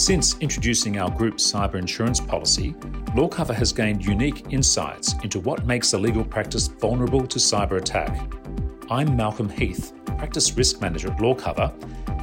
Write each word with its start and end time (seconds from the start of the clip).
Since 0.00 0.38
introducing 0.38 0.98
our 0.98 1.10
group 1.10 1.34
cyber 1.34 1.74
insurance 1.74 2.20
policy, 2.20 2.72
LawCover 3.14 3.54
has 3.54 3.70
gained 3.70 4.02
unique 4.02 4.50
insights 4.50 5.12
into 5.22 5.40
what 5.40 5.66
makes 5.66 5.92
a 5.92 5.98
legal 5.98 6.24
practice 6.24 6.68
vulnerable 6.68 7.26
to 7.26 7.38
cyber 7.38 7.76
attack. 7.76 8.18
I'm 8.90 9.14
Malcolm 9.14 9.50
Heath, 9.50 9.92
Practice 10.16 10.56
Risk 10.56 10.80
Manager 10.80 11.12
at 11.12 11.18
LawCover, 11.18 11.70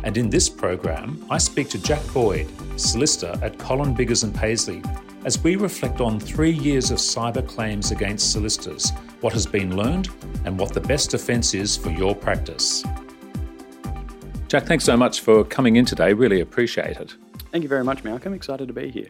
and 0.04 0.18
in 0.18 0.28
this 0.28 0.50
program, 0.50 1.24
I 1.30 1.38
speak 1.38 1.70
to 1.70 1.78
Jack 1.78 2.02
Boyd, 2.16 2.48
solicitor 2.78 3.38
at 3.44 3.60
Colin 3.60 3.94
Biggers 3.94 4.24
and 4.24 4.34
Paisley, 4.34 4.82
as 5.24 5.38
we 5.44 5.56
reflect 5.56 6.02
on 6.02 6.20
three 6.20 6.54
years 6.54 6.90
of 6.90 6.98
cyber 6.98 7.48
claims 7.48 7.92
against 7.92 8.32
solicitors, 8.32 8.90
what 9.22 9.34
has 9.34 9.46
been 9.46 9.78
learned, 9.78 10.10
and 10.46 10.58
what 10.58 10.74
the 10.74 10.82
best 10.82 11.12
defence 11.12 11.54
is 11.54 11.78
for 11.78 11.92
your 11.92 12.16
practice. 12.16 12.84
Jack, 14.48 14.64
thanks 14.64 14.84
so 14.84 14.98
much 14.98 15.22
for 15.22 15.44
coming 15.44 15.76
in 15.76 15.86
today. 15.86 16.14
Really 16.14 16.42
appreciate 16.42 16.98
it. 16.98 17.16
Thank 17.58 17.64
you 17.64 17.70
very 17.70 17.84
much, 17.84 18.04
Malcolm. 18.04 18.36
Excited 18.36 18.68
to 18.68 18.74
be 18.76 18.92
here. 18.92 19.08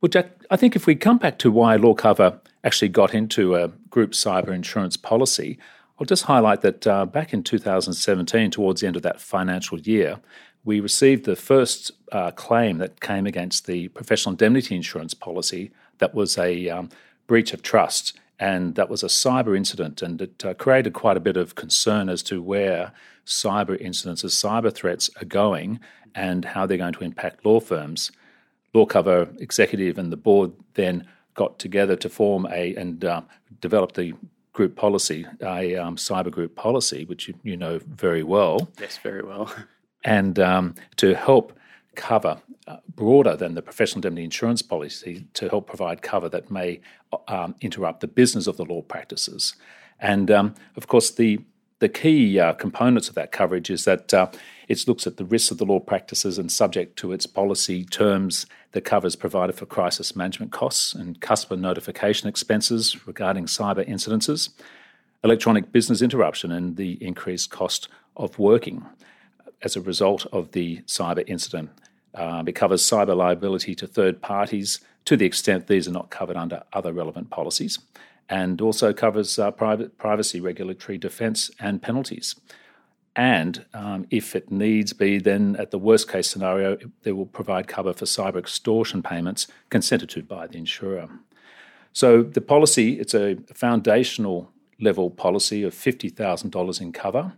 Well, 0.00 0.08
Jack, 0.08 0.30
I 0.48 0.54
think 0.54 0.76
if 0.76 0.86
we 0.86 0.94
come 0.94 1.18
back 1.18 1.40
to 1.40 1.50
why 1.50 1.76
LawCover 1.76 2.38
actually 2.62 2.90
got 2.90 3.12
into 3.12 3.56
a 3.56 3.66
group 3.90 4.12
cyber 4.12 4.50
insurance 4.50 4.96
policy, 4.96 5.58
I'll 5.98 6.06
just 6.06 6.26
highlight 6.26 6.60
that 6.60 6.86
uh, 6.86 7.04
back 7.04 7.34
in 7.34 7.42
2017, 7.42 8.52
towards 8.52 8.80
the 8.80 8.86
end 8.86 8.94
of 8.94 9.02
that 9.02 9.20
financial 9.20 9.80
year, 9.80 10.20
we 10.64 10.78
received 10.78 11.24
the 11.24 11.34
first 11.34 11.90
uh, 12.12 12.30
claim 12.30 12.78
that 12.78 13.00
came 13.00 13.26
against 13.26 13.66
the 13.66 13.88
professional 13.88 14.34
indemnity 14.34 14.76
insurance 14.76 15.14
policy 15.14 15.72
that 15.98 16.14
was 16.14 16.38
a 16.38 16.68
um, 16.68 16.90
breach 17.26 17.52
of 17.52 17.62
trust. 17.62 18.16
And 18.38 18.76
that 18.76 18.88
was 18.88 19.02
a 19.02 19.08
cyber 19.08 19.56
incident, 19.56 20.00
and 20.00 20.22
it 20.22 20.44
uh, 20.44 20.54
created 20.54 20.92
quite 20.92 21.16
a 21.16 21.26
bit 21.28 21.36
of 21.36 21.56
concern 21.56 22.08
as 22.08 22.22
to 22.22 22.40
where 22.40 22.92
cyber 23.28 23.80
incidents, 23.80 24.24
as 24.24 24.34
cyber 24.34 24.72
threats 24.72 25.10
are 25.20 25.26
going, 25.26 25.80
and 26.14 26.44
how 26.44 26.66
they're 26.66 26.78
going 26.78 26.94
to 26.94 27.04
impact 27.04 27.44
law 27.44 27.60
firms. 27.60 28.10
LawCover 28.74 29.40
executive 29.40 29.98
and 29.98 30.12
the 30.12 30.16
board 30.16 30.52
then 30.74 31.06
got 31.34 31.58
together 31.58 31.96
to 31.96 32.08
form 32.08 32.46
a 32.50 32.74
and 32.74 33.04
uh, 33.04 33.22
develop 33.60 33.92
the 33.92 34.14
group 34.52 34.74
policy, 34.74 35.24
a 35.40 35.76
um, 35.76 35.96
cyber 35.96 36.30
group 36.30 36.56
policy, 36.56 37.04
which 37.04 37.28
you, 37.28 37.34
you, 37.44 37.56
know 37.56 37.78
very 37.86 38.24
well. 38.24 38.68
Yes, 38.80 38.98
very 38.98 39.22
well. 39.22 39.52
and 40.04 40.38
um, 40.38 40.74
to 40.96 41.14
help 41.14 41.56
cover 41.94 42.40
uh, 42.66 42.76
broader 42.94 43.36
than 43.36 43.54
the 43.54 43.62
professional 43.62 43.98
indemnity 43.98 44.24
insurance 44.24 44.62
policy 44.62 45.26
to 45.34 45.48
help 45.48 45.66
provide 45.66 46.02
cover 46.02 46.28
that 46.28 46.50
may 46.50 46.80
um, 47.28 47.54
interrupt 47.60 48.00
the 48.00 48.08
business 48.08 48.46
of 48.46 48.56
the 48.56 48.64
law 48.64 48.82
practices. 48.82 49.54
And 50.00 50.30
um, 50.30 50.54
of 50.76 50.86
course, 50.86 51.10
the 51.10 51.40
the 51.80 51.88
key 51.88 52.38
uh, 52.40 52.54
components 52.54 53.08
of 53.08 53.14
that 53.14 53.32
coverage 53.32 53.70
is 53.70 53.84
that 53.84 54.12
uh, 54.12 54.28
it 54.66 54.86
looks 54.88 55.06
at 55.06 55.16
the 55.16 55.24
risks 55.24 55.50
of 55.50 55.58
the 55.58 55.64
law 55.64 55.78
practices 55.78 56.38
and 56.38 56.50
subject 56.50 56.96
to 56.98 57.12
its 57.12 57.26
policy 57.26 57.84
terms 57.84 58.46
that 58.72 58.82
covers 58.82 59.14
provided 59.16 59.54
for 59.54 59.66
crisis 59.66 60.16
management 60.16 60.50
costs 60.50 60.92
and 60.92 61.20
customer 61.20 61.60
notification 61.60 62.28
expenses 62.28 63.06
regarding 63.06 63.46
cyber 63.46 63.88
incidences, 63.88 64.50
electronic 65.22 65.70
business 65.72 66.02
interruption, 66.02 66.50
and 66.50 66.76
the 66.76 67.02
increased 67.02 67.50
cost 67.50 67.88
of 68.16 68.38
working 68.38 68.84
as 69.62 69.76
a 69.76 69.80
result 69.80 70.26
of 70.32 70.52
the 70.52 70.78
cyber 70.82 71.24
incident. 71.28 71.70
Uh, 72.14 72.42
it 72.46 72.52
covers 72.52 72.82
cyber 72.82 73.16
liability 73.16 73.74
to 73.74 73.86
third 73.86 74.20
parties 74.20 74.80
to 75.04 75.16
the 75.16 75.24
extent 75.24 75.68
these 75.68 75.86
are 75.86 75.92
not 75.92 76.10
covered 76.10 76.36
under 76.36 76.62
other 76.72 76.92
relevant 76.92 77.30
policies 77.30 77.78
and 78.28 78.60
also 78.60 78.92
covers 78.92 79.38
uh, 79.38 79.50
private 79.50 79.98
privacy 79.98 80.40
regulatory 80.40 80.98
defence 80.98 81.50
and 81.58 81.82
penalties. 81.82 82.34
And 83.16 83.64
um, 83.74 84.06
if 84.10 84.36
it 84.36 84.50
needs 84.50 84.92
be, 84.92 85.18
then 85.18 85.56
at 85.58 85.72
the 85.72 85.78
worst 85.78 86.08
case 86.08 86.30
scenario, 86.30 86.78
they 87.02 87.10
will 87.10 87.26
provide 87.26 87.66
cover 87.66 87.92
for 87.92 88.04
cyber 88.04 88.38
extortion 88.38 89.02
payments 89.02 89.48
consented 89.70 90.08
to 90.10 90.22
by 90.22 90.46
the 90.46 90.58
insurer. 90.58 91.08
So 91.92 92.22
the 92.22 92.40
policy, 92.40 93.00
it's 93.00 93.14
a 93.14 93.38
foundational 93.54 94.52
level 94.80 95.10
policy 95.10 95.64
of 95.64 95.74
$50,000 95.74 96.80
in 96.80 96.92
cover. 96.92 97.32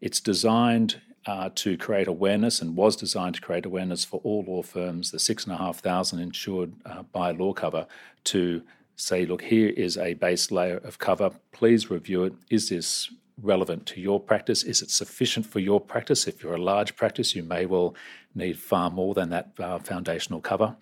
It's 0.00 0.20
designed 0.20 1.00
uh, 1.26 1.50
to 1.54 1.76
create 1.76 2.08
awareness 2.08 2.60
and 2.60 2.74
was 2.74 2.96
designed 2.96 3.36
to 3.36 3.40
create 3.40 3.66
awareness 3.66 4.04
for 4.04 4.20
all 4.24 4.42
law 4.48 4.62
firms, 4.62 5.12
the 5.12 5.18
6,500 5.18 6.20
insured 6.20 6.72
uh, 6.86 7.02
by 7.04 7.32
LawCover, 7.32 7.86
to 8.24 8.62
say, 9.00 9.26
look, 9.26 9.42
here 9.42 9.68
is 9.70 9.96
a 9.96 10.14
base 10.14 10.50
layer 10.50 10.78
of 10.78 10.98
cover. 10.98 11.30
Please 11.52 11.90
review 11.90 12.24
it. 12.24 12.34
Is 12.50 12.68
this 12.68 13.10
relevant 13.42 13.86
to 13.86 14.00
your 14.00 14.20
practice? 14.20 14.62
Is 14.62 14.82
it 14.82 14.90
sufficient 14.90 15.46
for 15.46 15.60
your 15.60 15.80
practice? 15.80 16.26
If 16.26 16.42
you're 16.42 16.54
a 16.54 16.62
large 16.62 16.96
practice, 16.96 17.34
you 17.34 17.42
may 17.42 17.66
well 17.66 17.94
need 18.34 18.58
far 18.58 18.90
more 18.90 19.14
than 19.14 19.30
that 19.30 19.52
uh, 19.58 19.78
foundational 19.78 20.40
cover. 20.40 20.76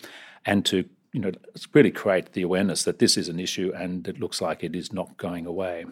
And 0.44 0.64
to 0.66 0.84
you 1.12 1.20
know, 1.20 1.32
really 1.72 1.90
create 1.90 2.32
the 2.32 2.42
awareness 2.42 2.84
that 2.84 2.98
this 2.98 3.16
is 3.16 3.28
an 3.28 3.40
issue 3.40 3.72
and 3.74 4.06
it 4.06 4.20
looks 4.20 4.40
like 4.40 4.62
it 4.62 4.76
is 4.76 4.92
not 4.92 5.16
going 5.16 5.46
away. 5.46 5.86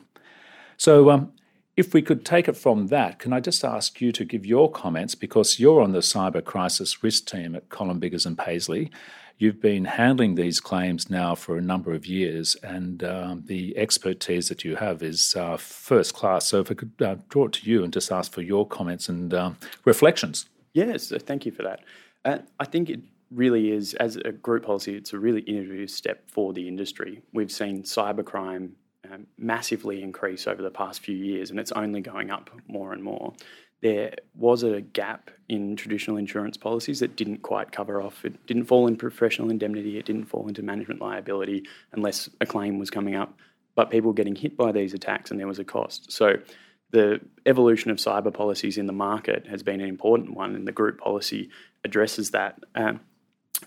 So, 0.77 1.11
um, 1.11 1.33
if 1.77 1.93
we 1.93 2.01
could 2.01 2.25
take 2.25 2.49
it 2.49 2.57
from 2.57 2.87
that, 2.87 3.19
can 3.19 3.33
I 3.33 3.41
just 3.41 3.63
ask 3.65 4.01
you 4.01 4.11
to 4.13 4.25
give 4.25 4.47
your 4.47 4.71
comments 4.71 5.15
because 5.15 5.61
you're 5.61 5.83
on 5.83 5.93
the 5.93 5.99
cyber 5.99 6.43
crisis 6.43 7.03
risk 7.03 7.27
team 7.27 7.55
at 7.55 7.69
Colin 7.69 7.99
Biggers 7.99 8.25
and 8.25 8.39
Paisley. 8.39 8.91
You've 9.39 9.61
been 9.61 9.85
handling 9.85 10.35
these 10.35 10.61
claims 10.61 11.11
now 11.11 11.35
for 11.35 11.59
a 11.59 11.61
number 11.61 11.93
of 11.93 12.07
years, 12.07 12.57
and 12.63 13.05
um, 13.05 13.43
the 13.45 13.77
expertise 13.77 14.49
that 14.49 14.65
you 14.65 14.77
have 14.77 15.03
is 15.03 15.37
uh, 15.37 15.59
first 15.59 16.15
class. 16.15 16.47
So, 16.47 16.61
if 16.61 16.71
I 16.71 16.75
could 16.75 16.93
uh, 17.03 17.17
draw 17.29 17.45
it 17.45 17.53
to 17.53 17.71
you 17.71 17.85
and 17.85 17.93
just 17.93 18.11
ask 18.11 18.33
for 18.33 18.41
your 18.41 18.67
comments 18.67 19.11
and 19.11 19.35
um, 19.35 19.59
reflections. 19.85 20.47
Yes, 20.73 21.13
thank 21.27 21.45
you 21.45 21.53
for 21.53 21.65
that. 21.65 21.81
Uh, 22.25 22.39
I 22.59 22.65
think 22.65 22.89
it 22.89 23.01
really 23.31 23.73
is, 23.73 23.93
as 23.95 24.17
a 24.17 24.33
group 24.33 24.65
policy, 24.65 24.95
it's 24.95 25.13
a 25.13 25.19
really 25.19 25.43
innovative 25.43 25.91
step 25.91 26.31
for 26.31 26.55
the 26.55 26.67
industry. 26.67 27.21
We've 27.35 27.53
seen 27.53 27.83
cybercrime 27.83 28.71
um, 29.13 29.27
massively 29.39 30.03
increase 30.03 30.47
over 30.47 30.63
the 30.63 30.71
past 30.71 31.01
few 31.01 31.17
years, 31.17 31.51
and 31.51 31.59
it's 31.59 31.73
only 31.73 32.01
going 32.01 32.31
up 32.31 32.51
more 32.69 32.93
and 32.93 33.03
more 33.03 33.35
there 33.83 34.15
was 34.35 34.63
a 34.63 34.81
gap 34.81 35.31
in 35.49 35.77
traditional 35.77 36.17
insurance 36.17 36.57
policies 36.57 37.01
that 37.01 37.17
didn't 37.17 37.43
quite 37.43 37.73
cover 37.73 38.01
off. 38.01 38.25
It 38.25 38.47
didn't 38.47 38.65
fall 38.65 38.87
in 38.87 38.97
professional 38.97 39.51
indemnity, 39.51 39.99
it 39.99 40.07
didn't 40.07 40.25
fall 40.25 40.49
into 40.49 40.63
management 40.63 41.01
liability 41.01 41.65
unless 41.93 42.29
a 42.41 42.47
claim 42.47 42.79
was 42.79 42.91
coming 42.91 43.15
up. 43.15 43.39
But 43.75 43.91
people 43.91 44.09
were 44.09 44.15
getting 44.15 44.37
hit 44.37 44.57
by 44.57 44.73
these 44.73 44.95
attacks 44.95 45.31
and 45.31 45.39
there 45.39 45.47
was 45.47 45.59
a 45.59 45.65
cost. 45.65 46.11
So 46.11 46.37
the 46.91 47.21
evolution 47.45 47.91
of 47.91 47.99
cyber 47.99 48.33
policies 48.33 48.79
in 48.79 48.87
the 48.87 48.93
market 48.93 49.47
has 49.47 49.63
been 49.63 49.81
an 49.81 49.89
important 49.89 50.35
one, 50.35 50.55
and 50.55 50.67
the 50.67 50.73
group 50.73 50.99
policy 50.99 51.51
addresses 51.85 52.31
that. 52.31 52.59
Um, 52.75 53.01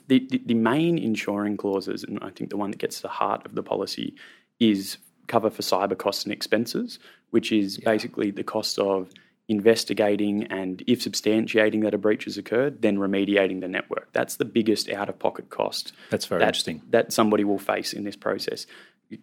the, 0.07 0.25
the, 0.29 0.41
the 0.45 0.53
main 0.53 0.97
insuring 0.97 1.57
clauses, 1.57 2.03
and 2.03 2.19
I 2.21 2.29
think 2.29 2.49
the 2.49 2.57
one 2.57 2.71
that 2.71 2.77
gets 2.77 2.97
to 2.97 3.01
the 3.03 3.07
heart 3.07 3.45
of 3.45 3.55
the 3.55 3.63
policy, 3.63 4.15
is 4.59 4.97
cover 5.29 5.49
for 5.49 5.61
cyber 5.61 5.97
costs 5.97 6.25
and 6.25 6.33
expenses, 6.33 6.99
which 7.29 7.53
is 7.53 7.79
yeah. 7.79 7.85
basically 7.85 8.31
the 8.31 8.43
cost 8.43 8.77
of 8.77 9.09
investigating 9.49 10.43
and 10.43 10.83
if 10.85 10.99
substantiating 10.99 11.81
that 11.81 11.93
a 11.93 11.97
breach 11.97 12.25
has 12.25 12.37
occurred, 12.37 12.81
then 12.83 12.97
remediating 12.97 13.61
the 13.61 13.67
network. 13.67 14.07
That's 14.13 14.35
the 14.35 14.45
biggest 14.45 14.89
out 14.89 15.09
of 15.09 15.17
pocket 15.17 15.49
cost. 15.49 15.91
That's 16.11 16.25
very 16.25 16.39
that, 16.39 16.49
interesting. 16.49 16.81
That 16.89 17.11
somebody 17.11 17.43
will 17.43 17.57
face 17.57 17.91
in 17.91 18.03
this 18.03 18.15
process. 18.15 18.67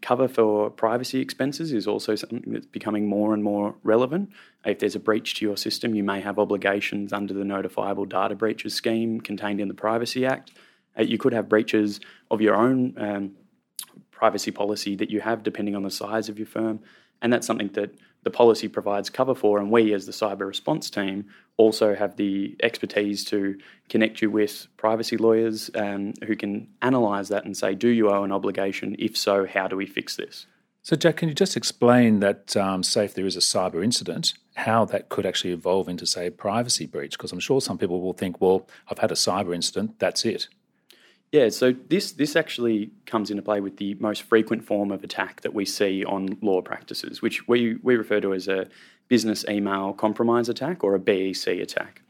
Cover 0.03 0.27
for 0.27 0.69
privacy 0.69 1.21
expenses 1.21 1.73
is 1.73 1.87
also 1.87 2.17
something 2.17 2.43
that's 2.53 2.67
becoming 2.67 3.07
more 3.07 3.35
and 3.35 3.45
more 3.45 3.77
relevant. 3.85 4.31
If 4.65 4.81
there's 4.81 4.97
a 4.97 5.01
breach 5.01 5.37
to 5.37 5.45
your 5.45 5.57
system, 5.57 5.95
you 5.95 6.03
may 6.03 6.21
have 6.21 6.41
obligations 6.41 7.13
under 7.13 7.33
the 7.33 7.45
Notifiable 7.45 8.09
Data 8.09 8.35
Breaches 8.35 8.75
Scheme 8.75 9.21
contained 9.21 9.61
in 9.61 9.69
the 9.69 9.75
Privacy 9.75 10.27
Act. 10.27 10.51
Uh, 10.99 11.03
you 11.03 11.19
could 11.19 11.33
have 11.33 11.49
breaches 11.49 12.01
of 12.33 12.41
your 12.41 12.57
own 12.57 12.95
um, 12.99 13.37
privacy 14.17 14.51
policy 14.51 14.97
that 14.97 15.11
you 15.11 15.21
have, 15.21 15.43
depending 15.43 15.77
on 15.77 15.83
the 15.83 15.91
size 15.91 16.29
of 16.29 16.39
your 16.39 16.47
firm. 16.47 16.81
And 17.23 17.33
that's 17.33 17.47
something 17.47 17.69
that 17.75 17.95
the 18.25 18.31
policy 18.31 18.67
provides 18.67 19.09
cover 19.09 19.35
for, 19.35 19.59
and 19.59 19.71
we 19.71 19.95
as 19.95 20.07
the 20.07 20.13
cyber 20.13 20.47
response 20.49 20.91
team 20.91 21.27
also 21.59 21.95
have 21.95 22.17
the 22.17 22.57
expertise 22.63 23.25
to 23.27 23.57
connect 23.89 24.21
you 24.21 24.31
with 24.31 24.67
privacy 24.77 25.17
lawyers 25.17 25.71
um, 25.77 26.13
who 26.27 26.35
can 26.35 26.67
analyse 26.83 27.29
that 27.29 27.45
and 27.45 27.57
say, 27.57 27.75
do 27.75 27.89
you 27.89 28.11
owe 28.11 28.25
an 28.25 28.33
obligation? 28.33 28.97
If 28.99 29.17
so, 29.17 29.47
how 29.47 29.69
do 29.69 29.77
we 29.77 29.87
fix 29.87 30.17
this? 30.17 30.47
So, 30.83 30.97
Jack, 30.97 31.17
can 31.19 31.29
you 31.29 31.35
just 31.35 31.57
explain 31.57 32.21
that, 32.21 32.57
um, 32.57 32.83
say, 32.83 33.05
if 33.05 33.15
there 33.15 33.27
is 33.27 33.37
a 33.37 33.41
cyber 33.41 33.83
incident, 33.83 34.35
how 34.55 34.85
that 34.87 35.09
could 35.09 35.27
actually 35.27 35.53
evolve 35.53 35.89
into, 35.89 36.07
say, 36.07 36.27
a 36.27 36.31
privacy 36.31 36.87
breach? 36.87 37.13
Because 37.19 37.33
I'm 37.33 37.41
sure 37.41 37.61
some 37.61 37.79
people 37.79 38.01
will 38.01 38.13
think, 38.13 38.41
well, 38.41 38.69
I've 38.89 38.99
had 38.99 39.11
a 39.11 39.17
cyber 39.17 39.55
incident, 39.55 39.99
that's 39.99 40.25
it. 40.25 40.49
Yeah, 41.33 41.49
so 41.49 41.75
this 41.89 42.13
this 42.13 42.37
actually 42.37 42.91
comes 43.05 43.31
into 43.31 43.43
play 43.43 43.61
with 43.61 43.77
the 43.79 43.95
most 43.95 44.23
frequent 44.23 44.65
form 44.65 44.93
of 44.93 45.03
attack 45.03 45.41
that 45.43 45.55
we 45.55 45.65
see 45.65 46.05
on 46.05 46.39
law 46.41 46.63
practices, 46.63 47.21
which 47.21 47.49
we, 47.49 47.79
we 47.83 47.97
refer 47.97 48.21
to 48.21 48.33
as 48.33 48.49
a 48.49 48.69
business 49.09 49.45
email 49.49 49.93
compromise 49.93 50.49
attack 50.49 50.85
or 50.85 50.95
a 50.95 50.99
BEC 50.99 51.47
attack. 51.49 52.03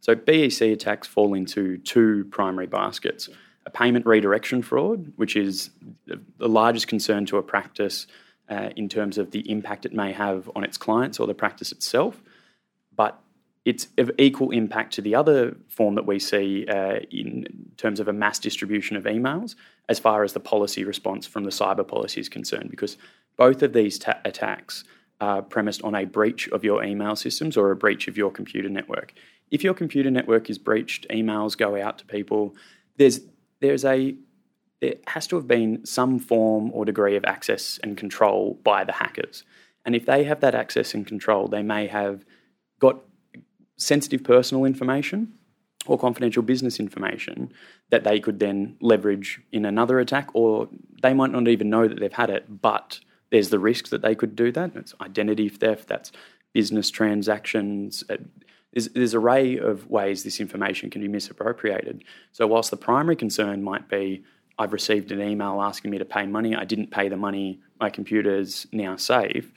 So 0.00 0.14
BEC 0.14 0.60
attacks 0.60 1.08
fall 1.08 1.34
into 1.34 1.78
two 1.78 2.26
primary 2.30 2.66
baskets. 2.66 3.28
A 3.66 3.70
payment 3.70 4.04
redirection 4.04 4.60
fraud, 4.60 5.12
which 5.16 5.36
is 5.36 5.70
the 6.06 6.48
largest 6.48 6.86
concern 6.86 7.24
to 7.26 7.38
a 7.38 7.42
practice 7.42 8.06
uh, 8.50 8.68
in 8.76 8.88
terms 8.90 9.16
of 9.16 9.30
the 9.30 9.50
impact 9.50 9.86
it 9.86 9.94
may 9.94 10.12
have 10.12 10.50
on 10.54 10.64
its 10.64 10.76
clients 10.76 11.18
or 11.18 11.26
the 11.26 11.34
practice 11.34 11.72
itself. 11.72 12.22
But 12.94 13.18
it's 13.64 13.88
of 13.96 14.10
equal 14.18 14.50
impact 14.50 14.92
to 14.94 15.02
the 15.02 15.14
other 15.14 15.56
form 15.68 15.94
that 15.94 16.06
we 16.06 16.18
see 16.18 16.66
uh, 16.66 16.98
in 17.10 17.46
terms 17.76 17.98
of 17.98 18.08
a 18.08 18.12
mass 18.12 18.38
distribution 18.38 18.96
of 18.96 19.04
emails, 19.04 19.54
as 19.88 19.98
far 19.98 20.22
as 20.22 20.32
the 20.32 20.40
policy 20.40 20.84
response 20.84 21.26
from 21.26 21.44
the 21.44 21.50
cyber 21.50 21.86
policy 21.86 22.20
is 22.20 22.28
concerned, 22.28 22.70
because 22.70 22.96
both 23.36 23.62
of 23.62 23.72
these 23.72 23.98
ta- 23.98 24.20
attacks 24.24 24.84
are 25.20 25.42
premised 25.42 25.82
on 25.82 25.94
a 25.94 26.04
breach 26.04 26.48
of 26.48 26.64
your 26.64 26.84
email 26.84 27.16
systems 27.16 27.56
or 27.56 27.70
a 27.70 27.76
breach 27.76 28.08
of 28.08 28.16
your 28.16 28.30
computer 28.30 28.68
network. 28.68 29.14
If 29.50 29.64
your 29.64 29.74
computer 29.74 30.10
network 30.10 30.50
is 30.50 30.58
breached, 30.58 31.06
emails 31.08 31.56
go 31.56 31.80
out 31.80 31.98
to 31.98 32.04
people. 32.04 32.54
There's 32.96 33.20
there's 33.60 33.84
a 33.84 34.14
there 34.80 34.94
has 35.06 35.26
to 35.28 35.36
have 35.36 35.46
been 35.46 35.86
some 35.86 36.18
form 36.18 36.70
or 36.72 36.84
degree 36.84 37.16
of 37.16 37.24
access 37.24 37.78
and 37.82 37.96
control 37.96 38.58
by 38.64 38.84
the 38.84 38.92
hackers. 38.92 39.44
And 39.86 39.94
if 39.94 40.04
they 40.04 40.24
have 40.24 40.40
that 40.40 40.54
access 40.54 40.92
and 40.94 41.06
control, 41.06 41.48
they 41.48 41.62
may 41.62 41.86
have 41.86 42.24
got 42.80 43.00
sensitive 43.76 44.24
personal 44.24 44.64
information 44.64 45.32
or 45.86 45.98
confidential 45.98 46.42
business 46.42 46.80
information 46.80 47.52
that 47.90 48.04
they 48.04 48.18
could 48.18 48.38
then 48.38 48.76
leverage 48.80 49.40
in 49.52 49.64
another 49.64 49.98
attack, 49.98 50.28
or 50.32 50.68
they 51.02 51.12
might 51.12 51.30
not 51.30 51.46
even 51.48 51.68
know 51.68 51.86
that 51.86 52.00
they've 52.00 52.12
had 52.12 52.30
it, 52.30 52.62
but 52.62 53.00
there's 53.30 53.50
the 53.50 53.58
risk 53.58 53.88
that 53.88 54.02
they 54.02 54.14
could 54.14 54.34
do 54.34 54.50
that. 54.52 54.74
It's 54.76 54.94
identity 55.00 55.48
theft, 55.48 55.88
that's 55.88 56.10
business 56.52 56.90
transactions. 56.90 58.02
Uh, 58.08 58.16
there's, 58.72 58.88
there's 58.88 59.14
array 59.14 59.58
of 59.58 59.88
ways 59.90 60.22
this 60.22 60.40
information 60.40 60.90
can 60.90 61.02
be 61.02 61.08
misappropriated. 61.08 62.04
So, 62.32 62.46
whilst 62.46 62.70
the 62.70 62.76
primary 62.76 63.16
concern 63.16 63.62
might 63.62 63.88
be, 63.88 64.24
I've 64.58 64.72
received 64.72 65.12
an 65.12 65.20
email 65.20 65.60
asking 65.60 65.90
me 65.90 65.98
to 65.98 66.04
pay 66.04 66.26
money, 66.26 66.54
I 66.54 66.64
didn't 66.64 66.90
pay 66.90 67.08
the 67.08 67.16
money, 67.16 67.60
my 67.80 67.90
computer's 67.90 68.66
now 68.72 68.96
safe 68.96 69.52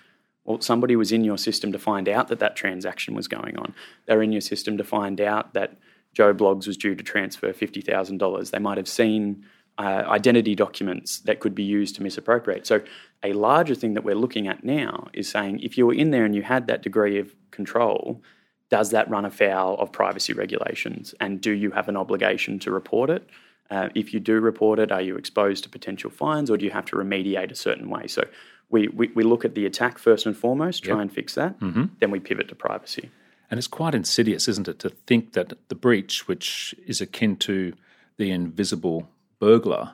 well, 0.48 0.62
somebody 0.62 0.96
was 0.96 1.12
in 1.12 1.26
your 1.26 1.38
system 1.38 1.74
to 1.74 1.78
find 1.78 2.08
out 2.08 2.30
that 2.30 2.40
that 2.40 2.56
transaction 2.56 3.14
was 3.14 3.28
going 3.28 3.58
on. 3.58 3.76
They're 4.06 4.24
in 4.24 4.32
your 4.32 4.42
system 4.42 4.78
to 4.78 4.84
find 4.84 5.20
out 5.20 5.54
that 5.54 5.78
Joe 6.14 6.34
Bloggs 6.34 6.66
was 6.66 6.78
due 6.78 6.96
to 6.96 7.04
transfer 7.04 7.52
$50,000. 7.52 8.50
They 8.50 8.60
might 8.60 8.78
have 8.78 8.88
seen 8.88 9.46
uh, 9.78 10.04
identity 10.08 10.56
documents 10.56 11.20
that 11.20 11.42
could 11.42 11.54
be 11.54 11.64
used 11.64 11.96
to 11.96 12.02
misappropriate. 12.02 12.66
So, 12.66 12.82
a 13.24 13.34
larger 13.34 13.76
thing 13.76 13.94
that 13.94 14.04
we're 14.04 14.16
looking 14.16 14.48
at 14.48 14.64
now 14.64 15.10
is 15.14 15.30
saying 15.30 15.60
if 15.60 15.78
you 15.78 15.86
were 15.86 15.94
in 15.94 16.12
there 16.12 16.26
and 16.26 16.34
you 16.34 16.42
had 16.42 16.68
that 16.68 16.82
degree 16.82 17.20
of 17.20 17.36
control, 17.52 18.24
does 18.70 18.92
that 18.92 19.10
run 19.10 19.26
afoul 19.26 19.76
of 19.78 19.92
privacy 19.92 20.34
regulations? 20.34 21.14
And 21.20 21.42
do 21.42 21.52
you 21.52 21.72
have 21.72 21.90
an 21.90 21.98
obligation 21.98 22.58
to 22.60 22.72
report 22.72 23.10
it? 23.10 23.30
Uh, 23.70 23.90
if 23.96 24.14
you 24.14 24.20
do 24.20 24.40
report 24.40 24.80
it, 24.80 24.92
are 24.92 25.02
you 25.02 25.18
exposed 25.18 25.64
to 25.66 25.70
potential 25.70 26.10
fines 26.10 26.50
or 26.50 26.58
do 26.58 26.66
you 26.66 26.72
have 26.72 26.86
to 26.86 26.96
remediate 26.96 27.52
a 27.52 27.56
certain 27.56 27.90
way? 27.90 28.08
So, 28.08 28.24
we, 28.70 28.88
we, 28.90 29.08
we 29.16 29.24
look 29.24 29.46
at 29.46 29.56
the 29.56 29.66
attack 29.66 29.98
first 29.98 30.26
and 30.26 30.36
foremost, 30.36 30.84
try 30.84 30.96
yep. 30.96 31.02
and 31.02 31.12
fix 31.12 31.36
that, 31.36 31.60
mm-hmm. 31.60 31.86
then 32.00 32.12
we 32.12 32.20
pivot 32.20 32.50
to 32.50 32.56
privacy. 32.56 33.10
And 33.50 33.58
it's 33.58 33.68
quite 33.68 33.96
insidious, 33.96 34.48
isn't 34.48 34.68
it, 34.68 34.80
to 34.80 34.90
think 34.90 35.34
that 35.34 35.54
the 35.70 35.76
breach, 35.76 36.28
which 36.28 36.76
is 36.86 37.00
akin 37.00 37.38
to 37.38 37.74
the 38.18 38.32
invisible 38.32 39.10
burglar, 39.40 39.94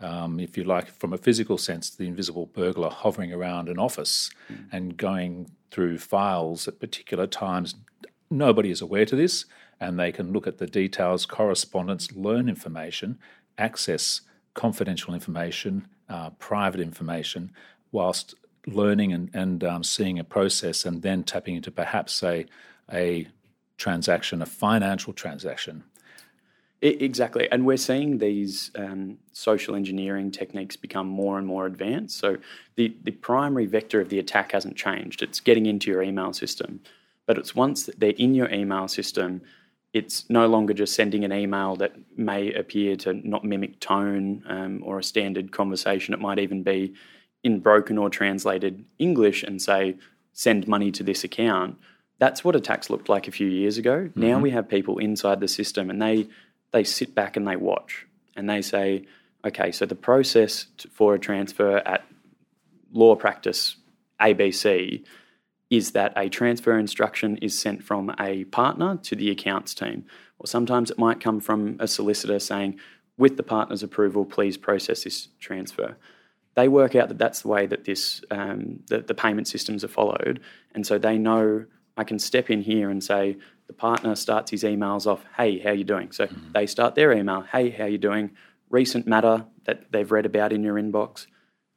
um, 0.00 0.38
if 0.38 0.56
you 0.56 0.64
like, 0.64 0.88
from 0.88 1.12
a 1.12 1.18
physical 1.18 1.58
sense, 1.58 1.90
the 1.90 2.06
invisible 2.06 2.46
burglar 2.46 2.90
hovering 2.90 3.32
around 3.32 3.68
an 3.68 3.78
office 3.78 4.30
mm. 4.52 4.66
and 4.70 4.96
going 4.96 5.50
through 5.70 5.98
files 5.98 6.68
at 6.68 6.80
particular 6.80 7.26
times. 7.26 7.74
Nobody 8.30 8.70
is 8.70 8.80
aware 8.80 9.06
to 9.06 9.16
this, 9.16 9.46
and 9.80 9.98
they 9.98 10.12
can 10.12 10.32
look 10.32 10.46
at 10.46 10.58
the 10.58 10.66
details, 10.66 11.26
correspondence, 11.26 12.12
learn 12.12 12.48
information, 12.48 13.18
access 13.58 14.22
confidential 14.54 15.14
information, 15.14 15.88
uh, 16.08 16.30
private 16.30 16.80
information, 16.80 17.52
whilst 17.92 18.34
learning 18.66 19.12
and, 19.12 19.30
and 19.34 19.64
um, 19.64 19.84
seeing 19.84 20.18
a 20.18 20.24
process 20.24 20.84
and 20.84 21.02
then 21.02 21.22
tapping 21.22 21.56
into 21.56 21.70
perhaps 21.70 22.22
a, 22.22 22.46
a 22.92 23.28
transaction, 23.76 24.42
a 24.42 24.46
financial 24.46 25.12
transaction. 25.12 25.84
Exactly. 26.80 27.48
And 27.52 27.64
we're 27.64 27.76
seeing 27.76 28.18
these 28.18 28.72
um, 28.74 29.18
social 29.32 29.76
engineering 29.76 30.32
techniques 30.32 30.74
become 30.74 31.06
more 31.06 31.38
and 31.38 31.46
more 31.46 31.66
advanced. 31.66 32.18
So 32.18 32.38
the, 32.74 32.96
the 33.04 33.12
primary 33.12 33.66
vector 33.66 34.00
of 34.00 34.08
the 34.08 34.18
attack 34.18 34.50
hasn't 34.50 34.76
changed. 34.76 35.22
It's 35.22 35.38
getting 35.38 35.66
into 35.66 35.92
your 35.92 36.02
email 36.02 36.32
system. 36.32 36.80
But 37.24 37.38
it's 37.38 37.54
once 37.54 37.88
they're 37.96 38.10
in 38.10 38.34
your 38.34 38.50
email 38.50 38.88
system, 38.88 39.42
it's 39.92 40.28
no 40.28 40.48
longer 40.48 40.74
just 40.74 40.94
sending 40.94 41.24
an 41.24 41.32
email 41.32 41.76
that 41.76 41.92
may 42.16 42.52
appear 42.52 42.96
to 42.96 43.14
not 43.14 43.44
mimic 43.44 43.78
tone 43.78 44.42
um, 44.48 44.82
or 44.84 44.98
a 44.98 45.04
standard 45.04 45.52
conversation. 45.52 46.14
It 46.14 46.20
might 46.20 46.40
even 46.40 46.64
be 46.64 46.94
in 47.44 47.60
broken 47.60 47.98
or 47.98 48.08
translated 48.08 48.84
English 48.98 49.42
and 49.42 49.60
say, 49.60 49.96
send 50.32 50.66
money 50.66 50.90
to 50.92 51.02
this 51.02 51.24
account. 51.24 51.76
That's 52.18 52.44
what 52.44 52.56
attacks 52.56 52.88
looked 52.88 53.08
like 53.08 53.28
a 53.28 53.32
few 53.32 53.48
years 53.48 53.78
ago. 53.78 54.04
Mm-hmm. 54.04 54.20
Now 54.20 54.38
we 54.38 54.50
have 54.50 54.68
people 54.68 54.98
inside 54.98 55.40
the 55.40 55.48
system 55.48 55.90
and 55.90 56.00
they 56.00 56.28
they 56.72 56.84
sit 56.84 57.14
back 57.14 57.36
and 57.36 57.46
they 57.46 57.56
watch 57.56 58.06
and 58.34 58.48
they 58.48 58.62
say, 58.62 59.04
okay, 59.44 59.70
so 59.72 59.84
the 59.84 59.94
process 59.94 60.66
for 60.90 61.14
a 61.14 61.18
transfer 61.18 61.78
at 61.78 62.04
law 62.92 63.14
practice 63.14 63.76
ABC 64.20 65.04
is 65.68 65.90
that 65.92 66.12
a 66.16 66.28
transfer 66.28 66.78
instruction 66.78 67.36
is 67.38 67.58
sent 67.58 67.82
from 67.82 68.14
a 68.18 68.44
partner 68.44 68.98
to 69.02 69.16
the 69.16 69.30
accounts 69.30 69.74
team. 69.74 70.04
Or 70.38 70.46
sometimes 70.46 70.90
it 70.90 70.98
might 70.98 71.20
come 71.20 71.40
from 71.40 71.76
a 71.78 71.88
solicitor 71.88 72.38
saying, 72.38 72.78
with 73.16 73.36
the 73.36 73.42
partner's 73.42 73.82
approval, 73.82 74.24
please 74.24 74.56
process 74.56 75.04
this 75.04 75.28
transfer 75.40 75.96
they 76.54 76.68
work 76.68 76.94
out 76.94 77.08
that 77.08 77.18
that's 77.18 77.42
the 77.42 77.48
way 77.48 77.66
that 77.66 77.84
this 77.84 78.22
um, 78.30 78.80
the, 78.88 78.98
the 78.98 79.14
payment 79.14 79.48
systems 79.48 79.84
are 79.84 79.88
followed, 79.88 80.40
and 80.74 80.86
so 80.86 80.98
they 80.98 81.18
know 81.18 81.64
I 81.96 82.04
can 82.04 82.18
step 82.18 82.50
in 82.50 82.62
here 82.62 82.90
and 82.90 83.02
say 83.02 83.36
the 83.66 83.72
partner 83.72 84.14
starts 84.14 84.50
his 84.50 84.62
emails 84.64 85.06
off, 85.06 85.24
"Hey, 85.36 85.58
how 85.58 85.70
you 85.70 85.84
doing?" 85.84 86.12
So 86.12 86.26
mm-hmm. 86.26 86.52
they 86.52 86.66
start 86.66 86.94
their 86.94 87.12
email, 87.12 87.42
"Hey, 87.42 87.70
how 87.70 87.86
you 87.86 87.98
doing?" 87.98 88.32
Recent 88.70 89.06
matter 89.06 89.46
that 89.64 89.92
they've 89.92 90.10
read 90.10 90.26
about 90.26 90.52
in 90.52 90.62
your 90.62 90.76
inbox. 90.76 91.26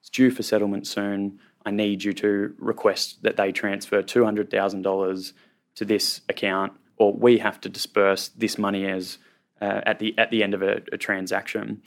It's 0.01 0.09
due 0.09 0.31
for 0.31 0.43
settlement 0.43 0.87
soon. 0.87 1.39
I 1.65 1.71
need 1.71 2.03
you 2.03 2.13
to 2.13 2.53
request 2.57 3.23
that 3.23 3.37
they 3.37 3.51
transfer 3.51 4.01
two 4.01 4.23
hundred 4.23 4.49
thousand 4.49 4.83
dollars 4.83 5.33
to 5.75 5.85
this 5.85 6.21
account, 6.29 6.73
or 6.97 7.13
we 7.13 7.39
have 7.39 7.59
to 7.61 7.69
disperse 7.69 8.29
this 8.29 8.57
money 8.57 8.85
as 8.87 9.17
uh, 9.61 9.81
at 9.85 9.99
the 9.99 10.17
at 10.17 10.31
the 10.31 10.43
end 10.43 10.53
of 10.53 10.61
a, 10.61 10.81
a 10.91 10.97
transaction. 10.97 11.81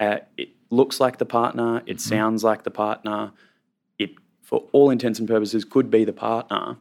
Uh, 0.00 0.18
it 0.36 0.50
looks 0.70 1.00
like 1.00 1.18
the 1.18 1.26
partner, 1.26 1.78
it 1.86 1.96
mm-hmm. 1.96 1.98
sounds 1.98 2.44
like 2.44 2.64
the 2.64 2.70
partner, 2.70 3.32
it, 3.98 4.10
for 4.42 4.64
all 4.72 4.90
intents 4.90 5.18
and 5.18 5.28
purposes, 5.28 5.64
could 5.64 5.90
be 5.90 6.04
the 6.04 6.12
partner. 6.12 6.76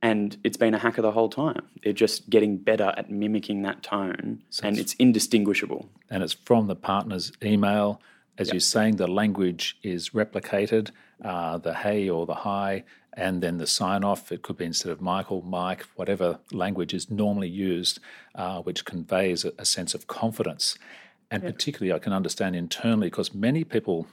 And 0.00 0.36
it's 0.42 0.56
been 0.56 0.74
a 0.74 0.78
hacker 0.78 1.02
the 1.02 1.12
whole 1.12 1.28
time. 1.28 1.62
They're 1.84 1.92
just 1.92 2.28
getting 2.28 2.56
better 2.56 2.92
at 2.96 3.10
mimicking 3.10 3.62
that 3.62 3.82
tone, 3.84 4.42
so 4.50 4.66
and 4.66 4.76
it's, 4.76 4.92
it's, 4.92 5.00
indistinguishable. 5.00 5.88
And 6.10 6.24
it's 6.24 6.32
from 6.32 6.66
the 6.66 6.74
partner's 6.74 7.32
email. 7.42 8.00
As 8.36 8.48
yep. 8.48 8.54
you're 8.54 8.60
saying, 8.60 8.96
the 8.96 9.06
language 9.06 9.78
is 9.82 10.10
replicated, 10.10 10.90
uh, 11.22 11.58
the 11.58 11.74
hey 11.74 12.08
or 12.08 12.26
the 12.26 12.34
hi, 12.34 12.82
and 13.12 13.42
then 13.42 13.58
the 13.58 13.66
sign 13.66 14.02
off. 14.02 14.32
It 14.32 14.42
could 14.42 14.56
be 14.56 14.64
instead 14.64 14.90
of 14.90 15.00
Michael, 15.00 15.42
Mike, 15.42 15.86
whatever 15.96 16.40
language 16.50 16.94
is 16.94 17.10
normally 17.10 17.48
used, 17.48 18.00
uh, 18.34 18.60
which 18.62 18.84
conveys 18.84 19.44
a, 19.44 19.52
a 19.58 19.64
sense 19.64 19.94
of 19.94 20.06
confidence. 20.06 20.76
And 21.32 21.42
yeah. 21.42 21.50
particularly, 21.50 21.92
I 21.94 21.98
can 21.98 22.12
understand 22.12 22.54
internally 22.54 23.06
because 23.06 23.34
many 23.34 23.64
people 23.64 24.06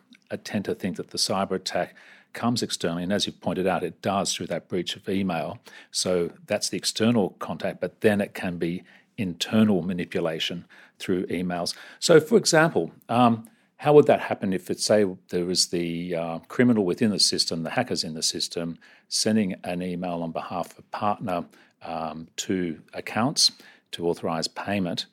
tend 0.45 0.63
to 0.65 0.73
think 0.73 0.95
that 0.95 1.09
the 1.09 1.17
cyber 1.17 1.51
attack 1.51 1.93
comes 2.31 2.63
externally. 2.63 3.03
And 3.03 3.11
as 3.11 3.25
you've 3.25 3.41
pointed 3.41 3.67
out, 3.67 3.83
it 3.83 4.01
does 4.01 4.33
through 4.33 4.47
that 4.47 4.69
breach 4.69 4.95
of 4.95 5.07
email. 5.09 5.59
So 5.91 6.31
that's 6.47 6.69
the 6.69 6.77
external 6.77 7.31
contact, 7.31 7.81
but 7.81 7.99
then 7.99 8.21
it 8.21 8.33
can 8.33 8.57
be 8.57 8.83
internal 9.17 9.81
manipulation 9.81 10.65
through 10.97 11.25
emails. 11.25 11.75
So, 11.99 12.21
for 12.21 12.38
example, 12.38 12.91
um, 13.09 13.49
how 13.77 13.93
would 13.93 14.05
that 14.05 14.21
happen 14.21 14.53
if, 14.53 14.69
it, 14.69 14.79
say, 14.79 15.05
there 15.29 15.45
was 15.45 15.67
the 15.67 16.15
uh, 16.15 16.39
criminal 16.47 16.85
within 16.85 17.11
the 17.11 17.19
system, 17.19 17.63
the 17.63 17.71
hackers 17.71 18.05
in 18.05 18.13
the 18.13 18.23
system, 18.23 18.77
sending 19.09 19.55
an 19.65 19.81
email 19.81 20.23
on 20.23 20.31
behalf 20.31 20.71
of 20.71 20.79
a 20.79 20.83
partner 20.83 21.45
um, 21.81 22.27
to 22.38 22.79
accounts 22.93 23.51
to 23.91 24.07
authorize 24.07 24.47
payment? 24.47 25.05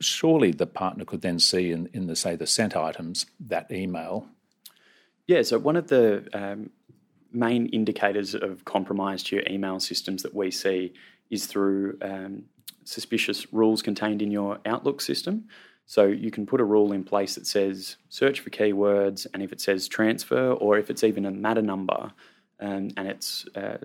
Surely 0.00 0.50
the 0.50 0.66
partner 0.66 1.04
could 1.04 1.22
then 1.22 1.38
see 1.38 1.70
in, 1.70 1.88
in 1.92 2.06
the 2.06 2.16
say 2.16 2.36
the 2.36 2.46
sent 2.46 2.76
items 2.76 3.26
that 3.40 3.70
email. 3.70 4.28
Yeah, 5.26 5.42
so 5.42 5.58
one 5.58 5.76
of 5.76 5.88
the 5.88 6.28
um, 6.32 6.70
main 7.32 7.66
indicators 7.66 8.34
of 8.34 8.64
compromise 8.64 9.22
to 9.24 9.36
your 9.36 9.44
email 9.48 9.80
systems 9.80 10.22
that 10.22 10.34
we 10.34 10.50
see 10.50 10.92
is 11.30 11.46
through 11.46 11.98
um, 12.02 12.44
suspicious 12.84 13.52
rules 13.52 13.82
contained 13.82 14.22
in 14.22 14.30
your 14.30 14.58
Outlook 14.64 15.00
system. 15.00 15.48
So 15.86 16.06
you 16.06 16.30
can 16.30 16.46
put 16.46 16.60
a 16.60 16.64
rule 16.64 16.92
in 16.92 17.04
place 17.04 17.36
that 17.36 17.46
says 17.46 17.96
search 18.08 18.40
for 18.40 18.50
keywords, 18.50 19.26
and 19.32 19.42
if 19.42 19.52
it 19.52 19.60
says 19.60 19.86
transfer, 19.86 20.52
or 20.52 20.78
if 20.78 20.90
it's 20.90 21.04
even 21.04 21.24
a 21.24 21.30
matter 21.30 21.62
number, 21.62 22.12
um, 22.60 22.90
and 22.96 23.08
it's 23.08 23.46
uh, 23.54 23.78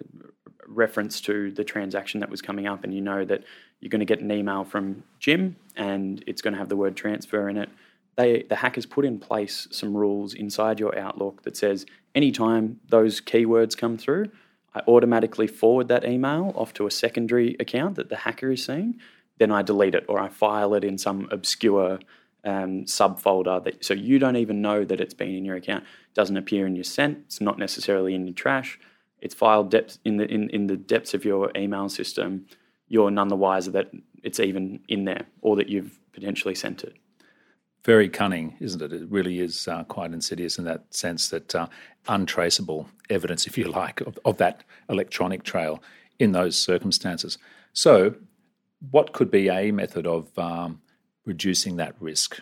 reference 0.67 1.21
to 1.21 1.51
the 1.51 1.63
transaction 1.63 2.19
that 2.21 2.29
was 2.29 2.41
coming 2.41 2.67
up, 2.67 2.83
and 2.83 2.93
you 2.93 3.01
know 3.01 3.25
that 3.25 3.43
you're 3.81 3.89
going 3.89 3.99
to 3.99 4.05
get 4.05 4.21
an 4.21 4.31
email 4.31 4.63
from 4.63 5.03
Jim 5.19 5.55
and 5.75 6.23
it's 6.27 6.41
going 6.41 6.53
to 6.53 6.59
have 6.59 6.69
the 6.69 6.77
word 6.77 6.95
transfer 6.95 7.49
in 7.49 7.57
it. 7.57 7.69
They, 8.15 8.43
the 8.47 8.57
hackers 8.57 8.85
put 8.85 9.05
in 9.05 9.19
place 9.19 9.67
some 9.71 9.97
rules 9.97 10.33
inside 10.33 10.79
your 10.79 10.97
Outlook 10.97 11.43
that 11.43 11.57
says 11.57 11.85
anytime 12.13 12.79
those 12.89 13.19
keywords 13.19 13.75
come 13.75 13.97
through, 13.97 14.29
I 14.75 14.81
automatically 14.87 15.47
forward 15.47 15.87
that 15.87 16.05
email 16.05 16.53
off 16.55 16.73
to 16.75 16.85
a 16.85 16.91
secondary 16.91 17.55
account 17.59 17.95
that 17.95 18.09
the 18.09 18.17
hacker 18.17 18.51
is 18.51 18.63
seeing. 18.63 18.99
Then 19.39 19.51
I 19.51 19.63
delete 19.63 19.95
it 19.95 20.05
or 20.07 20.19
I 20.19 20.29
file 20.29 20.75
it 20.75 20.83
in 20.83 20.97
some 20.97 21.27
obscure 21.31 21.99
um, 22.43 22.85
subfolder 22.85 23.63
that 23.63 23.83
so 23.85 23.93
you 23.93 24.17
don't 24.19 24.35
even 24.35 24.61
know 24.61 24.83
that 24.83 24.99
it's 24.99 25.13
been 25.13 25.35
in 25.35 25.45
your 25.45 25.55
account. 25.55 25.83
Doesn't 26.13 26.37
appear 26.37 26.65
in 26.65 26.75
your 26.75 26.83
sent. 26.83 27.19
It's 27.25 27.41
not 27.41 27.59
necessarily 27.59 28.15
in 28.15 28.25
your 28.25 28.33
trash. 28.33 28.79
It's 29.19 29.35
filed 29.35 29.69
depth 29.69 29.99
in 30.03 30.17
the 30.17 30.25
in, 30.25 30.49
in 30.49 30.67
the 30.67 30.77
depths 30.77 31.13
of 31.13 31.23
your 31.25 31.51
email 31.55 31.89
system. 31.89 32.47
You're 32.87 33.11
none 33.11 33.29
the 33.29 33.35
wiser 33.35 33.71
that 33.71 33.91
it's 34.23 34.39
even 34.39 34.81
in 34.87 35.05
there 35.05 35.25
or 35.41 35.55
that 35.55 35.69
you've 35.69 35.99
potentially 36.13 36.55
sent 36.55 36.83
it 36.83 36.95
very 37.83 38.09
cunning, 38.09 38.55
isn't 38.59 38.81
it? 38.81 38.93
It 38.93 39.09
really 39.09 39.39
is 39.39 39.67
uh, 39.67 39.83
quite 39.85 40.13
insidious 40.13 40.57
in 40.57 40.65
that 40.65 40.93
sense 40.93 41.29
that 41.29 41.55
uh, 41.55 41.67
untraceable 42.07 42.87
evidence, 43.09 43.47
if 43.47 43.57
you 43.57 43.65
like, 43.65 44.01
of, 44.01 44.19
of, 44.23 44.37
that 44.37 44.63
electronic 44.89 45.43
trail 45.43 45.81
in 46.19 46.31
those 46.31 46.55
circumstances. 46.55 47.37
So, 47.73 48.15
what 48.91 49.13
could 49.13 49.31
be 49.31 49.49
a 49.49 49.71
method 49.71 50.05
of 50.05 50.37
um, 50.37 50.81
reducing 51.25 51.77
that 51.77 51.95
risk? 51.99 52.39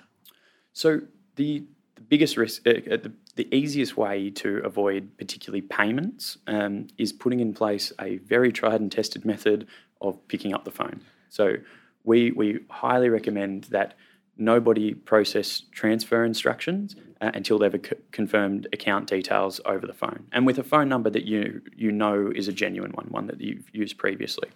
So, 0.73 1.01
the, 1.35 1.63
the 1.95 2.01
biggest 2.01 2.37
risk, 2.37 2.65
uh, 2.67 2.71
uh 2.71 2.97
the, 2.97 3.11
the, 3.35 3.55
easiest 3.55 3.97
way 3.97 4.29
to 4.31 4.57
avoid 4.63 5.17
particularly 5.17 5.61
payments 5.61 6.37
um, 6.47 6.87
is 6.97 7.13
putting 7.13 7.39
in 7.39 7.53
place 7.53 7.91
a 7.99 8.17
very 8.17 8.51
tried 8.51 8.81
and 8.81 8.91
tested 8.91 9.25
method 9.25 9.67
of 10.01 10.25
picking 10.27 10.53
up 10.53 10.65
the 10.65 10.71
phone. 10.71 11.01
So, 11.29 11.55
we, 12.03 12.31
we 12.31 12.59
highly 12.69 13.09
recommend 13.09 13.65
that 13.65 13.95
nobody 14.37 14.93
process 14.93 15.63
transfer 15.71 16.23
instructions 16.23 16.95
uh, 17.21 17.31
until 17.33 17.59
they've 17.59 17.73
c- 17.85 17.95
confirmed 18.11 18.67
account 18.71 19.07
details 19.07 19.59
over 19.65 19.85
the 19.85 19.93
phone 19.93 20.25
and 20.31 20.45
with 20.45 20.57
a 20.57 20.63
phone 20.63 20.87
number 20.87 21.09
that 21.09 21.25
you 21.25 21.61
you 21.75 21.91
know 21.91 22.31
is 22.33 22.47
a 22.47 22.53
genuine 22.53 22.91
one, 22.91 23.07
one 23.07 23.27
that 23.27 23.41
you've 23.41 23.69
used 23.73 23.97
previously. 23.97 24.49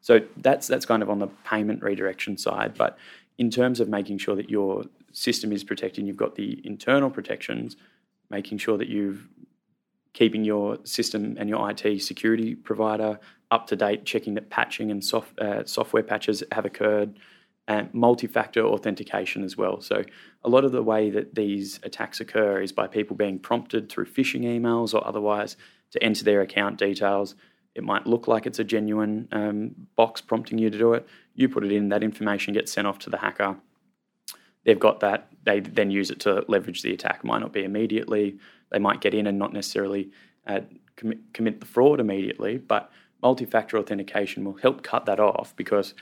So 0.00 0.20
that's 0.38 0.66
that's 0.66 0.86
kind 0.86 1.02
of 1.02 1.10
on 1.10 1.18
the 1.18 1.28
payment 1.44 1.82
redirection 1.82 2.38
side, 2.38 2.74
but 2.76 2.96
in 3.40 3.50
terms 3.50 3.80
of 3.80 3.88
making 3.88 4.18
sure 4.18 4.36
that 4.36 4.50
your 4.50 4.84
system 5.12 5.50
is 5.50 5.64
protected, 5.64 6.06
you've 6.06 6.14
got 6.14 6.34
the 6.34 6.60
internal 6.62 7.08
protections, 7.08 7.74
making 8.28 8.58
sure 8.58 8.76
that 8.76 8.88
you've 8.88 9.26
keeping 10.12 10.44
your 10.44 10.76
system 10.84 11.36
and 11.38 11.48
your 11.48 11.70
IT 11.70 12.02
security 12.02 12.54
provider 12.54 13.18
up 13.50 13.66
to 13.66 13.76
date, 13.76 14.04
checking 14.04 14.34
that 14.34 14.50
patching 14.50 14.90
and 14.90 15.02
soft, 15.02 15.38
uh, 15.38 15.64
software 15.64 16.02
patches 16.02 16.42
have 16.52 16.66
occurred, 16.66 17.18
and 17.66 17.88
multi-factor 17.94 18.62
authentication 18.62 19.42
as 19.42 19.56
well. 19.56 19.80
So 19.80 20.04
a 20.44 20.48
lot 20.50 20.66
of 20.66 20.72
the 20.72 20.82
way 20.82 21.08
that 21.08 21.34
these 21.34 21.80
attacks 21.82 22.20
occur 22.20 22.60
is 22.60 22.72
by 22.72 22.88
people 22.88 23.16
being 23.16 23.38
prompted 23.38 23.88
through 23.88 24.06
phishing 24.06 24.42
emails 24.42 24.92
or 24.92 25.06
otherwise 25.06 25.56
to 25.92 26.02
enter 26.02 26.24
their 26.24 26.42
account 26.42 26.76
details. 26.76 27.36
It 27.74 27.84
might 27.84 28.06
look 28.06 28.28
like 28.28 28.44
it's 28.44 28.58
a 28.58 28.64
genuine 28.64 29.28
um, 29.32 29.70
box 29.96 30.20
prompting 30.20 30.58
you 30.58 30.68
to 30.68 30.76
do 30.78 30.92
it. 30.92 31.08
You 31.34 31.48
put 31.48 31.64
it 31.64 31.72
in, 31.72 31.88
that 31.90 32.02
information 32.02 32.54
gets 32.54 32.72
sent 32.72 32.86
off 32.86 32.98
to 33.00 33.10
the 33.10 33.18
hacker. 33.18 33.56
They've 34.64 34.78
got 34.78 35.00
that. 35.00 35.28
They 35.44 35.60
then 35.60 35.90
use 35.90 36.10
it 36.10 36.20
to 36.20 36.44
leverage 36.48 36.82
the 36.82 36.92
attack. 36.92 37.24
Might 37.24 37.40
not 37.40 37.52
be 37.52 37.64
immediately. 37.64 38.38
They 38.70 38.78
might 38.78 39.00
get 39.00 39.14
in 39.14 39.26
and 39.26 39.38
not 39.38 39.52
necessarily 39.52 40.10
uh, 40.46 40.60
commit, 40.96 41.32
commit 41.32 41.60
the 41.60 41.66
fraud 41.66 41.98
immediately, 42.00 42.58
but 42.58 42.90
multi-factor 43.22 43.78
authentication 43.78 44.44
will 44.44 44.56
help 44.56 44.82
cut 44.82 45.06
that 45.06 45.20
off 45.20 45.54
because 45.56 45.94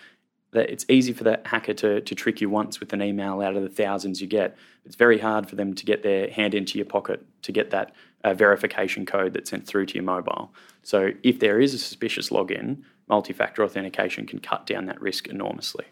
it's 0.52 0.86
easy 0.88 1.12
for 1.12 1.24
the 1.24 1.40
hacker 1.44 1.74
to, 1.74 2.00
to 2.00 2.14
trick 2.14 2.40
you 2.40 2.48
once 2.48 2.80
with 2.80 2.92
an 2.92 3.02
email 3.02 3.40
out 3.40 3.54
of 3.54 3.62
the 3.62 3.68
thousands 3.68 4.20
you 4.20 4.26
get. 4.26 4.56
It's 4.84 4.96
very 4.96 5.18
hard 5.18 5.48
for 5.48 5.56
them 5.56 5.74
to 5.74 5.84
get 5.84 6.02
their 6.02 6.30
hand 6.30 6.54
into 6.54 6.78
your 6.78 6.86
pocket 6.86 7.24
to 7.42 7.52
get 7.52 7.70
that 7.70 7.94
uh, 8.24 8.34
verification 8.34 9.04
code 9.04 9.34
that's 9.34 9.50
sent 9.50 9.66
through 9.66 9.86
to 9.86 9.94
your 9.94 10.04
mobile. 10.04 10.52
So 10.82 11.10
if 11.22 11.38
there 11.38 11.60
is 11.60 11.74
a 11.74 11.78
suspicious 11.78 12.30
login, 12.30 12.82
multi-factor 13.08 13.64
authentication 13.64 14.26
can 14.26 14.38
cut 14.38 14.66
down 14.66 14.86
that 14.86 15.00
risk 15.00 15.28
enormously. 15.28 15.86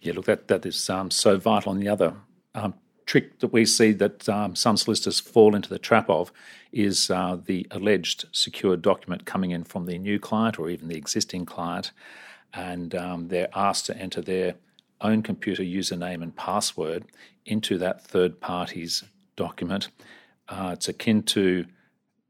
Yeah, 0.00 0.14
look, 0.14 0.26
that 0.26 0.48
that 0.48 0.66
is 0.66 0.88
um, 0.90 1.10
so 1.10 1.38
vital. 1.38 1.72
And 1.72 1.82
the 1.82 1.88
other 1.88 2.14
um, 2.54 2.74
trick 3.06 3.40
that 3.40 3.52
we 3.52 3.64
see 3.64 3.92
that 3.92 4.28
um, 4.28 4.54
some 4.54 4.76
solicitors 4.76 5.18
fall 5.18 5.54
into 5.54 5.68
the 5.68 5.78
trap 5.78 6.08
of 6.10 6.30
is 6.72 7.10
uh, 7.10 7.38
the 7.42 7.66
alleged 7.70 8.26
secure 8.32 8.76
document 8.76 9.24
coming 9.24 9.50
in 9.50 9.64
from 9.64 9.86
the 9.86 9.98
new 9.98 10.18
client 10.18 10.58
or 10.58 10.68
even 10.68 10.88
the 10.88 10.96
existing 10.96 11.46
client 11.46 11.90
and 12.54 12.94
um, 12.94 13.28
they're 13.28 13.48
asked 13.54 13.86
to 13.86 13.96
enter 13.96 14.20
their 14.20 14.54
own 15.00 15.22
computer 15.22 15.62
username 15.62 16.22
and 16.22 16.34
password 16.36 17.04
into 17.46 17.78
that 17.78 18.04
third 18.04 18.40
party's 18.40 19.04
document. 19.36 19.88
Uh, 20.48 20.70
it's 20.72 20.88
akin 20.88 21.22
to 21.22 21.66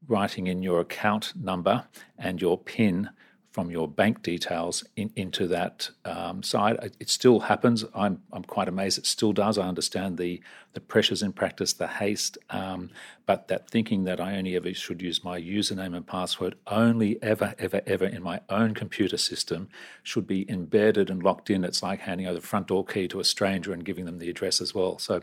writing 0.06 0.46
in 0.46 0.62
your 0.62 0.80
account 0.80 1.32
number 1.36 1.84
and 2.18 2.40
your 2.40 2.58
PIN 2.58 3.10
from 3.58 3.72
your 3.72 3.88
bank 3.88 4.22
details 4.22 4.84
in, 4.94 5.10
into 5.16 5.48
that 5.48 5.90
um, 6.04 6.44
side. 6.44 6.76
It 7.00 7.10
still 7.10 7.40
happens. 7.40 7.84
I'm, 7.92 8.22
I'm 8.32 8.44
quite 8.44 8.68
amazed 8.68 8.98
it 8.98 9.06
still 9.06 9.32
does. 9.32 9.58
I 9.58 9.66
understand 9.66 10.16
the, 10.16 10.40
the 10.74 10.80
pressures 10.80 11.24
in 11.24 11.32
practice, 11.32 11.72
the 11.72 11.88
haste, 11.88 12.38
um, 12.50 12.90
but 13.26 13.48
that 13.48 13.68
thinking 13.68 14.04
that 14.04 14.20
I 14.20 14.36
only 14.38 14.54
ever 14.54 14.72
should 14.74 15.02
use 15.02 15.24
my 15.24 15.40
username 15.40 15.96
and 15.96 16.06
password 16.06 16.54
only 16.68 17.20
ever, 17.20 17.56
ever, 17.58 17.82
ever 17.84 18.04
in 18.04 18.22
my 18.22 18.42
own 18.48 18.74
computer 18.74 19.16
system 19.16 19.68
should 20.04 20.28
be 20.28 20.48
embedded 20.48 21.10
and 21.10 21.20
locked 21.20 21.50
in. 21.50 21.64
It's 21.64 21.82
like 21.82 21.98
handing 21.98 22.28
over 22.28 22.38
the 22.38 22.46
front 22.46 22.68
door 22.68 22.84
key 22.84 23.08
to 23.08 23.18
a 23.18 23.24
stranger 23.24 23.72
and 23.72 23.84
giving 23.84 24.04
them 24.04 24.20
the 24.20 24.30
address 24.30 24.60
as 24.60 24.72
well. 24.72 25.00
So 25.00 25.22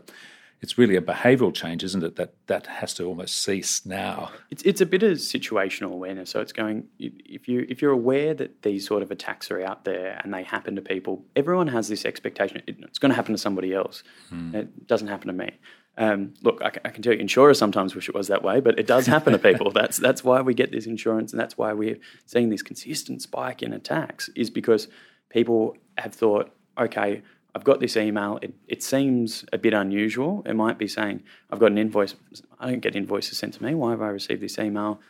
it's 0.60 0.78
really 0.78 0.96
a 0.96 1.02
behavioural 1.02 1.52
change, 1.52 1.84
isn't 1.84 2.02
it? 2.02 2.16
That 2.16 2.34
that 2.46 2.66
has 2.66 2.94
to 2.94 3.04
almost 3.04 3.42
cease 3.42 3.84
now. 3.84 4.30
It's 4.50 4.62
it's 4.62 4.80
a 4.80 4.86
bit 4.86 5.02
of 5.02 5.18
situational 5.18 5.92
awareness. 5.92 6.30
So 6.30 6.40
it's 6.40 6.52
going 6.52 6.88
if 6.98 7.46
you 7.48 7.66
if 7.68 7.82
you're 7.82 7.92
aware 7.92 8.34
that 8.34 8.62
these 8.62 8.86
sort 8.86 9.02
of 9.02 9.10
attacks 9.10 9.50
are 9.50 9.60
out 9.60 9.84
there 9.84 10.20
and 10.24 10.32
they 10.32 10.42
happen 10.42 10.76
to 10.76 10.82
people, 10.82 11.24
everyone 11.34 11.68
has 11.68 11.88
this 11.88 12.04
expectation 12.04 12.62
it's 12.66 12.98
going 12.98 13.10
to 13.10 13.16
happen 13.16 13.34
to 13.34 13.38
somebody 13.38 13.74
else. 13.74 14.02
Hmm. 14.30 14.54
It 14.54 14.86
doesn't 14.86 15.08
happen 15.08 15.28
to 15.28 15.32
me. 15.32 15.58
Um, 15.98 16.34
look, 16.42 16.60
I, 16.62 16.72
I, 16.84 16.90
can 16.90 17.02
tell 17.02 17.14
you, 17.14 17.20
insurers 17.20 17.58
sometimes 17.58 17.94
wish 17.94 18.08
it 18.08 18.14
was 18.14 18.28
that 18.28 18.42
way, 18.42 18.60
but 18.60 18.78
it 18.78 18.86
does 18.86 19.06
happen 19.06 19.32
to 19.32 19.38
people. 19.38 19.70
that's 19.74 19.96
that's 19.96 20.22
why 20.22 20.40
we 20.42 20.52
get 20.54 20.70
this 20.70 20.86
insurance, 20.86 21.32
and 21.32 21.40
that's 21.40 21.56
why 21.56 21.72
we're 21.72 21.98
seeing 22.26 22.50
this 22.50 22.62
consistent 22.62 23.22
spike 23.22 23.62
in 23.62 23.72
attacks. 23.72 24.28
Is 24.34 24.50
because 24.50 24.88
people 25.30 25.76
have 25.96 26.14
thought, 26.14 26.50
okay, 26.78 27.22
I've 27.56 27.64
got 27.64 27.80
this 27.80 27.96
email. 27.96 28.38
It, 28.42 28.52
it 28.68 28.82
seems 28.82 29.46
a 29.50 29.56
bit 29.56 29.72
unusual. 29.72 30.42
It 30.44 30.54
might 30.54 30.76
be 30.76 30.86
saying, 30.86 31.22
I've 31.48 31.58
got 31.58 31.72
an 31.72 31.78
invoice. 31.78 32.14
I 32.60 32.66
don't 32.70 32.80
get 32.80 32.94
invoices 32.94 33.38
sent 33.38 33.54
to 33.54 33.64
me. 33.64 33.72
Why 33.72 33.92
have 33.92 34.02
I 34.02 34.08
received 34.08 34.42
this 34.42 34.58
email? 34.58 35.00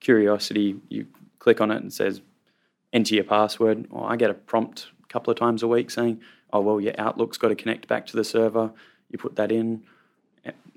Curiosity, 0.00 0.80
you 0.88 1.06
click 1.38 1.60
on 1.60 1.70
it 1.70 1.76
and 1.76 1.86
it 1.86 1.92
says, 1.92 2.20
enter 2.92 3.14
your 3.14 3.22
password. 3.22 3.86
Or 3.92 4.10
I 4.10 4.16
get 4.16 4.30
a 4.30 4.34
prompt 4.34 4.88
a 5.04 5.06
couple 5.06 5.30
of 5.30 5.38
times 5.38 5.62
a 5.62 5.68
week 5.68 5.92
saying, 5.92 6.20
oh, 6.52 6.60
well, 6.60 6.80
your 6.80 6.94
Outlook's 6.98 7.38
got 7.38 7.48
to 7.48 7.54
connect 7.54 7.86
back 7.86 8.06
to 8.06 8.16
the 8.16 8.24
server. 8.24 8.72
You 9.08 9.18
put 9.18 9.36
that 9.36 9.52
in. 9.52 9.84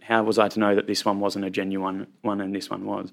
How 0.03 0.21
was 0.21 0.37
I 0.37 0.47
to 0.49 0.59
know 0.59 0.75
that 0.75 0.85
this 0.85 1.05
one 1.05 1.19
wasn't 1.19 1.45
a 1.45 1.49
genuine 1.49 2.05
one 2.21 2.39
and 2.39 2.53
this 2.53 2.69
one 2.69 2.85
was? 2.85 3.11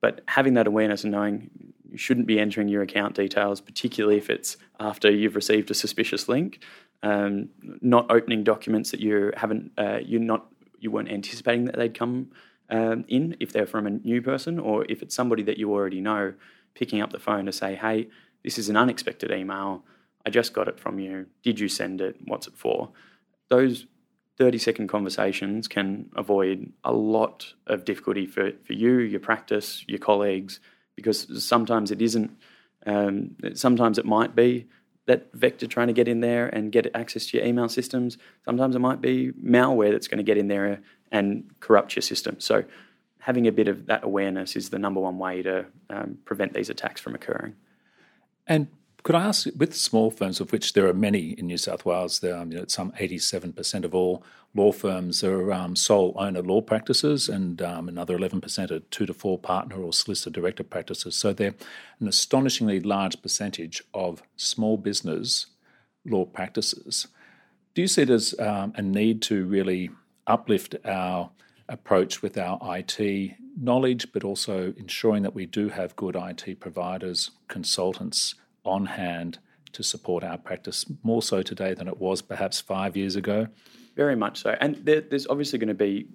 But 0.00 0.20
having 0.28 0.54
that 0.54 0.68
awareness 0.68 1.02
and 1.02 1.10
knowing 1.10 1.50
you 1.90 1.98
shouldn't 1.98 2.28
be 2.28 2.38
entering 2.38 2.68
your 2.68 2.82
account 2.82 3.16
details, 3.16 3.60
particularly 3.60 4.16
if 4.16 4.30
it's 4.30 4.56
after 4.78 5.10
you've 5.10 5.34
received 5.34 5.72
a 5.72 5.74
suspicious 5.74 6.28
link, 6.28 6.60
um, 7.02 7.48
not 7.80 8.10
opening 8.10 8.44
documents 8.44 8.90
that 8.90 9.00
you 9.00 9.32
haven't 9.36 9.72
uh, 9.78 9.98
you 10.04 10.18
not 10.18 10.46
you 10.78 10.90
weren't 10.90 11.10
anticipating 11.10 11.64
that 11.66 11.76
they'd 11.76 11.98
come 11.98 12.30
um, 12.70 13.04
in 13.08 13.36
if 13.40 13.52
they're 13.52 13.66
from 13.66 13.86
a 13.86 13.90
new 13.90 14.20
person 14.20 14.58
or 14.58 14.84
if 14.88 15.02
it's 15.02 15.14
somebody 15.14 15.42
that 15.42 15.56
you 15.56 15.72
already 15.72 16.00
know 16.00 16.34
picking 16.74 17.00
up 17.00 17.12
the 17.12 17.18
phone 17.18 17.46
to 17.46 17.52
say 17.52 17.74
hey 17.74 18.08
this 18.46 18.58
is 18.58 18.68
an 18.68 18.76
unexpected 18.76 19.32
email. 19.32 19.84
I 20.24 20.30
just 20.30 20.52
got 20.52 20.68
it 20.68 20.78
from 20.78 21.00
you. 21.00 21.26
Did 21.42 21.58
you 21.58 21.68
send 21.68 22.00
it? 22.00 22.16
What's 22.24 22.46
it 22.46 22.56
for? 22.56 22.90
Those 23.48 23.86
30 24.38 24.58
second 24.58 24.86
conversations 24.86 25.66
can 25.66 26.10
avoid 26.14 26.72
a 26.84 26.92
lot 26.92 27.54
of 27.66 27.84
difficulty 27.84 28.24
for, 28.24 28.52
for 28.64 28.72
you 28.72 28.98
your 28.98 29.18
practice 29.18 29.84
your 29.88 29.98
colleagues 29.98 30.60
because 30.94 31.44
sometimes 31.44 31.90
it 31.90 32.00
isn't 32.02 32.36
um, 32.86 33.34
sometimes 33.54 33.98
it 33.98 34.04
might 34.04 34.36
be 34.36 34.66
that 35.06 35.32
vector 35.32 35.66
trying 35.66 35.86
to 35.86 35.92
get 35.92 36.08
in 36.08 36.20
there 36.20 36.48
and 36.48 36.72
get 36.72 36.90
access 36.94 37.26
to 37.26 37.38
your 37.38 37.46
email 37.46 37.68
systems. 37.68 38.18
Sometimes 38.44 38.74
it 38.76 38.80
might 38.80 39.00
be 39.00 39.32
malware 39.32 39.92
that's 39.92 40.08
going 40.08 40.18
to 40.18 40.24
get 40.24 40.36
in 40.36 40.48
there 40.48 40.82
and 41.10 41.48
corrupt 41.60 41.94
your 41.96 42.02
system. 42.02 42.40
So 42.40 42.64
having 43.20 43.46
a 43.46 43.52
bit 43.52 43.68
of 43.68 43.86
that 43.86 44.04
awareness 44.04 44.56
is 44.56 44.70
the 44.70 44.78
number 44.78 45.00
one 45.00 45.18
way 45.18 45.42
to 45.42 45.66
um, 45.90 46.18
prevent 46.24 46.54
these 46.54 46.70
attacks 46.70 47.00
from 47.00 47.14
occurring. 47.14 47.54
And 48.46 48.68
could 49.06 49.14
I 49.14 49.22
ask, 49.26 49.46
with 49.56 49.72
small 49.72 50.10
firms, 50.10 50.40
of 50.40 50.50
which 50.50 50.72
there 50.72 50.88
are 50.88 50.92
many 50.92 51.30
in 51.38 51.46
New 51.46 51.58
South 51.58 51.84
Wales, 51.84 52.18
there, 52.18 52.36
um, 52.36 52.50
you 52.50 52.58
know, 52.58 52.64
some 52.66 52.90
87% 52.90 53.84
of 53.84 53.94
all 53.94 54.24
law 54.52 54.72
firms 54.72 55.22
are 55.22 55.52
um, 55.52 55.76
sole 55.76 56.12
owner 56.16 56.42
law 56.42 56.60
practices, 56.60 57.28
and 57.28 57.62
um, 57.62 57.88
another 57.88 58.18
11% 58.18 58.70
are 58.72 58.80
two 58.80 59.06
to 59.06 59.14
four 59.14 59.38
partner 59.38 59.76
or 59.76 59.92
solicitor 59.92 60.30
director 60.30 60.64
practices. 60.64 61.14
So 61.14 61.32
they're 61.32 61.54
an 62.00 62.08
astonishingly 62.08 62.80
large 62.80 63.22
percentage 63.22 63.80
of 63.94 64.24
small 64.34 64.76
business 64.76 65.46
law 66.04 66.24
practices. 66.24 67.06
Do 67.74 67.82
you 67.82 67.88
see 67.88 68.02
it 68.02 68.10
as 68.10 68.34
um, 68.40 68.72
a 68.74 68.82
need 68.82 69.22
to 69.22 69.46
really 69.46 69.88
uplift 70.26 70.74
our 70.84 71.30
approach 71.68 72.22
with 72.22 72.36
our 72.36 72.58
IT 72.76 73.36
knowledge, 73.56 74.10
but 74.12 74.24
also 74.24 74.74
ensuring 74.76 75.22
that 75.22 75.34
we 75.34 75.46
do 75.46 75.68
have 75.68 75.94
good 75.94 76.16
IT 76.16 76.58
providers, 76.58 77.30
consultants 77.46 78.34
on 78.66 78.86
hand 78.86 79.38
to 79.72 79.82
support 79.82 80.24
our 80.24 80.38
practice 80.38 80.86
more 81.02 81.22
so 81.22 81.42
today 81.42 81.74
than 81.74 81.88
it 81.88 81.98
was 81.98 82.22
perhaps 82.22 82.60
five 82.60 82.96
years 82.96 83.16
ago. 83.16 83.48
Very 83.94 84.16
much 84.16 84.42
so. 84.42 84.56
And 84.60 84.76
there, 84.76 85.00
there's 85.00 85.26
obviously 85.26 85.58
going 85.58 85.68
to 85.68 85.74
be 85.74 86.06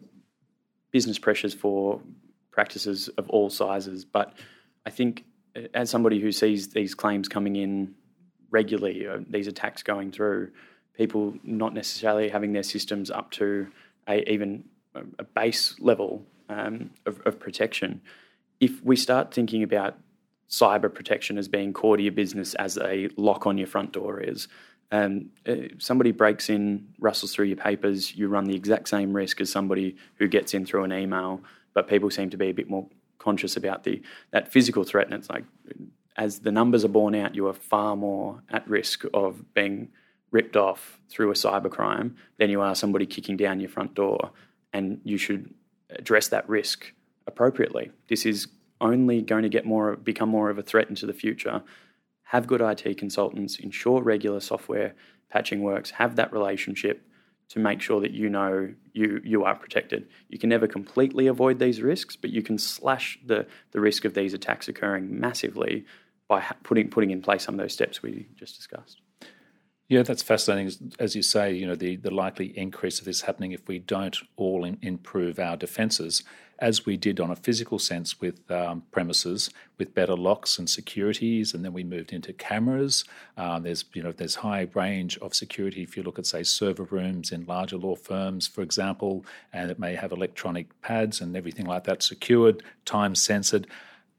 business 0.91 1.19
pressures 1.19 1.53
for 1.53 2.01
practices 2.51 3.07
of 3.17 3.29
all 3.29 3.49
sizes, 3.49 4.03
but 4.05 4.33
I 4.85 4.89
think 4.89 5.25
uh, 5.55 5.61
as 5.73 5.89
somebody 5.89 6.19
who 6.19 6.31
sees 6.31 6.69
these 6.69 6.95
claims 6.95 7.27
coming 7.27 7.55
in 7.55 7.95
regularly, 8.49 9.07
uh, 9.07 9.19
these 9.29 9.47
attacks 9.47 9.83
going 9.83 10.11
through, 10.11 10.51
people 10.93 11.35
not 11.43 11.73
necessarily 11.73 12.29
having 12.29 12.53
their 12.53 12.63
systems 12.63 13.09
up 13.09 13.31
to 13.31 13.67
a, 14.07 14.29
even 14.31 14.65
a 15.19 15.23
base 15.23 15.75
level 15.79 16.25
um, 16.49 16.91
of, 17.05 17.21
of 17.25 17.39
protection. 17.39 18.01
If 18.59 18.83
we 18.83 18.95
start 18.95 19.33
thinking 19.33 19.63
about 19.63 19.97
cyber 20.51 20.93
protection 20.93 21.37
as 21.37 21.47
being 21.47 21.71
core 21.71 21.97
to 21.97 22.03
your 22.03 22.11
business 22.11 22.53
as 22.55 22.77
a 22.77 23.09
lock 23.15 23.47
on 23.47 23.57
your 23.57 23.67
front 23.67 23.93
door 23.93 24.19
is, 24.19 24.47
um, 24.91 25.29
uh, 25.47 25.55
somebody 25.77 26.11
breaks 26.11 26.49
in, 26.49 26.85
rustles 26.99 27.33
through 27.33 27.45
your 27.45 27.57
papers, 27.57 28.15
you 28.15 28.27
run 28.27 28.43
the 28.43 28.55
exact 28.55 28.89
same 28.89 29.13
risk 29.13 29.39
as 29.39 29.49
somebody 29.49 29.95
who 30.15 30.27
gets 30.27 30.53
in 30.53 30.65
through 30.65 30.83
an 30.83 30.91
email, 30.91 31.41
but 31.73 31.87
people 31.87 32.11
seem 32.11 32.29
to 32.29 32.37
be 32.37 32.49
a 32.49 32.53
bit 32.53 32.69
more 32.69 32.85
conscious 33.17 33.55
about 33.55 33.83
the 33.85 34.01
that 34.31 34.51
physical 34.51 34.83
threat. 34.83 35.05
And 35.05 35.13
it's 35.13 35.29
like 35.29 35.45
as 36.17 36.39
the 36.39 36.51
numbers 36.51 36.83
are 36.83 36.89
borne 36.89 37.15
out, 37.15 37.35
you 37.35 37.47
are 37.47 37.53
far 37.53 37.95
more 37.95 38.43
at 38.49 38.67
risk 38.67 39.05
of 39.13 39.53
being 39.53 39.87
ripped 40.31 40.57
off 40.57 40.99
through 41.09 41.31
a 41.31 41.33
cybercrime 41.33 42.15
than 42.37 42.49
you 42.49 42.59
are 42.61 42.75
somebody 42.75 43.05
kicking 43.05 43.37
down 43.37 43.59
your 43.61 43.69
front 43.69 43.93
door. 43.95 44.31
And 44.73 44.99
you 45.05 45.17
should 45.17 45.53
address 45.89 46.27
that 46.29 46.47
risk 46.49 46.93
appropriately. 47.27 47.91
This 48.07 48.25
is 48.25 48.47
only 48.81 49.21
going 49.21 49.43
to 49.43 49.49
get 49.49 49.65
more, 49.65 49.95
become 49.95 50.29
more 50.29 50.49
of 50.49 50.57
a 50.57 50.63
threat 50.63 50.89
into 50.89 51.05
the 51.05 51.13
future. 51.13 51.63
Have 52.23 52.47
good 52.47 52.61
IT 52.61 52.97
consultants, 52.97 53.57
ensure 53.57 54.01
regular 54.01 54.39
software 54.39 54.95
patching 55.29 55.61
works, 55.61 55.91
have 55.91 56.15
that 56.17 56.33
relationship 56.33 57.05
to 57.49 57.59
make 57.59 57.81
sure 57.81 57.99
that 57.99 58.11
you 58.11 58.29
know 58.29 58.73
you 58.93 59.21
you 59.25 59.43
are 59.43 59.55
protected. 59.55 60.07
You 60.29 60.39
can 60.39 60.49
never 60.49 60.67
completely 60.67 61.27
avoid 61.27 61.59
these 61.59 61.81
risks, 61.81 62.15
but 62.15 62.29
you 62.29 62.41
can 62.41 62.57
slash 62.57 63.19
the 63.25 63.45
the 63.71 63.81
risk 63.81 64.05
of 64.05 64.13
these 64.13 64.33
attacks 64.33 64.69
occurring 64.69 65.19
massively 65.19 65.85
by 66.29 66.41
putting 66.63 66.89
putting 66.89 67.11
in 67.11 67.21
place 67.21 67.43
some 67.43 67.55
of 67.55 67.59
those 67.59 67.73
steps 67.73 68.01
we 68.01 68.29
just 68.35 68.55
discussed. 68.55 69.01
Yeah, 69.91 70.03
that's 70.03 70.23
fascinating. 70.23 70.93
As 70.99 71.17
you 71.17 71.21
say, 71.21 71.51
you 71.53 71.67
know, 71.67 71.75
the, 71.75 71.97
the 71.97 72.11
likely 72.11 72.57
increase 72.57 72.99
of 72.99 73.03
this 73.03 73.23
happening 73.23 73.51
if 73.51 73.67
we 73.67 73.77
don't 73.77 74.17
all 74.37 74.63
in, 74.63 74.77
improve 74.81 75.37
our 75.37 75.57
defences, 75.57 76.23
as 76.59 76.85
we 76.85 76.95
did 76.95 77.19
on 77.19 77.29
a 77.29 77.35
physical 77.35 77.77
sense 77.77 78.21
with 78.21 78.49
um, 78.49 78.83
premises, 78.93 79.49
with 79.77 79.93
better 79.93 80.15
locks 80.15 80.57
and 80.57 80.69
securities, 80.69 81.53
and 81.53 81.65
then 81.65 81.73
we 81.73 81.83
moved 81.83 82.13
into 82.13 82.31
cameras. 82.31 83.03
Um, 83.35 83.63
there's, 83.63 83.83
you 83.91 84.01
know, 84.01 84.13
there's 84.13 84.35
high 84.35 84.69
range 84.73 85.17
of 85.17 85.35
security 85.35 85.83
if 85.83 85.97
you 85.97 86.03
look 86.03 86.17
at, 86.17 86.25
say, 86.25 86.43
server 86.43 86.83
rooms 86.85 87.33
in 87.33 87.43
larger 87.43 87.75
law 87.75 87.95
firms, 87.95 88.47
for 88.47 88.61
example, 88.61 89.25
and 89.51 89.69
it 89.69 89.77
may 89.77 89.95
have 89.95 90.13
electronic 90.13 90.81
pads 90.81 91.19
and 91.19 91.35
everything 91.35 91.65
like 91.65 91.83
that 91.83 92.01
secured, 92.01 92.63
time 92.85 93.13
censored. 93.13 93.67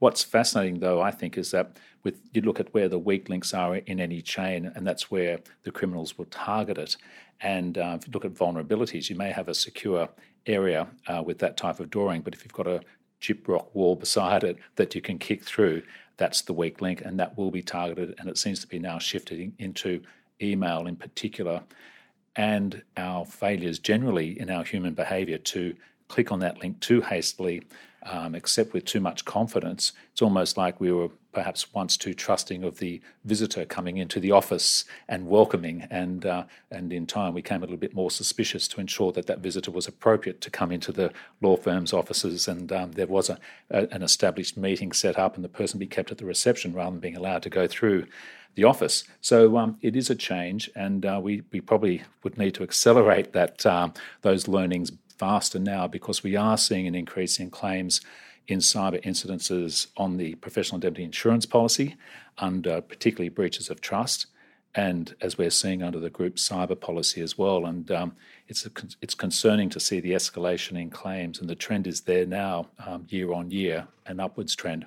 What's 0.00 0.22
fascinating, 0.22 0.80
though, 0.80 1.00
I 1.00 1.12
think, 1.12 1.38
is 1.38 1.50
that 1.52 1.78
with 2.04 2.20
you 2.32 2.42
look 2.42 2.60
at 2.60 2.72
where 2.74 2.88
the 2.88 2.98
weak 2.98 3.28
links 3.28 3.54
are 3.54 3.76
in 3.76 4.00
any 4.00 4.22
chain, 4.22 4.70
and 4.74 4.86
that's 4.86 5.10
where 5.10 5.38
the 5.62 5.70
criminals 5.70 6.18
will 6.18 6.26
target 6.26 6.78
it. 6.78 6.96
And 7.40 7.78
uh, 7.78 7.98
if 7.98 8.06
you 8.06 8.12
look 8.12 8.24
at 8.24 8.34
vulnerabilities, 8.34 9.10
you 9.10 9.16
may 9.16 9.30
have 9.30 9.48
a 9.48 9.54
secure 9.54 10.08
area 10.46 10.88
uh, 11.06 11.22
with 11.24 11.38
that 11.38 11.56
type 11.56 11.80
of 11.80 11.90
drawing, 11.90 12.22
but 12.22 12.34
if 12.34 12.44
you've 12.44 12.52
got 12.52 12.66
a 12.66 12.80
gyprock 13.20 13.66
wall 13.74 13.94
beside 13.94 14.42
it 14.42 14.56
that 14.76 14.94
you 14.94 15.00
can 15.00 15.18
kick 15.18 15.44
through, 15.44 15.82
that's 16.16 16.42
the 16.42 16.52
weak 16.52 16.80
link, 16.80 17.02
and 17.02 17.18
that 17.18 17.36
will 17.36 17.50
be 17.50 17.62
targeted. 17.62 18.14
And 18.18 18.28
it 18.28 18.38
seems 18.38 18.60
to 18.60 18.66
be 18.66 18.78
now 18.78 18.98
shifting 18.98 19.54
into 19.58 20.02
email 20.40 20.86
in 20.86 20.96
particular, 20.96 21.62
and 22.36 22.82
our 22.96 23.24
failures 23.24 23.78
generally 23.78 24.38
in 24.40 24.50
our 24.50 24.64
human 24.64 24.94
behaviour 24.94 25.38
to 25.38 25.74
click 26.08 26.32
on 26.32 26.40
that 26.40 26.60
link 26.60 26.80
too 26.80 27.00
hastily 27.00 27.62
um, 28.04 28.34
except 28.34 28.72
with 28.72 28.84
too 28.84 29.00
much 29.00 29.24
confidence. 29.24 29.92
It's 30.12 30.22
almost 30.22 30.56
like 30.56 30.80
we 30.80 30.92
were 30.92 31.08
perhaps 31.32 31.72
once 31.72 31.96
too 31.96 32.14
trusting 32.14 32.62
of 32.62 32.78
the 32.78 33.00
visitor 33.24 33.64
coming 33.64 33.96
into 33.96 34.20
the 34.20 34.30
office 34.30 34.84
and 35.08 35.26
welcoming, 35.26 35.86
and 35.90 36.26
uh, 36.26 36.44
and 36.70 36.92
in 36.92 37.06
time 37.06 37.34
we 37.34 37.42
came 37.42 37.62
a 37.62 37.66
little 37.66 37.76
bit 37.76 37.94
more 37.94 38.10
suspicious 38.10 38.68
to 38.68 38.80
ensure 38.80 39.12
that 39.12 39.26
that 39.26 39.40
visitor 39.40 39.70
was 39.70 39.86
appropriate 39.86 40.40
to 40.40 40.50
come 40.50 40.70
into 40.70 40.92
the 40.92 41.12
law 41.40 41.56
firm's 41.56 41.92
offices, 41.92 42.48
and 42.48 42.72
um, 42.72 42.92
there 42.92 43.06
was 43.06 43.30
a, 43.30 43.38
a, 43.70 43.88
an 43.92 44.02
established 44.02 44.56
meeting 44.56 44.92
set 44.92 45.18
up, 45.18 45.34
and 45.34 45.44
the 45.44 45.48
person 45.48 45.78
be 45.78 45.86
kept 45.86 46.10
at 46.10 46.18
the 46.18 46.24
reception 46.24 46.72
rather 46.72 46.90
than 46.90 47.00
being 47.00 47.16
allowed 47.16 47.42
to 47.42 47.50
go 47.50 47.66
through 47.66 48.06
the 48.54 48.64
office. 48.64 49.04
So 49.20 49.56
um, 49.56 49.78
it 49.80 49.96
is 49.96 50.10
a 50.10 50.14
change, 50.14 50.70
and 50.74 51.04
uh, 51.06 51.20
we 51.22 51.42
we 51.52 51.60
probably 51.60 52.02
would 52.22 52.38
need 52.38 52.54
to 52.54 52.62
accelerate 52.62 53.32
that 53.32 53.64
um, 53.66 53.94
those 54.20 54.48
learnings 54.48 54.92
faster 55.16 55.58
now 55.58 55.86
because 55.86 56.22
we 56.22 56.36
are 56.36 56.58
seeing 56.58 56.86
an 56.86 56.94
increase 56.94 57.38
in 57.38 57.48
claims 57.48 58.00
in 58.48 58.58
cyber 58.58 59.02
incidences 59.04 59.88
on 59.96 60.16
the 60.16 60.34
professional 60.36 60.76
indemnity 60.76 61.04
insurance 61.04 61.46
policy, 61.46 61.96
under 62.38 62.80
particularly 62.80 63.28
breaches 63.28 63.70
of 63.70 63.80
trust, 63.80 64.26
and 64.74 65.14
as 65.20 65.36
we're 65.36 65.50
seeing 65.50 65.82
under 65.82 66.00
the 66.00 66.10
group 66.10 66.36
cyber 66.36 66.78
policy 66.78 67.20
as 67.20 67.36
well. 67.36 67.66
And 67.66 67.90
um, 67.90 68.16
it's 68.48 68.66
a, 68.66 68.70
it's 69.00 69.14
concerning 69.14 69.68
to 69.70 69.80
see 69.80 70.00
the 70.00 70.12
escalation 70.12 70.80
in 70.80 70.90
claims, 70.90 71.40
and 71.40 71.48
the 71.48 71.54
trend 71.54 71.86
is 71.86 72.02
there 72.02 72.26
now, 72.26 72.68
um, 72.86 73.06
year 73.08 73.32
on 73.32 73.50
year, 73.50 73.86
an 74.06 74.20
upwards 74.20 74.54
trend. 74.54 74.86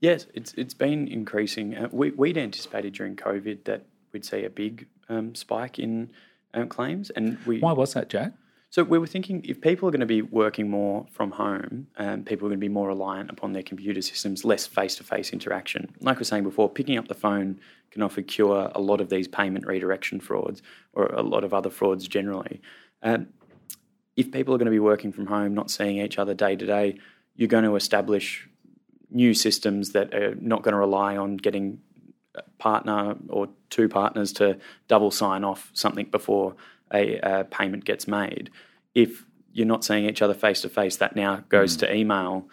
Yes, 0.00 0.26
it's 0.34 0.52
it's 0.54 0.74
been 0.74 1.08
increasing. 1.08 1.76
Uh, 1.76 1.88
we, 1.92 2.10
would 2.10 2.36
anticipated 2.36 2.94
during 2.94 3.16
COVID 3.16 3.64
that 3.64 3.84
we'd 4.12 4.24
see 4.24 4.44
a 4.44 4.50
big 4.50 4.86
um, 5.08 5.34
spike 5.34 5.78
in 5.78 6.10
um, 6.52 6.68
claims, 6.68 7.10
and 7.10 7.38
we. 7.46 7.60
Why 7.60 7.72
was 7.72 7.94
that, 7.94 8.08
Jack? 8.08 8.32
So 8.74 8.82
we 8.82 8.98
were 8.98 9.06
thinking 9.06 9.40
if 9.44 9.60
people 9.60 9.88
are 9.88 9.92
going 9.92 10.00
to 10.00 10.04
be 10.06 10.20
working 10.20 10.68
more 10.68 11.06
from 11.12 11.30
home, 11.30 11.86
um, 11.96 12.24
people 12.24 12.48
are 12.48 12.50
going 12.50 12.58
to 12.58 12.66
be 12.66 12.68
more 12.68 12.88
reliant 12.88 13.30
upon 13.30 13.52
their 13.52 13.62
computer 13.62 14.02
systems, 14.02 14.44
less 14.44 14.66
face-to-face 14.66 15.32
interaction. 15.32 15.94
Like 16.00 16.16
I 16.16 16.18
was 16.18 16.26
saying 16.26 16.42
before, 16.42 16.68
picking 16.68 16.98
up 16.98 17.06
the 17.06 17.14
phone 17.14 17.60
can 17.92 18.02
often 18.02 18.24
cure 18.24 18.72
a 18.74 18.80
lot 18.80 19.00
of 19.00 19.10
these 19.10 19.28
payment 19.28 19.64
redirection 19.64 20.18
frauds 20.18 20.60
or 20.92 21.06
a 21.06 21.22
lot 21.22 21.44
of 21.44 21.54
other 21.54 21.70
frauds 21.70 22.08
generally. 22.08 22.60
Um, 23.00 23.28
if 24.16 24.32
people 24.32 24.52
are 24.52 24.58
going 24.58 24.66
to 24.66 24.72
be 24.72 24.80
working 24.80 25.12
from 25.12 25.26
home, 25.26 25.54
not 25.54 25.70
seeing 25.70 25.98
each 25.98 26.18
other 26.18 26.34
day 26.34 26.56
to 26.56 26.66
day, 26.66 26.98
you're 27.36 27.46
going 27.46 27.62
to 27.62 27.76
establish 27.76 28.48
new 29.08 29.34
systems 29.34 29.92
that 29.92 30.12
are 30.12 30.34
not 30.40 30.64
going 30.64 30.72
to 30.72 30.78
rely 30.78 31.16
on 31.16 31.36
getting 31.36 31.78
a 32.34 32.42
partner 32.58 33.14
or 33.28 33.50
two 33.70 33.88
partners 33.88 34.32
to 34.32 34.58
double 34.88 35.12
sign 35.12 35.44
off 35.44 35.70
something 35.74 36.06
before 36.06 36.56
a, 36.94 37.18
a 37.18 37.44
payment 37.44 37.84
gets 37.84 38.06
made. 38.06 38.50
If 38.94 39.24
you're 39.52 39.66
not 39.66 39.84
seeing 39.84 40.08
each 40.08 40.22
other 40.22 40.34
face 40.34 40.60
to 40.62 40.68
face, 40.68 40.96
that 40.96 41.16
now 41.16 41.44
goes 41.48 41.76
mm. 41.76 41.80
to 41.80 41.94
email. 41.94 42.48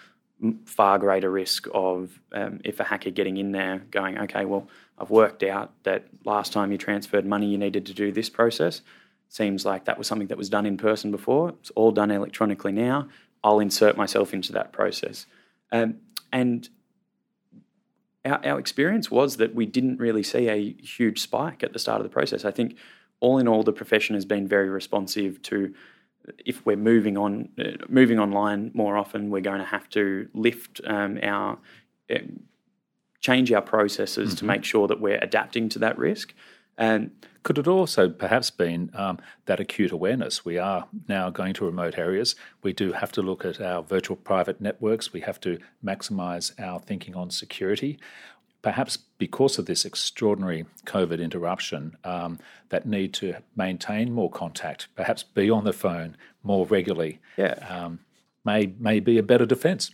Far 0.65 0.97
greater 0.97 1.29
risk 1.29 1.67
of 1.71 2.19
um, 2.31 2.61
if 2.63 2.79
a 2.79 2.83
hacker 2.83 3.11
getting 3.11 3.37
in 3.37 3.51
there 3.51 3.83
going, 3.91 4.17
okay, 4.17 4.43
well, 4.45 4.67
I've 4.97 5.11
worked 5.11 5.43
out 5.43 5.71
that 5.83 6.05
last 6.25 6.51
time 6.51 6.71
you 6.71 6.77
transferred 6.79 7.25
money, 7.25 7.47
you 7.47 7.57
needed 7.57 7.85
to 7.85 7.93
do 7.93 8.11
this 8.11 8.29
process. 8.29 8.81
Seems 9.29 9.65
like 9.65 9.85
that 9.85 9.97
was 9.97 10.07
something 10.07 10.27
that 10.27 10.37
was 10.37 10.49
done 10.49 10.65
in 10.65 10.77
person 10.77 11.11
before. 11.11 11.49
It's 11.49 11.69
all 11.71 11.91
done 11.91 12.11
electronically 12.11 12.71
now. 12.71 13.07
I'll 13.43 13.59
insert 13.59 13.95
myself 13.97 14.33
into 14.33 14.51
that 14.53 14.71
process. 14.71 15.25
Um, 15.71 15.97
and 16.31 16.67
our, 18.25 18.45
our 18.45 18.59
experience 18.59 19.09
was 19.09 19.37
that 19.37 19.55
we 19.55 19.65
didn't 19.65 19.97
really 19.97 20.23
see 20.23 20.49
a 20.49 20.73
huge 20.73 21.21
spike 21.21 21.63
at 21.63 21.73
the 21.73 21.79
start 21.79 22.01
of 22.01 22.03
the 22.03 22.09
process. 22.09 22.45
I 22.45 22.51
think 22.51 22.75
all 23.21 23.37
in 23.37 23.47
all, 23.47 23.63
the 23.63 23.71
profession 23.71 24.15
has 24.15 24.25
been 24.25 24.47
very 24.47 24.69
responsive 24.69 25.41
to. 25.43 25.73
If 26.45 26.63
we're 26.65 26.77
moving 26.77 27.17
on, 27.17 27.49
uh, 27.57 27.83
moving 27.89 28.19
online 28.19 28.69
more 28.73 28.95
often, 28.97 29.31
we're 29.31 29.41
going 29.41 29.59
to 29.59 29.65
have 29.65 29.89
to 29.91 30.27
lift 30.33 30.79
um, 30.85 31.17
our, 31.23 31.57
uh, 32.13 32.19
change 33.21 33.51
our 33.51 33.61
processes 33.61 34.29
mm-hmm. 34.29 34.37
to 34.37 34.45
make 34.45 34.63
sure 34.63 34.87
that 34.87 35.01
we're 35.01 35.17
adapting 35.17 35.67
to 35.69 35.79
that 35.79 35.97
risk. 35.97 36.35
And 36.77 37.11
could 37.43 37.57
it 37.57 37.67
also 37.67 38.09
perhaps 38.09 38.51
been 38.51 38.91
um, 38.93 39.17
that 39.45 39.59
acute 39.59 39.91
awareness? 39.91 40.45
We 40.45 40.59
are 40.59 40.87
now 41.07 41.31
going 41.31 41.53
to 41.55 41.65
remote 41.65 41.97
areas. 41.97 42.35
We 42.61 42.71
do 42.71 42.91
have 42.91 43.11
to 43.13 43.21
look 43.23 43.43
at 43.43 43.59
our 43.59 43.81
virtual 43.81 44.15
private 44.15 44.61
networks. 44.61 45.11
We 45.11 45.21
have 45.21 45.39
to 45.41 45.57
maximise 45.83 46.59
our 46.59 46.79
thinking 46.79 47.15
on 47.15 47.31
security 47.31 47.99
perhaps 48.61 48.97
because 49.17 49.57
of 49.57 49.65
this 49.65 49.85
extraordinary 49.85 50.65
COVID 50.85 51.19
interruption, 51.21 51.97
um, 52.03 52.39
that 52.69 52.85
need 52.85 53.13
to 53.15 53.35
maintain 53.55 54.11
more 54.11 54.29
contact, 54.29 54.87
perhaps 54.95 55.23
be 55.23 55.49
on 55.49 55.63
the 55.63 55.73
phone 55.73 56.15
more 56.43 56.65
regularly, 56.65 57.19
yeah. 57.37 57.53
um, 57.69 57.99
may 58.45 58.73
may 58.79 58.99
be 58.99 59.17
a 59.17 59.23
better 59.23 59.45
defence. 59.45 59.91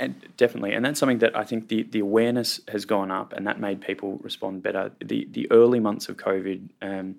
And 0.00 0.26
definitely, 0.38 0.72
and 0.72 0.84
that's 0.84 0.98
something 0.98 1.18
that 1.18 1.36
I 1.36 1.44
think 1.44 1.68
the, 1.68 1.82
the 1.82 2.00
awareness 2.00 2.60
has 2.68 2.86
gone 2.86 3.10
up, 3.10 3.34
and 3.34 3.46
that 3.46 3.60
made 3.60 3.82
people 3.82 4.18
respond 4.22 4.62
better. 4.62 4.90
The 5.04 5.28
the 5.30 5.50
early 5.50 5.80
months 5.80 6.08
of 6.08 6.16
COVID, 6.16 6.70
um, 6.80 7.16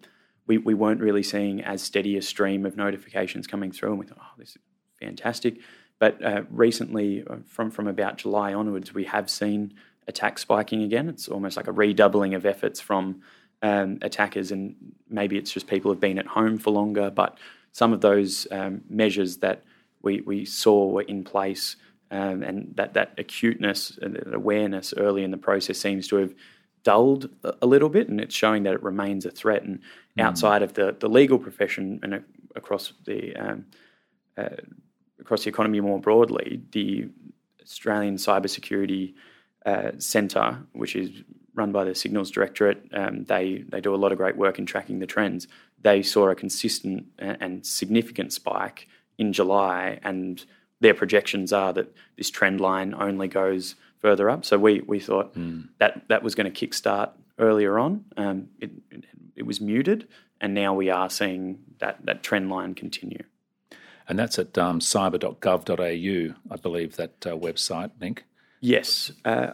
we 0.48 0.58
we 0.58 0.74
weren't 0.74 1.00
really 1.00 1.22
seeing 1.22 1.64
as 1.64 1.84
steady 1.84 2.18
a 2.18 2.22
stream 2.22 2.66
of 2.66 2.76
notifications 2.76 3.46
coming 3.46 3.72
through, 3.72 3.92
and 3.92 4.00
we 4.00 4.08
thought, 4.08 4.18
oh, 4.20 4.34
this 4.40 4.50
is 4.50 4.58
fantastic. 5.00 5.60
But 6.00 6.24
uh, 6.24 6.44
recently, 6.50 7.24
uh, 7.30 7.38
from 7.46 7.70
from 7.70 7.88
about 7.88 8.18
July 8.18 8.54
onwards, 8.54 8.92
we 8.92 9.04
have 9.04 9.30
seen 9.30 9.76
attack 10.08 10.40
spiking 10.40 10.84
again. 10.84 11.10
It's 11.10 11.28
almost 11.28 11.58
like 11.58 11.68
a 11.68 11.72
redoubling 11.72 12.34
of 12.34 12.46
efforts 12.46 12.80
from 12.80 13.22
um, 13.62 14.00
attackers, 14.02 14.52
and 14.52 14.76
maybe 15.10 15.38
it's 15.38 15.52
just 15.52 15.68
people 15.68 15.92
have 15.92 16.00
been 16.00 16.20
at 16.20 16.28
home 16.28 16.58
for 16.58 16.72
longer. 16.72 17.10
But 17.10 17.38
some 17.72 17.94
of 17.94 18.02
those 18.02 18.48
um, 18.52 18.82
measures 18.90 19.38
that 19.38 19.64
we, 20.02 20.22
we 20.22 20.46
saw 20.46 20.88
were 20.88 21.02
in 21.02 21.24
place, 21.24 21.76
um, 22.12 22.44
and 22.44 22.74
that, 22.76 22.94
that 22.94 23.14
acuteness 23.18 23.98
and 24.02 24.22
awareness 24.34 24.94
early 24.96 25.24
in 25.24 25.32
the 25.32 25.38
process 25.38 25.78
seems 25.78 26.08
to 26.08 26.18
have 26.18 26.34
dulled 26.84 27.30
a 27.62 27.68
little 27.68 27.90
bit, 27.90 28.08
and 28.08 28.22
it's 28.22 28.36
showing 28.36 28.64
that 28.64 28.74
it 28.74 28.84
remains 28.84 29.26
a 29.26 29.32
threat. 29.32 29.64
And 29.64 29.80
mm. 30.18 30.24
outside 30.24 30.62
of 30.62 30.74
the, 30.74 30.96
the 30.98 31.10
legal 31.10 31.38
profession 31.38 32.00
and 32.02 32.24
across 32.56 32.94
the 33.06 33.36
um, 33.36 33.66
uh, 34.38 34.50
across 35.20 35.44
the 35.44 35.50
economy 35.50 35.82
more 35.82 36.00
broadly, 36.00 36.62
the 36.72 37.10
Australian 37.62 38.16
Cybersecurity 38.16 39.14
uh, 39.68 39.92
Centre, 40.00 40.60
which 40.72 40.96
is 40.96 41.12
run 41.54 41.74
by 41.74 41.84
the 41.84 41.94
Signals 41.94 42.32
Directorate, 42.32 42.90
um, 42.94 43.26
they 43.26 43.66
they 43.68 43.82
do 43.82 43.94
a 43.94 43.98
lot 43.98 44.12
of 44.14 44.18
great 44.18 44.38
work 44.38 44.58
in 44.58 44.66
tracking 44.66 45.00
the 45.00 45.06
trends. 45.06 45.48
They 45.82 46.02
saw 46.02 46.30
a 46.30 46.36
consistent 46.36 47.08
and 47.20 47.66
significant 47.66 48.32
spike 48.32 48.88
in 49.18 49.34
July, 49.34 50.00
and 50.04 50.44
their 50.80 50.94
projections 50.94 51.52
are 51.52 51.74
that 51.74 51.94
this 52.16 52.30
trend 52.30 52.62
line 52.62 52.94
only 52.94 53.28
goes 53.28 53.76
further 54.00 54.30
up. 54.30 54.46
So 54.46 54.58
we 54.58 54.82
we 54.82 55.00
thought 55.00 55.36
mm. 55.36 55.68
that 55.80 56.08
that 56.08 56.24
was 56.24 56.34
going 56.34 56.52
to 56.52 56.68
kickstart 56.68 57.12
earlier 57.38 57.78
on. 57.78 58.06
Um, 58.16 58.48
it, 58.60 58.72
it, 58.90 59.04
it 59.36 59.46
was 59.46 59.60
muted, 59.60 60.08
and 60.40 60.54
now 60.54 60.74
we 60.74 60.90
are 60.90 61.10
seeing 61.10 61.60
that 61.80 62.06
that 62.06 62.24
trend 62.24 62.50
line 62.50 62.74
continue. 62.74 63.24
And 64.08 64.18
that's 64.18 64.40
at 64.40 64.58
um, 64.58 64.80
cyber.gov.au, 64.80 66.36
I 66.50 66.56
believe 66.56 66.96
that 66.96 67.28
uh, 67.28 67.36
website 67.36 67.92
link. 68.00 68.24
Yes, 68.60 69.12
uh, 69.26 69.52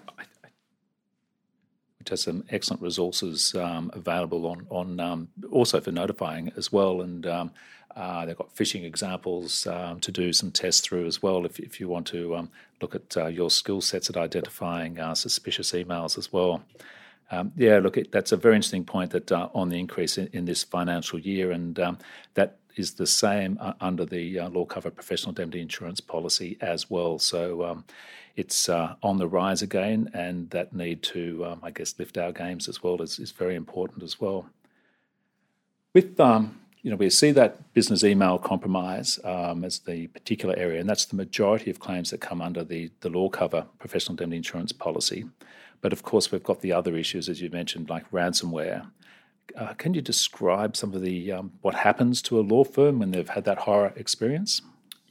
which 1.99 2.09
has 2.09 2.21
some 2.23 2.43
excellent 2.49 2.81
resources 2.81 3.55
um, 3.55 3.91
available 3.93 4.45
on 4.45 4.67
on 4.69 4.99
um, 4.99 5.27
also 5.51 5.81
for 5.81 5.91
notifying 5.91 6.51
as 6.57 6.71
well, 6.71 7.01
and 7.01 7.25
um, 7.25 7.51
uh, 7.95 8.25
they've 8.25 8.37
got 8.37 8.55
phishing 8.55 8.83
examples 8.83 9.67
um, 9.67 9.99
to 9.99 10.11
do 10.11 10.33
some 10.33 10.51
tests 10.51 10.81
through 10.81 11.05
as 11.05 11.21
well. 11.21 11.45
If 11.45 11.59
if 11.59 11.79
you 11.79 11.87
want 11.87 12.07
to 12.07 12.35
um, 12.35 12.49
look 12.81 12.95
at 12.95 13.15
uh, 13.17 13.27
your 13.27 13.49
skill 13.49 13.81
sets 13.81 14.09
at 14.09 14.17
identifying 14.17 14.99
uh, 14.99 15.15
suspicious 15.15 15.71
emails 15.71 16.17
as 16.17 16.31
well. 16.31 16.63
Um, 17.31 17.51
yeah, 17.55 17.79
look, 17.79 17.97
it, 17.97 18.11
that's 18.11 18.31
a 18.31 18.37
very 18.37 18.55
interesting 18.55 18.83
point 18.83 19.11
that 19.11 19.31
uh, 19.31 19.49
on 19.55 19.69
the 19.69 19.79
increase 19.79 20.17
in, 20.17 20.27
in, 20.33 20.45
this 20.45 20.63
financial 20.63 21.19
year, 21.19 21.51
and 21.51 21.75
that 22.35 22.57
is 22.75 22.93
the 22.93 23.07
same 23.07 23.57
uh, 23.61 23.73
under 23.81 24.05
the 24.05 24.39
uh, 24.39 24.49
law 24.49 24.65
cover 24.65 24.89
professional 24.89 25.29
indemnity 25.29 25.61
insurance 25.61 25.99
policy 25.99 26.57
as 26.61 26.89
well. 26.89 27.19
So 27.19 27.63
um, 27.63 27.85
it's 28.35 28.69
uh, 28.69 28.95
on 29.03 29.17
the 29.17 29.27
rise 29.27 29.61
again, 29.61 30.09
and 30.13 30.49
that 30.49 30.73
need 30.73 31.03
to, 31.03 31.45
um, 31.45 31.59
I 31.63 31.71
guess, 31.71 31.97
lift 31.99 32.17
our 32.17 32.31
games 32.31 32.67
as 32.67 32.81
well 32.81 33.01
is, 33.01 33.19
is 33.19 33.31
very 33.31 33.55
important 33.55 34.03
as 34.03 34.19
well. 34.19 34.47
With 35.93 36.19
um, 36.19 36.59
you 36.83 36.91
know, 36.91 36.97
we 36.97 37.09
see 37.09 37.31
that 37.31 37.73
business 37.73 38.03
email 38.03 38.37
compromise 38.37 39.17
um, 39.23 39.63
as 39.63 39.79
the 39.79 40.07
particular 40.07 40.53
area, 40.57 40.81
and 40.81 40.89
that's 40.89 41.05
the 41.05 41.15
majority 41.15 41.71
of 41.71 41.79
claims 41.79 42.09
that 42.09 42.19
come 42.19 42.41
under 42.41 42.63
the, 42.63 42.91
the 42.99 43.09
law 43.09 43.29
cover 43.29 43.65
professional 43.79 44.13
indemnity 44.13 44.37
insurance 44.37 44.73
policy. 44.73 45.25
But 45.79 45.93
of 45.93 46.03
course, 46.03 46.31
we've 46.31 46.43
got 46.43 46.61
the 46.61 46.73
other 46.73 46.97
issues, 46.97 47.29
as 47.29 47.41
you 47.41 47.49
mentioned, 47.49 47.89
like 47.89 48.09
ransomware. 48.11 48.87
Uh, 49.55 49.73
can 49.73 49.93
you 49.93 50.01
describe 50.01 50.75
some 50.75 50.93
of 50.93 51.01
the 51.01 51.31
um, 51.31 51.51
what 51.61 51.75
happens 51.75 52.21
to 52.23 52.39
a 52.39 52.41
law 52.41 52.63
firm 52.63 52.99
when 52.99 53.11
they've 53.11 53.29
had 53.29 53.45
that 53.45 53.59
horror 53.59 53.93
experience? 53.95 54.61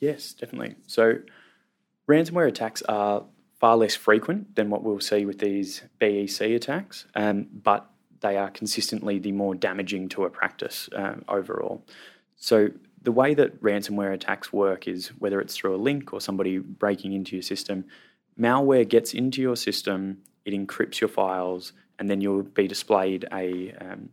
Yes, 0.01 0.33
definitely. 0.33 0.75
So 0.87 1.19
Ransomware 2.09 2.49
attacks 2.49 2.83
are 2.83 3.25
far 3.61 3.77
less 3.77 3.95
frequent 3.95 4.57
than 4.57 4.71
what 4.71 4.83
we'll 4.83 5.01
see 5.01 5.25
with 5.25 5.39
these 5.39 5.83
BEC 6.01 6.41
attacks, 6.41 7.07
um, 7.15 7.47
but 7.53 7.89
they 8.21 8.37
are 8.37 8.51
consistently 8.51 9.19
the 9.19 9.33
more 9.33 9.55
damaging 9.55 10.09
to 10.09 10.25
a 10.25 10.31
practice 10.31 10.89
um, 10.97 11.25
overall. 11.29 11.85
So, 12.37 12.69
the 13.01 13.13
way 13.13 13.35
that 13.35 13.61
ransomware 13.61 14.13
attacks 14.15 14.53
work 14.53 14.87
is 14.87 15.09
whether 15.19 15.41
it's 15.41 15.57
through 15.57 15.75
a 15.75 15.77
link 15.77 16.13
or 16.13 16.21
somebody 16.21 16.59
breaking 16.59 17.13
into 17.13 17.35
your 17.35 17.43
system, 17.43 17.85
malware 18.39 18.89
gets 18.89 19.13
into 19.13 19.43
your 19.43 19.57
system, 19.57 20.19
it 20.45 20.53
encrypts 20.53 21.01
your 21.01 21.09
files, 21.09 21.73
and 21.99 22.09
then 22.09 22.21
you'll 22.21 22.43
be 22.43 22.69
displayed 22.69 23.27
a, 23.33 23.73
um, 23.81 24.09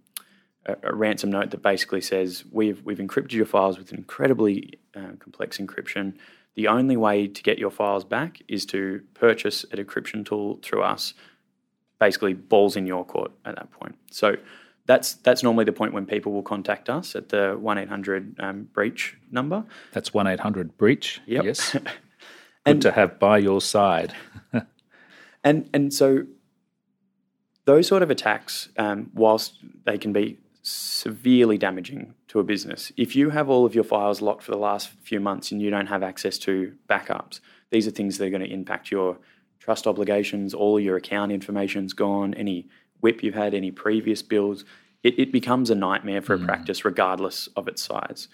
a, 0.66 0.76
a, 0.84 0.96
ransom 0.96 1.32
note 1.32 1.52
that 1.52 1.62
basically 1.62 2.02
says, 2.02 2.44
We've, 2.52 2.84
we've 2.84 2.98
encrypted 2.98 3.34
your 3.34 3.46
files 3.46 3.78
with 3.78 3.92
an 3.92 3.98
incredibly 3.98 4.80
uh, 4.96 5.14
complex 5.20 5.58
encryption 5.58 6.16
the 6.60 6.68
only 6.68 6.98
way 6.98 7.26
to 7.26 7.42
get 7.42 7.58
your 7.58 7.72
files 7.72 8.04
back 8.04 8.42
is 8.50 8.66
to 8.66 9.02
purchase 9.14 9.64
a 9.72 9.78
decryption 9.78 10.26
tool 10.26 10.60
through 10.62 10.82
us. 10.82 11.14
Basically, 12.02 12.34
balls 12.34 12.76
in 12.76 12.86
your 12.86 13.06
court 13.06 13.32
at 13.46 13.56
that 13.56 13.72
point. 13.72 13.96
So 14.12 14.36
that's 14.86 15.14
that's 15.14 15.42
normally 15.42 15.64
the 15.64 15.72
point 15.72 15.94
when 15.94 16.06
people 16.06 16.34
will 16.34 16.44
contact 16.44 16.90
us 16.90 17.16
at 17.16 17.30
the 17.30 17.56
one 17.58 17.78
eight 17.78 17.88
hundred 17.88 18.36
um, 18.40 18.68
breach 18.74 19.18
number. 19.32 19.64
That's 19.94 20.14
one 20.14 20.28
eight 20.28 20.42
hundred 20.42 20.78
breach. 20.78 21.22
Yep. 21.28 21.44
Yes. 21.46 21.72
Good 21.72 21.90
and, 22.66 22.82
to 22.82 22.92
have 22.92 23.20
by 23.20 23.38
your 23.38 23.62
side. 23.62 24.14
and 25.46 25.70
and 25.74 25.94
so 25.94 26.26
those 27.64 27.88
sort 27.88 28.04
of 28.04 28.12
attacks, 28.12 28.68
um, 28.78 29.12
whilst 29.14 29.54
they 29.86 29.98
can 29.98 30.12
be 30.12 30.40
severely 30.70 31.58
damaging 31.58 32.14
to 32.28 32.40
a 32.40 32.44
business. 32.44 32.92
If 32.98 33.16
you 33.16 33.30
have 33.32 33.50
all 33.50 33.66
of 33.66 33.76
your 33.76 33.84
files 33.84 34.22
locked 34.22 34.44
for 34.44 34.52
the 34.52 34.58
last 34.58 34.90
few 35.02 35.20
months 35.20 35.52
and 35.52 35.62
you 35.62 35.70
don't 35.70 35.88
have 35.88 36.04
access 36.04 36.38
to 36.40 36.74
backups, 36.90 37.40
these 37.72 37.88
are 37.88 37.92
things 37.92 38.18
that 38.18 38.26
are 38.26 38.30
going 38.30 38.42
to 38.42 38.54
impact 38.54 38.92
your 38.92 39.18
trust 39.60 39.88
obligations, 39.88 40.54
all 40.54 40.80
your 40.80 40.98
account 40.98 41.32
information's 41.32 41.94
gone, 41.94 42.34
any 42.34 42.68
WIP 43.02 43.24
you've 43.24 43.36
had, 43.36 43.54
any 43.54 43.72
previous 43.72 44.22
bills. 44.22 44.66
It, 45.04 45.18
it 45.20 45.32
becomes 45.32 45.70
a 45.70 45.76
nightmare 45.76 46.22
for 46.22 46.38
mm. 46.38 46.44
a 46.44 46.46
practice 46.46 46.86
regardless 46.86 47.48
of 47.56 47.68
its 47.68 47.82
size. 47.82 48.28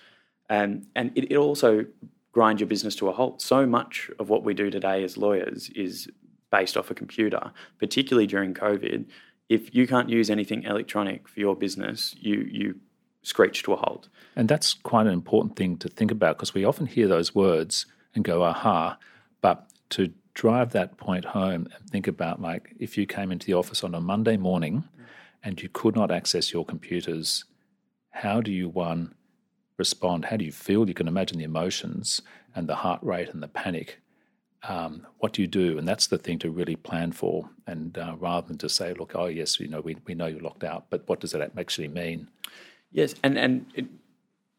Um, 0.50 0.88
and 0.96 1.12
it, 1.16 1.32
it 1.32 1.38
also 1.38 1.86
grinds 2.32 2.60
your 2.60 2.68
business 2.68 2.96
to 2.98 3.10
a 3.10 3.14
halt. 3.14 3.42
So 3.42 3.66
much 3.66 4.10
of 4.20 4.30
what 4.30 4.44
we 4.44 4.54
do 4.54 4.70
today 4.70 5.04
as 5.04 5.18
lawyers 5.18 5.70
is 5.70 6.10
based 6.52 6.78
off 6.78 6.92
a 6.92 6.94
computer, 6.94 7.52
particularly 7.80 8.28
during 8.28 8.54
COVID 8.54 9.06
if 9.50 9.74
you 9.76 9.88
can't 9.88 10.10
use 10.10 10.30
anything 10.30 10.64
electronic 10.64 11.28
for 11.28 11.40
your 11.40 11.56
business, 11.56 12.16
you 12.20 12.48
you 12.50 12.76
screech 13.22 13.64
to 13.64 13.74
a 13.74 13.76
halt. 13.76 14.08
And 14.36 14.48
that's 14.48 14.74
quite 14.74 15.08
an 15.08 15.14
important 15.14 15.56
thing 15.56 15.78
to 15.78 15.90
think 15.90 16.12
about 16.12 16.38
because 16.38 16.54
we 16.54 16.64
often 16.64 16.86
hear 16.86 17.08
those 17.08 17.34
words 17.34 17.88
and 18.14 18.24
go, 18.24 18.44
aha, 18.44 18.98
but 19.42 19.68
to 19.90 20.14
drive 20.36 20.72
that 20.74 20.98
point 20.98 21.26
home 21.26 21.68
and 21.74 21.90
think 21.90 22.08
about 22.08 22.42
like 22.42 22.76
if 22.80 22.98
you 22.98 23.06
came 23.08 23.32
into 23.32 23.48
the 23.48 23.54
office 23.54 23.84
on 23.84 23.96
a 23.96 24.02
Monday 24.02 24.38
morning 24.38 24.84
and 25.44 25.62
you 25.62 25.70
could 25.70 25.96
not 25.96 26.12
access 26.12 26.54
your 26.54 26.66
computers, 26.66 27.46
how 28.12 28.42
do 28.42 28.52
you 28.52 28.70
one 28.70 29.16
respond? 29.78 30.26
How 30.26 30.38
do 30.38 30.46
you 30.46 30.52
feel? 30.52 30.88
You 30.88 30.94
can 30.94 31.08
imagine 31.08 31.38
the 31.38 31.44
emotions 31.44 32.22
and 32.54 32.68
the 32.68 32.76
heart 32.76 33.00
rate 33.02 33.30
and 33.30 33.42
the 33.42 33.48
panic 33.48 34.02
um, 34.64 35.06
what 35.20 35.34
do 35.34 35.42
you 35.42 35.48
do? 35.48 35.78
And 35.78 35.88
that's 35.88 36.08
the 36.08 36.18
thing 36.18 36.40
to 36.40 36.50
really 36.50 36.76
plan 36.76 37.12
for. 37.12 37.50
And 37.68 37.98
uh, 37.98 38.16
rather 38.20 38.48
than 38.48 38.58
just 38.58 38.76
say, 38.76 38.94
look, 38.94 39.14
oh, 39.16 39.26
yes, 39.26 39.60
you 39.60 39.68
know, 39.68 39.82
we, 39.82 39.98
we 40.06 40.16
know 40.16 40.26
you're 40.26 40.42
locked 40.42 40.64
out, 40.64 40.86
but 40.90 41.08
what 41.08 41.20
does 41.20 41.32
that 41.32 41.52
actually 41.58 41.88
mean? 41.88 42.30
Yes, 42.92 43.14
and, 43.24 43.38
and 43.38 43.66
it, 43.76 43.86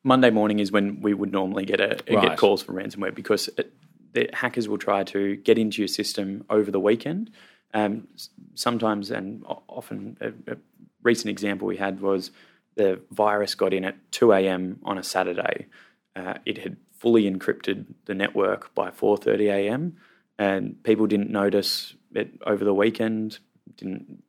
Monday 0.04 0.30
morning 0.30 0.58
is 0.60 0.70
when 0.70 1.00
we 1.00 1.14
would 1.14 1.32
normally 1.32 1.64
get 1.64 1.80
a, 1.80 1.98
right. 2.12 2.28
get 2.28 2.38
calls 2.38 2.62
for 2.62 2.72
ransomware 2.72 3.14
because 3.14 3.48
it, 3.56 3.72
the 4.12 4.30
hackers 4.32 4.68
will 4.68 4.78
try 4.78 5.04
to 5.04 5.36
get 5.36 5.58
into 5.58 5.80
your 5.80 5.88
system 5.88 6.44
over 6.48 6.70
the 6.70 6.80
weekend. 6.80 7.30
Um, 7.74 8.08
sometimes 8.54 9.10
and 9.10 9.44
often, 9.68 10.16
a, 10.20 10.52
a 10.52 10.56
recent 11.02 11.30
example 11.30 11.66
we 11.66 11.76
had 11.76 12.00
was 12.00 12.30
the 12.76 13.00
virus 13.10 13.54
got 13.54 13.72
in 13.72 13.84
at 13.84 13.96
2 14.12 14.32
a.m. 14.32 14.78
on 14.84 14.96
a 14.96 15.02
Saturday. 15.02 15.66
Uh, 16.14 16.34
it 16.44 16.58
had 16.58 16.76
fully 17.06 17.30
encrypted 17.30 17.84
the 18.06 18.14
network 18.16 18.74
by 18.74 18.90
4:30 18.90 19.48
a.m. 19.52 19.96
and 20.40 20.82
people 20.82 21.06
didn't 21.06 21.30
notice 21.30 21.94
it 22.12 22.30
over 22.44 22.64
the 22.64 22.74
weekend. 22.74 23.38
Didn't 23.76 24.24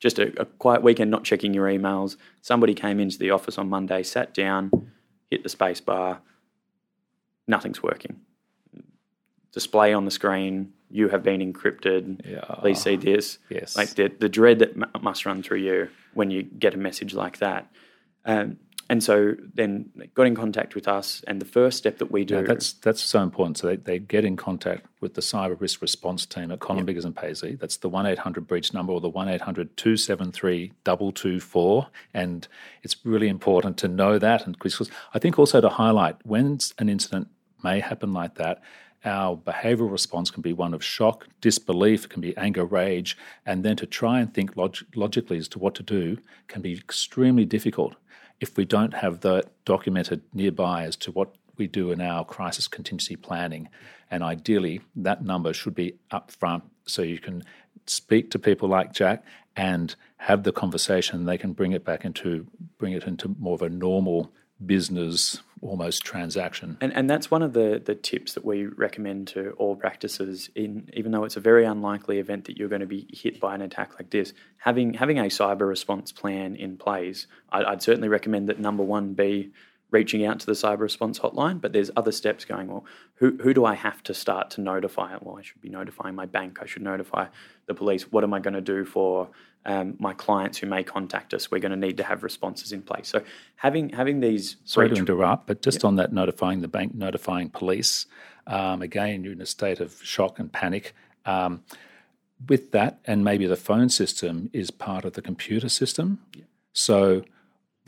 just 0.00 0.18
a, 0.18 0.32
a, 0.40 0.44
quiet 0.44 0.82
weekend, 0.82 1.12
not 1.12 1.22
checking 1.22 1.54
your 1.54 1.68
emails. 1.68 2.16
Somebody 2.42 2.74
came 2.74 2.98
into 2.98 3.18
the 3.18 3.30
office 3.30 3.56
on 3.56 3.68
Monday, 3.68 4.02
sat 4.02 4.34
down, 4.34 4.90
hit 5.30 5.44
the 5.44 5.48
space 5.48 5.80
bar. 5.80 6.20
Nothing's 7.46 7.84
working. 7.84 8.18
Display 9.52 9.92
on 9.94 10.04
the 10.04 10.10
screen. 10.10 10.72
You 10.90 11.10
have 11.10 11.22
been 11.22 11.40
encrypted. 11.40 12.26
Yeah. 12.26 12.40
Please 12.58 12.82
see 12.82 12.96
this. 12.96 13.38
Yes. 13.48 13.76
Like 13.76 13.90
the 13.90 14.08
the 14.08 14.28
dread 14.28 14.58
that 14.58 14.70
m- 14.70 14.90
must 15.02 15.24
run 15.24 15.44
through 15.44 15.58
you 15.58 15.88
when 16.14 16.32
you 16.32 16.42
get 16.42 16.74
a 16.74 16.78
message 16.78 17.14
like 17.14 17.38
that. 17.38 17.70
Um, 18.24 18.58
and 18.90 19.04
so 19.04 19.34
then 19.54 19.90
they 19.96 20.06
got 20.06 20.26
in 20.26 20.34
contact 20.34 20.74
with 20.74 20.88
us, 20.88 21.22
and 21.26 21.40
the 21.40 21.46
first 21.46 21.76
step 21.76 21.98
that 21.98 22.10
we 22.10 22.24
do. 22.24 22.36
Yeah, 22.36 22.42
that's 22.42 22.72
that's 22.72 23.02
so 23.02 23.22
important. 23.22 23.58
So 23.58 23.66
they, 23.68 23.76
they 23.76 23.98
get 23.98 24.24
in 24.24 24.36
contact 24.36 24.86
with 25.00 25.14
the 25.14 25.20
cyber 25.20 25.60
risk 25.60 25.82
response 25.82 26.24
team 26.24 26.50
at 26.50 26.60
Colin 26.60 26.78
yep. 26.78 26.86
Biggers 26.86 27.04
and 27.04 27.14
Paisley. 27.14 27.56
That's 27.56 27.76
the 27.76 27.88
one 27.88 28.06
eight 28.06 28.18
hundred 28.18 28.46
breach 28.46 28.72
number 28.72 28.92
or 28.92 29.00
the 29.00 29.08
one 29.08 29.28
273 29.28 30.72
224 30.84 31.86
and 32.14 32.48
it's 32.82 32.96
really 33.04 33.28
important 33.28 33.76
to 33.78 33.88
know 33.88 34.18
that. 34.18 34.46
And 34.46 34.58
because 34.58 34.90
I 35.12 35.18
think 35.18 35.38
also 35.38 35.60
to 35.60 35.68
highlight 35.68 36.16
when 36.24 36.58
an 36.78 36.88
incident 36.88 37.28
may 37.62 37.80
happen 37.80 38.12
like 38.12 38.36
that, 38.36 38.62
our 39.04 39.36
behavioral 39.36 39.90
response 39.90 40.30
can 40.30 40.42
be 40.42 40.52
one 40.52 40.74
of 40.74 40.82
shock, 40.82 41.26
disbelief, 41.40 42.06
it 42.06 42.10
can 42.10 42.20
be 42.20 42.36
anger, 42.36 42.64
rage, 42.64 43.16
and 43.46 43.64
then 43.64 43.76
to 43.76 43.86
try 43.86 44.20
and 44.20 44.32
think 44.32 44.56
log- 44.56 44.78
logically 44.94 45.38
as 45.38 45.48
to 45.48 45.58
what 45.58 45.74
to 45.76 45.82
do 45.82 46.18
can 46.48 46.62
be 46.62 46.72
extremely 46.72 47.44
difficult 47.44 47.94
if 48.40 48.56
we 48.56 48.64
don't 48.64 48.94
have 48.94 49.20
that 49.20 49.46
documented 49.64 50.22
nearby 50.32 50.84
as 50.84 50.96
to 50.96 51.10
what 51.10 51.34
we 51.56 51.66
do 51.66 51.90
in 51.90 52.00
our 52.00 52.24
crisis 52.24 52.68
contingency 52.68 53.16
planning. 53.16 53.68
And 54.10 54.22
ideally, 54.22 54.80
that 54.96 55.22
number 55.24 55.52
should 55.52 55.74
be 55.74 55.94
up 56.10 56.30
front 56.30 56.64
so 56.86 57.02
you 57.02 57.18
can 57.18 57.42
speak 57.86 58.30
to 58.30 58.38
people 58.38 58.68
like 58.68 58.92
Jack 58.92 59.24
and 59.56 59.94
have 60.18 60.44
the 60.44 60.52
conversation. 60.52 61.24
They 61.24 61.38
can 61.38 61.52
bring 61.52 61.72
it 61.72 61.84
back 61.84 62.04
into 62.04 62.46
bring 62.78 62.92
it 62.92 63.04
into 63.04 63.34
more 63.38 63.54
of 63.54 63.62
a 63.62 63.68
normal 63.68 64.32
business 64.64 65.40
almost 65.60 66.04
transaction. 66.04 66.76
And 66.80 66.92
and 66.92 67.08
that's 67.08 67.30
one 67.30 67.42
of 67.42 67.52
the 67.52 67.80
the 67.84 67.94
tips 67.94 68.34
that 68.34 68.44
we 68.44 68.66
recommend 68.66 69.28
to 69.28 69.50
all 69.52 69.76
practices 69.76 70.50
in 70.54 70.88
even 70.92 71.12
though 71.12 71.24
it's 71.24 71.36
a 71.36 71.40
very 71.40 71.64
unlikely 71.64 72.18
event 72.18 72.44
that 72.46 72.56
you're 72.56 72.68
going 72.68 72.80
to 72.80 72.86
be 72.86 73.06
hit 73.12 73.40
by 73.40 73.54
an 73.54 73.62
attack 73.62 73.94
like 73.98 74.10
this, 74.10 74.32
having 74.58 74.94
having 74.94 75.18
a 75.18 75.24
cyber 75.24 75.68
response 75.68 76.12
plan 76.12 76.56
in 76.56 76.76
place, 76.76 77.26
I'd, 77.50 77.64
I'd 77.64 77.82
certainly 77.82 78.08
recommend 78.08 78.48
that 78.48 78.58
number 78.58 78.82
one 78.82 79.14
be 79.14 79.50
reaching 79.90 80.24
out 80.24 80.38
to 80.40 80.46
the 80.46 80.52
cyber 80.52 80.80
response 80.80 81.18
hotline, 81.18 81.60
but 81.60 81.72
there's 81.72 81.90
other 81.96 82.12
steps 82.12 82.44
going. 82.44 82.68
Well, 82.68 82.84
who, 83.14 83.38
who 83.42 83.54
do 83.54 83.64
I 83.64 83.74
have 83.74 84.02
to 84.04 84.14
start 84.14 84.50
to 84.52 84.60
notify? 84.60 85.16
Well, 85.20 85.38
I 85.38 85.42
should 85.42 85.60
be 85.60 85.70
notifying 85.70 86.14
my 86.14 86.26
bank. 86.26 86.58
I 86.60 86.66
should 86.66 86.82
notify 86.82 87.26
the 87.66 87.74
police. 87.74 88.12
What 88.12 88.24
am 88.24 88.34
I 88.34 88.40
going 88.40 88.54
to 88.54 88.60
do 88.60 88.84
for 88.84 89.28
um, 89.64 89.96
my 89.98 90.12
clients 90.12 90.58
who 90.58 90.66
may 90.66 90.82
contact 90.82 91.32
us? 91.32 91.50
We're 91.50 91.60
going 91.60 91.70
to 91.70 91.76
need 91.76 91.96
to 91.96 92.04
have 92.04 92.22
responses 92.22 92.72
in 92.72 92.82
place. 92.82 93.08
So 93.08 93.22
having 93.56 93.88
having 93.90 94.20
these. 94.20 94.56
Sorry 94.64 94.88
to 94.90 94.94
interrupt, 94.94 95.46
but 95.46 95.62
just 95.62 95.82
yeah. 95.82 95.88
on 95.88 95.96
that, 95.96 96.12
notifying 96.12 96.60
the 96.60 96.68
bank, 96.68 96.94
notifying 96.94 97.48
police. 97.48 98.06
Um, 98.46 98.82
again, 98.82 99.24
you're 99.24 99.32
in 99.32 99.40
a 99.40 99.46
state 99.46 99.80
of 99.80 100.02
shock 100.02 100.38
and 100.38 100.52
panic. 100.52 100.94
Um, 101.24 101.62
with 102.46 102.70
that, 102.70 103.00
and 103.04 103.24
maybe 103.24 103.46
the 103.46 103.56
phone 103.56 103.88
system 103.88 104.48
is 104.52 104.70
part 104.70 105.04
of 105.04 105.14
the 105.14 105.22
computer 105.22 105.68
system. 105.68 106.20
Yeah. 106.36 106.44
So 106.72 107.24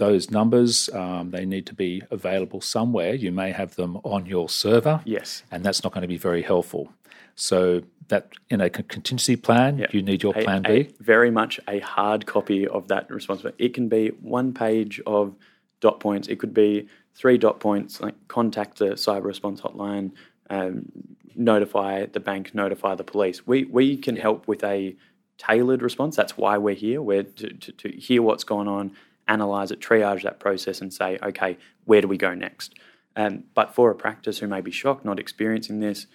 those 0.00 0.30
numbers 0.30 0.88
um, 0.94 1.30
they 1.30 1.44
need 1.44 1.66
to 1.66 1.74
be 1.74 2.02
available 2.10 2.62
somewhere. 2.62 3.14
You 3.14 3.30
may 3.30 3.52
have 3.52 3.76
them 3.76 3.98
on 4.02 4.24
your 4.24 4.48
server. 4.48 5.02
Yes. 5.04 5.44
And 5.52 5.62
that's 5.62 5.84
not 5.84 5.92
going 5.92 6.02
to 6.02 6.08
be 6.08 6.16
very 6.16 6.42
helpful. 6.42 6.90
So 7.36 7.82
that 8.08 8.32
in 8.48 8.62
a 8.62 8.70
contingency 8.70 9.36
plan 9.36 9.78
yep. 9.78 9.94
you 9.94 10.02
need 10.02 10.22
your 10.22 10.36
a, 10.36 10.42
plan 10.42 10.62
b. 10.62 10.70
a, 10.72 11.02
very 11.02 11.30
much 11.30 11.60
a 11.68 11.78
hard 11.80 12.26
copy 12.26 12.66
of 12.66 12.88
that 12.88 13.08
responsibility 13.10 13.62
it 13.62 13.72
can 13.72 13.88
be 13.88 14.08
one 14.38 14.52
page 14.52 15.00
of 15.06 15.36
dot 15.80 16.00
points. 16.00 16.26
It 16.28 16.36
could 16.40 16.54
be 16.54 16.88
three 17.14 17.38
dot 17.38 17.60
points 17.60 18.00
like 18.00 18.16
contact 18.26 18.78
the 18.78 18.90
cyber 19.06 19.24
response 19.24 19.60
hotline 19.60 20.12
um, 20.48 20.90
notify 21.36 22.06
the 22.06 22.20
bank 22.20 22.54
notify 22.54 22.94
the 22.94 23.04
police. 23.04 23.46
We 23.46 23.64
we 23.64 23.96
can 23.98 24.16
help 24.16 24.48
with 24.48 24.64
a 24.64 24.96
tailored 25.36 25.82
response. 25.82 26.16
That's 26.16 26.36
why 26.36 26.58
we're 26.58 26.74
here. 26.74 27.00
We're 27.00 27.22
to, 27.22 27.48
to, 27.64 27.72
to 27.72 27.88
hear 28.08 28.22
what's 28.22 28.44
going 28.44 28.68
on 28.68 28.92
analyze 29.28 29.70
it, 29.70 29.80
triage 29.80 30.22
that 30.22 30.40
process, 30.40 30.80
and 30.80 30.92
say, 30.92 31.18
okay, 31.22 31.58
where 31.84 32.00
do 32.00 32.08
we 32.08 32.16
go 32.16 32.34
next? 32.34 32.74
Um, 33.16 33.44
but 33.54 33.74
for 33.74 33.90
a 33.90 33.94
practice 33.94 34.38
who 34.38 34.46
may 34.46 34.60
be 34.60 34.70
shocked, 34.70 35.04
not 35.04 35.18
experiencing 35.18 35.80
this, 35.80 36.06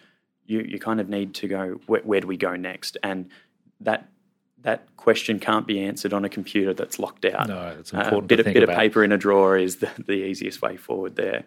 you, 0.46 0.62
you 0.62 0.80
kind 0.80 1.00
of 1.00 1.10
need 1.10 1.34
to 1.36 1.48
go, 1.48 1.80
where, 1.88 2.02
where 2.02 2.22
do 2.22 2.28
we 2.28 2.38
go 2.38 2.56
next? 2.56 2.98
And 3.04 3.30
that 3.82 4.10
that 4.66 4.98
question 4.98 5.40
can't 5.40 5.68
be 5.68 5.80
answered 5.80 6.12
on 6.12 6.26
a 6.26 6.30
computer 6.30 6.74
that's 6.74 6.98
locked 6.98 7.24
out. 7.24 7.48
No, 7.48 7.76
it's 7.80 7.94
uh, 7.94 7.98
important. 7.98 8.24
Uh, 8.24 8.36
bit, 8.36 8.44
to 8.46 8.54
bit 8.54 8.64
of 8.64 8.70
paper 8.70 9.04
in 9.04 9.12
a 9.12 9.18
drawer 9.18 9.56
is 9.56 9.76
the, 9.76 9.92
the 10.08 10.14
easiest 10.14 10.60
way 10.64 10.76
forward 10.76 11.16
there. 11.16 11.44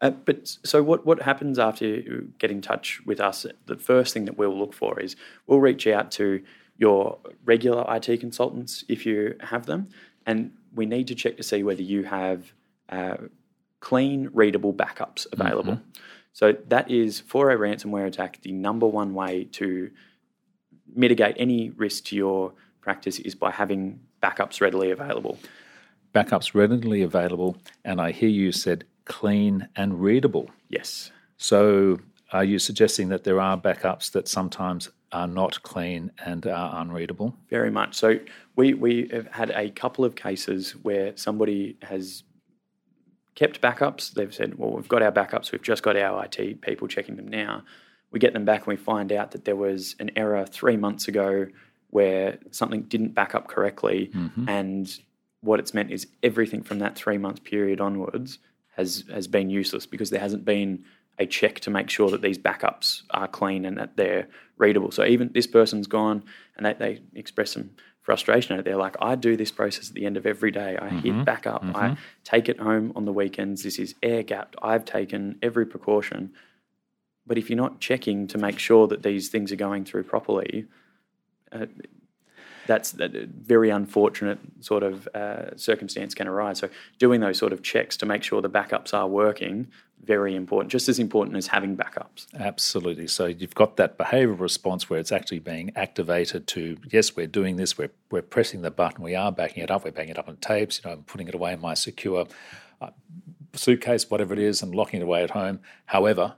Uh, 0.00 0.10
but 0.10 0.48
so 0.64 0.82
what 0.82 1.04
what 1.06 1.22
happens 1.22 1.58
after 1.58 1.86
you 1.86 2.32
get 2.38 2.50
in 2.50 2.62
touch 2.62 3.02
with 3.04 3.20
us? 3.20 3.46
The 3.66 3.76
first 3.76 4.14
thing 4.14 4.24
that 4.24 4.38
we'll 4.38 4.58
look 4.58 4.72
for 4.72 4.98
is 4.98 5.14
we'll 5.46 5.60
reach 5.60 5.86
out 5.86 6.10
to 6.12 6.42
your 6.76 7.18
regular 7.44 7.84
IT 7.94 8.18
consultants 8.18 8.84
if 8.88 9.04
you 9.04 9.36
have 9.40 9.66
them, 9.66 9.88
and 10.26 10.52
we 10.74 10.86
need 10.86 11.08
to 11.08 11.14
check 11.14 11.36
to 11.36 11.42
see 11.42 11.62
whether 11.62 11.82
you 11.82 12.04
have 12.04 12.52
uh, 12.88 13.16
clean, 13.80 14.30
readable 14.32 14.72
backups 14.72 15.26
available. 15.32 15.74
Mm-hmm. 15.74 16.00
So 16.32 16.56
that 16.68 16.90
is 16.90 17.20
for 17.20 17.50
a 17.50 17.56
ransomware 17.56 18.06
attack 18.06 18.40
the 18.42 18.52
number 18.52 18.86
one 18.86 19.14
way 19.14 19.44
to 19.52 19.90
mitigate 20.94 21.36
any 21.38 21.70
risk 21.70 22.04
to 22.06 22.16
your 22.16 22.54
practice 22.80 23.18
is 23.18 23.34
by 23.34 23.50
having 23.50 24.00
backups 24.22 24.60
readily 24.60 24.90
available. 24.90 25.38
Backups 26.14 26.54
readily 26.54 27.02
available, 27.02 27.56
and 27.84 28.00
I 28.00 28.12
hear 28.12 28.28
you 28.28 28.52
said 28.52 28.84
clean 29.04 29.68
and 29.76 30.00
readable. 30.00 30.50
Yes. 30.68 31.10
So 31.36 31.98
are 32.32 32.44
you 32.44 32.58
suggesting 32.58 33.08
that 33.08 33.24
there 33.24 33.40
are 33.40 33.56
backups 33.56 34.12
that 34.12 34.28
sometimes 34.28 34.90
are 35.12 35.26
not 35.26 35.62
clean 35.62 36.10
and 36.24 36.46
are 36.46 36.80
unreadable? 36.80 37.36
Very 37.48 37.70
much. 37.70 37.94
So 37.94 38.18
we, 38.56 38.74
we 38.74 39.08
have 39.12 39.26
had 39.28 39.50
a 39.50 39.70
couple 39.70 40.04
of 40.04 40.14
cases 40.14 40.72
where 40.82 41.16
somebody 41.16 41.76
has 41.82 42.22
kept 43.34 43.60
backups. 43.60 44.12
They've 44.12 44.34
said, 44.34 44.56
well, 44.58 44.70
we've 44.70 44.88
got 44.88 45.02
our 45.02 45.12
backups, 45.12 45.52
we've 45.52 45.62
just 45.62 45.82
got 45.82 45.96
our 45.96 46.24
IT 46.24 46.60
people 46.60 46.88
checking 46.88 47.16
them 47.16 47.28
now. 47.28 47.64
We 48.10 48.20
get 48.20 48.32
them 48.32 48.44
back 48.44 48.60
and 48.60 48.68
we 48.68 48.76
find 48.76 49.10
out 49.10 49.32
that 49.32 49.44
there 49.44 49.56
was 49.56 49.96
an 49.98 50.12
error 50.14 50.46
three 50.46 50.76
months 50.76 51.08
ago 51.08 51.46
where 51.90 52.38
something 52.52 52.82
didn't 52.82 53.14
back 53.14 53.34
up 53.34 53.48
correctly. 53.48 54.10
Mm-hmm. 54.14 54.48
And 54.48 54.98
what 55.40 55.58
it's 55.58 55.74
meant 55.74 55.90
is 55.90 56.06
everything 56.22 56.62
from 56.62 56.78
that 56.78 56.94
three 56.94 57.18
month 57.18 57.42
period 57.42 57.80
onwards 57.80 58.38
has, 58.76 59.04
has 59.12 59.26
been 59.26 59.50
useless 59.50 59.86
because 59.86 60.10
there 60.10 60.20
hasn't 60.20 60.44
been 60.44 60.84
a 61.18 61.26
check 61.26 61.60
to 61.60 61.70
make 61.70 61.90
sure 61.90 62.10
that 62.10 62.22
these 62.22 62.38
backups 62.38 63.02
are 63.10 63.28
clean 63.28 63.64
and 63.64 63.78
that 63.78 63.96
they're 63.96 64.28
readable. 64.58 64.90
So 64.90 65.04
even 65.04 65.30
this 65.32 65.46
person's 65.46 65.86
gone 65.86 66.24
and 66.56 66.66
they, 66.66 66.74
they 66.74 67.00
express 67.14 67.52
some 67.52 67.70
frustration. 68.04 68.62
They're 68.62 68.76
like, 68.76 68.96
I 69.00 69.16
do 69.16 69.36
this 69.36 69.50
process 69.50 69.88
at 69.88 69.94
the 69.94 70.06
end 70.06 70.16
of 70.16 70.26
every 70.26 70.50
day. 70.50 70.76
I 70.80 70.88
mm-hmm. 70.88 70.98
hit 70.98 71.24
backup. 71.24 71.64
Mm-hmm. 71.64 71.76
I 71.76 71.96
take 72.22 72.48
it 72.48 72.60
home 72.60 72.92
on 72.94 73.06
the 73.06 73.12
weekends. 73.12 73.62
This 73.62 73.78
is 73.78 73.94
air 74.02 74.22
gapped. 74.22 74.54
I've 74.62 74.84
taken 74.84 75.38
every 75.42 75.66
precaution. 75.66 76.32
But 77.26 77.38
if 77.38 77.48
you're 77.48 77.56
not 77.56 77.80
checking 77.80 78.26
to 78.28 78.38
make 78.38 78.58
sure 78.58 78.86
that 78.88 79.02
these 79.02 79.30
things 79.30 79.50
are 79.50 79.56
going 79.56 79.86
through 79.86 80.04
properly, 80.04 80.66
uh, 81.50 81.66
that's 82.66 82.94
a 82.98 83.26
very 83.26 83.70
unfortunate 83.70 84.38
sort 84.60 84.82
of 84.82 85.08
uh, 85.14 85.56
circumstance 85.56 86.14
can 86.14 86.26
arise. 86.26 86.58
So 86.58 86.68
doing 86.98 87.20
those 87.20 87.38
sort 87.38 87.52
of 87.52 87.62
checks 87.62 87.96
to 87.98 88.06
make 88.06 88.22
sure 88.22 88.40
the 88.40 88.50
backups 88.50 88.94
are 88.94 89.06
working 89.06 89.68
very 90.04 90.34
important, 90.34 90.70
just 90.70 90.88
as 90.88 90.98
important 90.98 91.36
as 91.36 91.46
having 91.46 91.76
backups. 91.76 92.26
Absolutely. 92.38 93.06
So 93.06 93.26
you've 93.26 93.54
got 93.54 93.76
that 93.76 93.96
behavioural 93.96 94.38
response 94.38 94.90
where 94.90 95.00
it's 95.00 95.12
actually 95.12 95.38
being 95.38 95.72
activated 95.76 96.46
to 96.48 96.76
yes, 96.90 97.16
we're 97.16 97.26
doing 97.26 97.56
this, 97.56 97.78
we're 97.78 97.90
we're 98.10 98.22
pressing 98.22 98.62
the 98.62 98.70
button, 98.70 99.02
we 99.02 99.14
are 99.14 99.32
backing 99.32 99.62
it 99.62 99.70
up, 99.70 99.84
we're 99.84 99.92
backing 99.92 100.10
it 100.10 100.18
up 100.18 100.28
on 100.28 100.36
tapes, 100.36 100.80
you 100.82 100.90
know, 100.90 100.96
I'm 100.96 101.02
putting 101.04 101.28
it 101.28 101.34
away 101.34 101.52
in 101.54 101.60
my 101.60 101.74
secure 101.74 102.26
uh, 102.80 102.90
suitcase, 103.54 104.10
whatever 104.10 104.32
it 104.34 104.38
is, 104.38 104.62
and 104.62 104.74
locking 104.74 105.00
it 105.00 105.04
away 105.04 105.22
at 105.22 105.30
home. 105.30 105.60
However, 105.86 106.34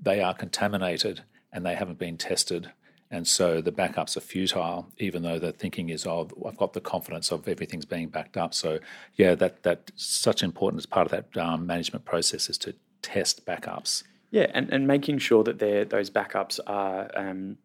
they 0.00 0.20
are 0.20 0.34
contaminated 0.34 1.22
and 1.52 1.64
they 1.64 1.74
haven't 1.74 1.98
been 1.98 2.18
tested 2.18 2.72
and 3.10 3.26
so 3.26 3.60
the 3.60 3.72
backups 3.72 4.16
are 4.16 4.20
futile, 4.20 4.88
even 4.98 5.22
though 5.22 5.38
the 5.38 5.52
thinking 5.52 5.88
is, 5.88 6.06
oh, 6.06 6.28
I've 6.46 6.58
got 6.58 6.74
the 6.74 6.80
confidence 6.80 7.32
of 7.32 7.48
everything's 7.48 7.86
being 7.86 8.08
backed 8.08 8.36
up. 8.36 8.52
So, 8.52 8.80
yeah, 9.14 9.34
that 9.36 9.62
that's 9.62 9.92
such 9.96 10.42
important 10.42 10.80
as 10.80 10.86
part 10.86 11.06
of 11.06 11.12
that 11.12 11.42
um, 11.42 11.66
management 11.66 12.04
process 12.04 12.50
is 12.50 12.58
to 12.58 12.74
test 13.00 13.46
backups. 13.46 14.02
Yeah, 14.30 14.50
and, 14.52 14.70
and 14.70 14.86
making 14.86 15.18
sure 15.18 15.42
that 15.44 15.58
those 15.58 16.10
backups 16.10 16.60
are 16.66 17.10
um, 17.14 17.56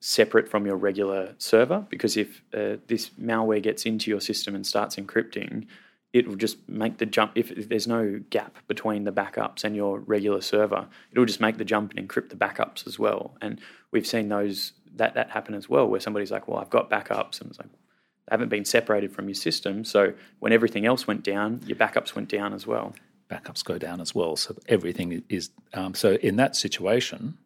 separate 0.00 0.48
from 0.48 0.66
your 0.66 0.76
regular 0.76 1.34
server, 1.38 1.86
because 1.88 2.16
if 2.16 2.42
uh, 2.52 2.76
this 2.88 3.10
malware 3.10 3.62
gets 3.62 3.86
into 3.86 4.10
your 4.10 4.20
system 4.20 4.56
and 4.56 4.66
starts 4.66 4.96
encrypting, 4.96 5.66
it 6.12 6.26
will 6.26 6.36
just 6.36 6.56
make 6.68 6.98
the 6.98 7.06
jump. 7.06 7.32
If, 7.34 7.50
if, 7.52 7.68
there's 7.68 7.86
no 7.86 8.20
gap 8.30 8.56
between 8.66 9.04
the 9.04 9.12
backups 9.12 9.62
and 9.62 9.76
your 9.76 10.00
regular 10.00 10.40
server, 10.40 10.88
it 11.12 11.18
will 11.18 11.26
just 11.26 11.40
make 11.40 11.58
the 11.58 11.64
jump 11.64 11.92
and 11.94 12.08
encrypt 12.08 12.30
the 12.30 12.36
backups 12.36 12.86
as 12.86 12.98
well. 12.98 13.36
And 13.40 13.60
we've 13.90 14.06
seen 14.06 14.28
those 14.28 14.72
that 14.98 15.14
that 15.14 15.30
happen 15.30 15.54
as 15.54 15.68
well, 15.68 15.86
where 15.86 16.00
somebody's 16.00 16.30
like, 16.30 16.46
"Well, 16.46 16.58
I've 16.58 16.70
got 16.70 16.90
backups," 16.90 17.40
and 17.40 17.50
it's 17.50 17.58
like 17.58 17.70
they 17.70 18.30
haven't 18.32 18.50
been 18.50 18.64
separated 18.64 19.12
from 19.12 19.28
your 19.28 19.34
system. 19.34 19.84
So 19.84 20.12
when 20.38 20.52
everything 20.52 20.86
else 20.86 21.06
went 21.06 21.24
down, 21.24 21.60
your 21.66 21.76
backups 21.76 22.14
went 22.14 22.28
down 22.28 22.52
as 22.52 22.66
well. 22.66 22.94
Backups 23.30 23.64
go 23.64 23.78
down 23.78 24.00
as 24.00 24.14
well. 24.14 24.36
So 24.36 24.56
everything 24.68 25.22
is 25.28 25.50
um, 25.74 25.94
so 25.94 26.12
in 26.14 26.36
that 26.36 26.56
situation, 26.56 27.38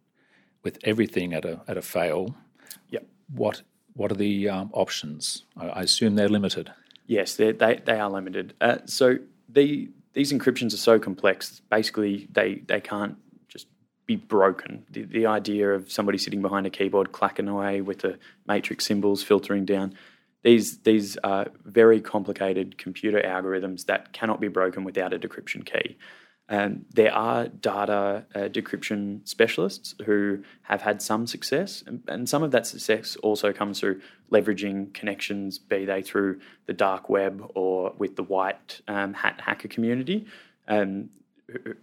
with 0.62 0.78
everything 0.84 1.32
at 1.34 1.44
a 1.44 1.60
at 1.68 1.76
a 1.76 1.82
fail. 1.82 2.34
Yep. 2.90 3.06
What 3.34 3.62
what 3.94 4.10
are 4.10 4.16
the 4.16 4.48
um, 4.48 4.70
options? 4.72 5.44
I, 5.56 5.68
I 5.68 5.80
assume 5.82 6.14
they're 6.14 6.28
limited. 6.28 6.72
Yes, 7.06 7.34
they 7.36 7.52
they 7.52 7.98
are 7.98 8.10
limited. 8.10 8.54
Uh, 8.60 8.78
so 8.86 9.18
the 9.48 9.90
these 10.14 10.32
encryptions 10.32 10.72
are 10.74 10.78
so 10.78 10.98
complex. 10.98 11.60
Basically, 11.70 12.28
they 12.32 12.62
they 12.66 12.80
can't 12.80 13.16
be 14.16 14.24
broken. 14.26 14.84
The, 14.90 15.02
the 15.04 15.26
idea 15.26 15.70
of 15.70 15.90
somebody 15.90 16.18
sitting 16.18 16.42
behind 16.42 16.66
a 16.66 16.70
keyboard 16.70 17.12
clacking 17.12 17.48
away 17.48 17.80
with 17.80 18.00
the 18.00 18.18
matrix 18.46 18.84
symbols 18.84 19.22
filtering 19.22 19.64
down. 19.64 19.94
These 20.42 20.78
these 20.78 21.16
are 21.18 21.46
very 21.64 22.00
complicated 22.00 22.76
computer 22.76 23.20
algorithms 23.20 23.86
that 23.86 24.12
cannot 24.12 24.40
be 24.40 24.48
broken 24.48 24.84
without 24.84 25.12
a 25.12 25.18
decryption 25.18 25.64
key. 25.64 25.96
Um, 26.48 26.84
there 26.92 27.14
are 27.14 27.46
data 27.46 28.26
uh, 28.34 28.38
decryption 28.40 29.26
specialists 29.26 29.94
who 30.04 30.42
have 30.62 30.82
had 30.82 31.00
some 31.00 31.26
success, 31.26 31.84
and, 31.86 32.02
and, 32.08 32.28
some 32.28 32.42
of 32.42 32.50
that 32.50 32.66
success 32.66 33.16
also 33.22 33.52
comes 33.52 33.78
through 33.78 34.02
leveraging 34.30 34.92
connections, 34.92 35.58
be 35.58 35.84
they 35.86 36.02
through 36.02 36.40
the 36.66 36.72
dark 36.72 37.08
web 37.08 37.48
or 37.54 37.94
with 37.96 38.16
the 38.16 38.24
white 38.24 38.80
um, 38.88 39.14
hat 39.14 39.40
hacker 39.40 39.68
community. 39.68 40.26
Um, 40.66 41.10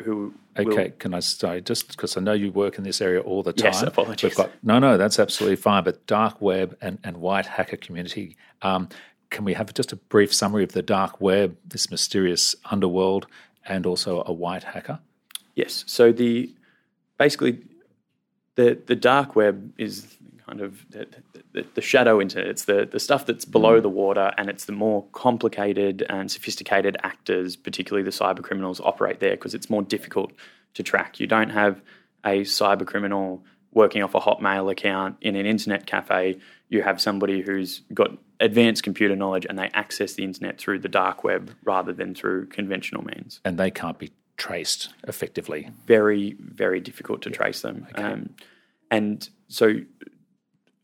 who, 0.04 0.34
okay 0.58 0.84
will... 0.86 0.92
can 0.98 1.14
i 1.14 1.20
say 1.20 1.62
just 1.62 1.90
because 1.90 2.18
i 2.18 2.20
know 2.20 2.34
you 2.34 2.52
work 2.52 2.78
in 2.78 2.84
this 2.84 3.02
area 3.02 3.20
all 3.20 3.44
the 3.44 3.54
time 3.54 3.66
yes 3.66 3.82
apologies 3.84 4.34
got, 4.34 4.50
no 4.64 4.80
no 4.80 4.98
that's 4.98 5.20
absolutely 5.20 5.56
fine 5.56 5.84
but 5.84 6.06
dark 6.08 6.42
web 6.42 6.76
and, 6.82 6.98
and 7.04 7.18
white 7.18 7.46
hacker 7.46 7.78
community 7.78 8.36
um, 8.62 8.90
can 9.30 9.46
we 9.46 9.54
have 9.54 9.74
just 9.74 9.92
a 9.92 9.96
brief 9.96 10.34
summary 10.34 10.64
of 10.64 10.72
the 10.72 10.82
dark 10.82 11.22
web 11.22 11.56
this 11.66 11.92
mysterious 11.92 12.56
underworld 12.66 13.28
and 13.66 13.86
also 13.86 14.24
a 14.26 14.34
white 14.34 14.64
hacker? 14.64 15.00
Yes. 15.56 15.84
So 15.88 16.12
the 16.12 16.54
basically 17.18 17.60
the 18.56 18.80
the 18.86 18.96
dark 18.96 19.36
web 19.36 19.72
is 19.78 20.18
kind 20.50 20.62
of 20.62 20.86
the, 20.90 21.08
the, 21.54 21.66
the, 21.76 21.82
shadow 21.82 22.20
internet. 22.20 22.48
It's 22.48 22.66
the, 22.66 22.88
the 22.90 23.00
stuff 23.00 23.26
that's 23.26 23.46
below 23.46 23.80
mm. 23.80 23.84
the 23.84 23.90
water, 23.90 24.32
and 24.38 24.50
it's 24.50 24.66
the 24.66 24.72
more 24.72 25.06
complicated 25.12 26.06
and 26.10 26.32
sophisticated 26.32 26.98
actors, 27.04 27.56
particularly 27.56 28.04
the 28.04 28.12
cyber 28.12 28.42
criminals, 28.42 28.80
operate 28.80 29.20
there 29.20 29.32
because 29.32 29.54
it's 29.54 29.70
more 29.70 29.82
difficult 29.82 30.32
to 30.74 30.84
track. 30.84 31.20
You 31.20 31.28
don't 31.28 31.50
have 31.50 31.82
a 32.26 32.42
cyber 32.42 32.86
criminal 32.86 33.44
working 33.72 34.02
off 34.02 34.16
a 34.16 34.20
Hotmail 34.20 34.72
account 34.72 35.18
in 35.22 35.36
an 35.36 35.46
internet 35.46 35.86
cafe. 35.86 36.40
You 36.70 36.82
have 36.82 37.00
somebody 37.00 37.42
who's 37.42 37.82
got 37.94 38.12
advanced 38.40 38.84
computer 38.84 39.16
knowledge 39.16 39.46
and 39.48 39.60
they 39.60 39.70
access 39.74 40.14
the 40.14 40.24
internet 40.24 40.58
through 40.58 40.80
the 40.80 40.90
dark 40.90 41.24
web 41.24 41.52
rather 41.64 41.94
than 41.94 42.16
through 42.16 42.48
conventional 42.48 43.04
means. 43.04 43.42
And 43.46 43.58
they 43.58 43.70
can't 43.70 44.00
be 44.00 44.12
traced 44.38 44.90
effectively. 45.08 45.70
Very, 45.86 46.36
very 46.40 46.80
difficult 46.80 47.22
to 47.24 47.30
trace 47.30 47.62
them. 47.62 47.86
Okay. 47.92 48.02
Um, 48.02 48.30
and 48.90 49.30
so 49.50 49.76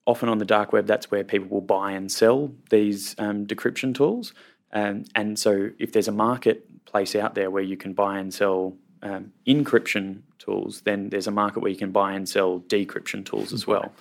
often 0.06 0.30
on 0.30 0.38
the 0.38 0.46
dark 0.46 0.72
web, 0.72 0.86
that's 0.86 1.10
where 1.10 1.24
people 1.24 1.48
will 1.50 1.62
buy 1.62 1.92
and 1.92 2.12
sell 2.12 2.52
these 2.70 3.16
um, 3.18 3.46
decryption 3.46 3.94
tools. 3.94 4.34
Um, 4.72 5.06
and 5.16 5.40
so 5.40 5.70
if 5.80 5.94
there's 5.94 6.08
a 6.08 6.12
marketplace 6.12 7.16
out 7.16 7.36
there 7.36 7.50
where 7.50 7.64
you 7.64 7.78
can 7.78 7.94
buy 7.94 8.20
and 8.20 8.34
sell 8.34 8.76
um, 9.02 9.32
encryption 9.48 10.22
tools, 10.38 10.82
then 10.82 11.10
there's 11.10 11.28
a 11.28 11.32
market 11.32 11.60
where 11.60 11.72
you 11.72 11.78
can 11.78 11.92
buy 11.92 12.14
and 12.14 12.28
sell 12.28 12.60
decryption 12.62 13.26
tools 13.26 13.54
as 13.54 13.66
well. 13.66 13.92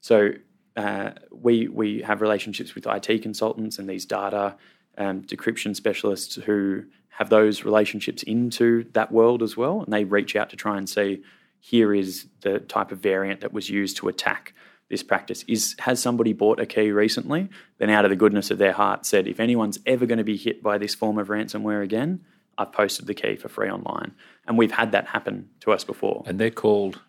So 0.00 0.30
uh, 0.76 1.10
we 1.30 1.68
we 1.68 2.02
have 2.02 2.20
relationships 2.20 2.74
with 2.74 2.86
IT 2.86 3.22
consultants 3.22 3.78
and 3.78 3.88
these 3.88 4.06
data 4.06 4.56
um, 4.98 5.22
decryption 5.22 5.74
specialists 5.74 6.36
who 6.36 6.84
have 7.08 7.28
those 7.28 7.64
relationships 7.64 8.22
into 8.22 8.84
that 8.92 9.12
world 9.12 9.42
as 9.42 9.56
well, 9.56 9.82
and 9.82 9.92
they 9.92 10.04
reach 10.04 10.36
out 10.36 10.48
to 10.50 10.56
try 10.56 10.78
and 10.78 10.88
see 10.88 11.22
here 11.58 11.92
is 11.92 12.26
the 12.40 12.60
type 12.60 12.90
of 12.92 12.98
variant 12.98 13.40
that 13.40 13.52
was 13.52 13.68
used 13.68 13.96
to 13.98 14.08
attack 14.08 14.54
this 14.90 15.02
practice. 15.02 15.44
Is 15.48 15.74
has 15.78 16.00
somebody 16.00 16.34
bought 16.34 16.60
a 16.60 16.66
key 16.66 16.90
recently? 16.90 17.48
Then, 17.78 17.88
out 17.88 18.04
of 18.04 18.10
the 18.10 18.16
goodness 18.16 18.50
of 18.50 18.58
their 18.58 18.72
heart, 18.72 19.06
said 19.06 19.26
if 19.26 19.40
anyone's 19.40 19.78
ever 19.86 20.04
going 20.04 20.18
to 20.18 20.24
be 20.24 20.36
hit 20.36 20.62
by 20.62 20.76
this 20.76 20.94
form 20.94 21.18
of 21.18 21.28
ransomware 21.28 21.82
again, 21.82 22.24
I've 22.58 22.72
posted 22.72 23.06
the 23.06 23.14
key 23.14 23.36
for 23.36 23.48
free 23.48 23.70
online, 23.70 24.12
and 24.46 24.58
we've 24.58 24.72
had 24.72 24.92
that 24.92 25.06
happen 25.06 25.48
to 25.60 25.72
us 25.72 25.84
before. 25.84 26.24
And 26.26 26.38
they're 26.38 26.50
called 26.50 27.00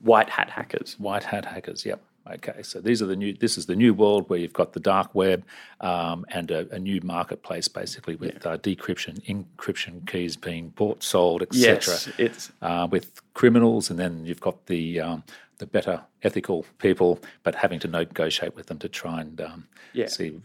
white 0.00 0.28
hat 0.28 0.50
hackers. 0.50 0.96
White 0.98 1.24
hat 1.24 1.46
hackers. 1.46 1.86
Yep. 1.86 2.02
Okay, 2.30 2.62
so 2.62 2.80
these 2.80 3.00
are 3.00 3.06
the 3.06 3.16
new. 3.16 3.32
This 3.32 3.56
is 3.56 3.66
the 3.66 3.76
new 3.76 3.94
world 3.94 4.28
where 4.28 4.38
you've 4.38 4.52
got 4.52 4.72
the 4.72 4.80
dark 4.80 5.14
web 5.14 5.44
um, 5.80 6.26
and 6.30 6.50
a, 6.50 6.68
a, 6.74 6.78
new 6.78 7.00
marketplace, 7.02 7.68
basically 7.68 8.16
with 8.16 8.44
yeah. 8.44 8.52
uh, 8.52 8.56
decryption, 8.58 9.20
encryption 9.26 10.06
keys 10.06 10.36
being 10.36 10.70
bought, 10.70 11.02
sold, 11.02 11.42
etc. 11.42 11.74
Yes, 11.76 12.08
it's 12.18 12.52
uh, 12.60 12.86
with 12.90 13.20
criminals, 13.34 13.90
and 13.90 13.98
then 13.98 14.26
you've 14.26 14.40
got 14.40 14.66
the 14.66 15.00
um, 15.00 15.22
the 15.58 15.66
better 15.66 16.02
ethical 16.22 16.64
people, 16.78 17.18
but 17.42 17.54
having 17.54 17.78
to 17.80 17.88
negotiate 17.88 18.54
with 18.54 18.66
them 18.66 18.78
to 18.78 18.88
try 18.88 19.20
and 19.20 19.40
um, 19.40 19.68
yeah. 19.92 20.06
see 20.06 20.40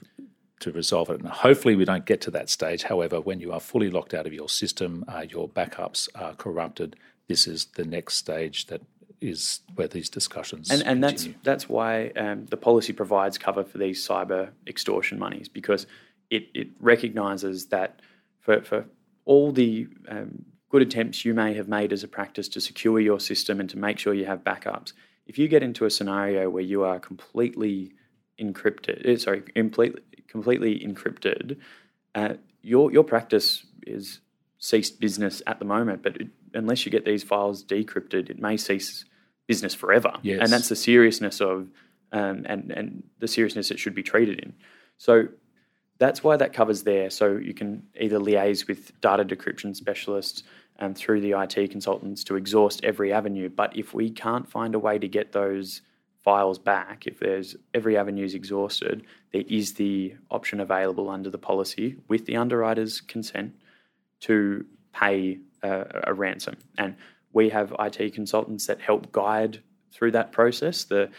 to 0.60 0.72
resolve 0.72 1.10
it. 1.10 1.20
And 1.20 1.30
hopefully, 1.30 1.76
we 1.76 1.86
don't 1.86 2.06
get 2.06 2.22
to 2.22 2.32
that 2.32 2.50
stage. 2.50 2.84
However, 2.84 3.20
when 3.20 3.40
you 3.40 3.52
are 3.52 3.60
fully 3.60 3.90
locked 3.90 4.14
out 4.14 4.26
of 4.26 4.34
your 4.34 4.50
system, 4.50 5.04
uh, 5.08 5.26
your 5.30 5.50
backups 5.50 6.10
are 6.16 6.34
corrupted. 6.36 6.96
This 7.28 7.48
is 7.48 7.66
the 7.66 7.86
next 7.86 8.16
stage 8.16 8.68
that 8.68 8.82
is 9.24 9.62
where 9.76 9.88
these 9.88 10.10
discussions 10.10 10.70
and, 10.70 10.84
and 10.84 11.04
that's 11.04 11.30
that's 11.44 11.70
why 11.70 12.10
um, 12.18 12.46
the 12.48 12.58
policy 12.58 12.94
provides 12.94 13.38
cover 13.38 13.64
for 13.64 13.78
these 13.78 14.06
cyber 14.06 14.50
extortion 14.68 15.18
monies 15.18 15.48
because 15.48 15.88
it, 16.30 16.48
it 16.54 16.70
recognises 16.80 17.68
that 17.68 18.02
for, 18.40 18.62
for 18.62 18.86
all 19.26 19.52
the 19.52 19.88
um, 20.10 20.46
good 20.70 20.82
attempts 20.82 21.24
you 21.24 21.34
may 21.34 21.54
have 21.54 21.68
made 21.68 21.94
as 21.94 22.04
a 22.04 22.08
practice 22.08 22.50
to 22.50 22.60
secure 22.60 23.00
your 23.00 23.20
system 23.20 23.60
and 23.60 23.70
to 23.70 23.78
make 23.78 24.00
sure 24.00 24.14
you 24.14 24.26
have 24.26 24.44
backups, 24.44 24.94
if 25.28 25.38
you 25.38 25.48
get 25.48 25.62
into 25.62 25.86
a 25.86 25.90
scenario 25.90 26.50
where 26.50 26.64
you 26.64 26.84
are 26.84 27.00
completely 27.00 27.94
encrypted, 28.42 29.08
eh, 29.08 29.18
sorry, 29.18 29.42
completely 29.42 30.02
completely 30.28 30.80
encrypted, 30.80 31.58
uh, 32.16 32.34
your 32.64 32.92
your 32.92 33.04
practice 33.04 33.66
is 33.86 34.20
ceased 34.58 35.00
business 35.00 35.44
at 35.46 35.60
the 35.60 35.66
moment. 35.66 36.02
But 36.02 36.18
it, 36.18 36.28
unless 36.54 36.86
you 36.86 36.92
get 36.92 37.06
these 37.06 37.24
files 37.24 37.64
decrypted, 37.64 38.32
it 38.32 38.40
may 38.40 38.58
cease 38.58 39.06
business 39.48 39.74
forever. 39.74 40.14
Yes. 40.22 40.40
And 40.42 40.52
that's 40.52 40.70
the 40.70 40.76
seriousness 40.76 41.42
of 41.42 41.70
um, 42.12 42.46
and 42.46 42.72
and 42.72 43.04
the 43.20 43.28
seriousness 43.28 43.72
it 43.72 43.80
should 43.80 43.96
be 43.96 44.04
treated 44.04 44.40
in. 44.40 44.54
So 44.98 45.28
that's 46.00 46.24
why 46.24 46.38
that 46.38 46.54
covers 46.54 46.84
there. 46.84 47.10
So 47.10 47.38
you 47.38 47.54
can 47.54 47.84
either 48.00 48.20
liaise 48.20 48.68
with 48.68 49.00
data 49.02 49.24
decryption 49.24 49.76
specialists 49.76 50.44
and 50.78 50.98
through 50.98 51.22
the 51.22 51.32
IT 51.32 51.72
consultants 51.72 52.24
to 52.26 52.36
exhaust 52.36 52.84
every 52.84 53.14
avenue. 53.14 53.50
But 53.50 53.78
if 53.78 53.94
we 53.94 54.10
can't 54.10 54.50
find 54.50 54.76
a 54.76 54.80
way 54.80 54.98
to 54.98 55.08
get 55.08 55.32
those 55.32 55.82
files 56.24 56.58
back, 56.58 57.06
if 57.06 57.20
there's 57.20 57.56
every 57.74 57.98
avenue 57.98 58.26
is 58.26 58.34
exhausted, 58.34 59.04
there 59.32 59.44
is 59.48 59.74
the 59.74 60.16
option 60.32 60.60
available 60.60 61.10
under 61.10 61.30
the 61.30 61.38
policy 61.38 61.98
with 62.08 62.26
the 62.26 62.38
underwriter's 62.38 63.02
consent 63.02 63.54
to 64.22 64.66
pay 64.94 65.40
a, 65.62 65.86
a 66.06 66.14
ransom. 66.14 66.58
And 66.78 66.96
we 67.34 67.50
have 67.50 67.76
IT 67.80 68.14
consultants 68.14 68.68
that 68.68 68.80
help 68.80 69.12
guide 69.12 69.62
through 69.92 70.12
that 70.12 70.32
process. 70.32 70.84
The, 70.84 71.10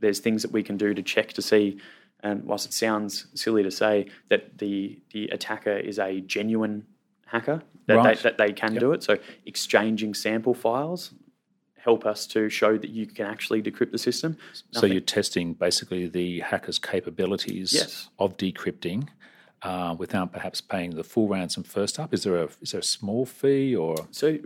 there's 0.00 0.20
things 0.20 0.42
that 0.42 0.52
we 0.52 0.62
can 0.62 0.76
do 0.76 0.94
to 0.94 1.02
check 1.02 1.32
to 1.32 1.42
see, 1.42 1.78
and 2.20 2.44
whilst 2.44 2.66
it 2.66 2.72
sounds 2.72 3.26
silly 3.34 3.62
to 3.62 3.70
say 3.70 4.06
that 4.28 4.58
the 4.58 5.00
the 5.12 5.28
attacker 5.28 5.76
is 5.76 5.98
a 5.98 6.20
genuine 6.20 6.86
hacker, 7.26 7.62
that, 7.86 7.96
right. 7.96 8.16
they, 8.16 8.22
that 8.22 8.38
they 8.38 8.52
can 8.52 8.74
yep. 8.74 8.80
do 8.80 8.92
it. 8.92 9.02
So 9.02 9.18
exchanging 9.44 10.14
sample 10.14 10.54
files 10.54 11.12
help 11.78 12.04
us 12.04 12.26
to 12.26 12.50
show 12.50 12.76
that 12.76 12.90
you 12.90 13.06
can 13.06 13.24
actually 13.24 13.62
decrypt 13.62 13.92
the 13.92 13.98
system. 13.98 14.36
Nothing. 14.74 14.88
So 14.88 14.92
you're 14.92 15.00
testing 15.00 15.54
basically 15.54 16.06
the 16.06 16.40
hacker's 16.40 16.78
capabilities 16.78 17.72
yes. 17.72 18.08
of 18.18 18.36
decrypting. 18.36 19.08
Uh, 19.60 19.92
without 19.98 20.30
perhaps 20.32 20.60
paying 20.60 20.94
the 20.94 21.02
full 21.02 21.26
ransom 21.26 21.64
first 21.64 21.98
up, 21.98 22.14
is 22.14 22.22
there 22.22 22.36
a 22.36 22.48
is 22.60 22.70
there 22.70 22.78
a 22.78 22.84
small 22.84 23.26
fee 23.26 23.74
or 23.74 23.96
so? 24.12 24.38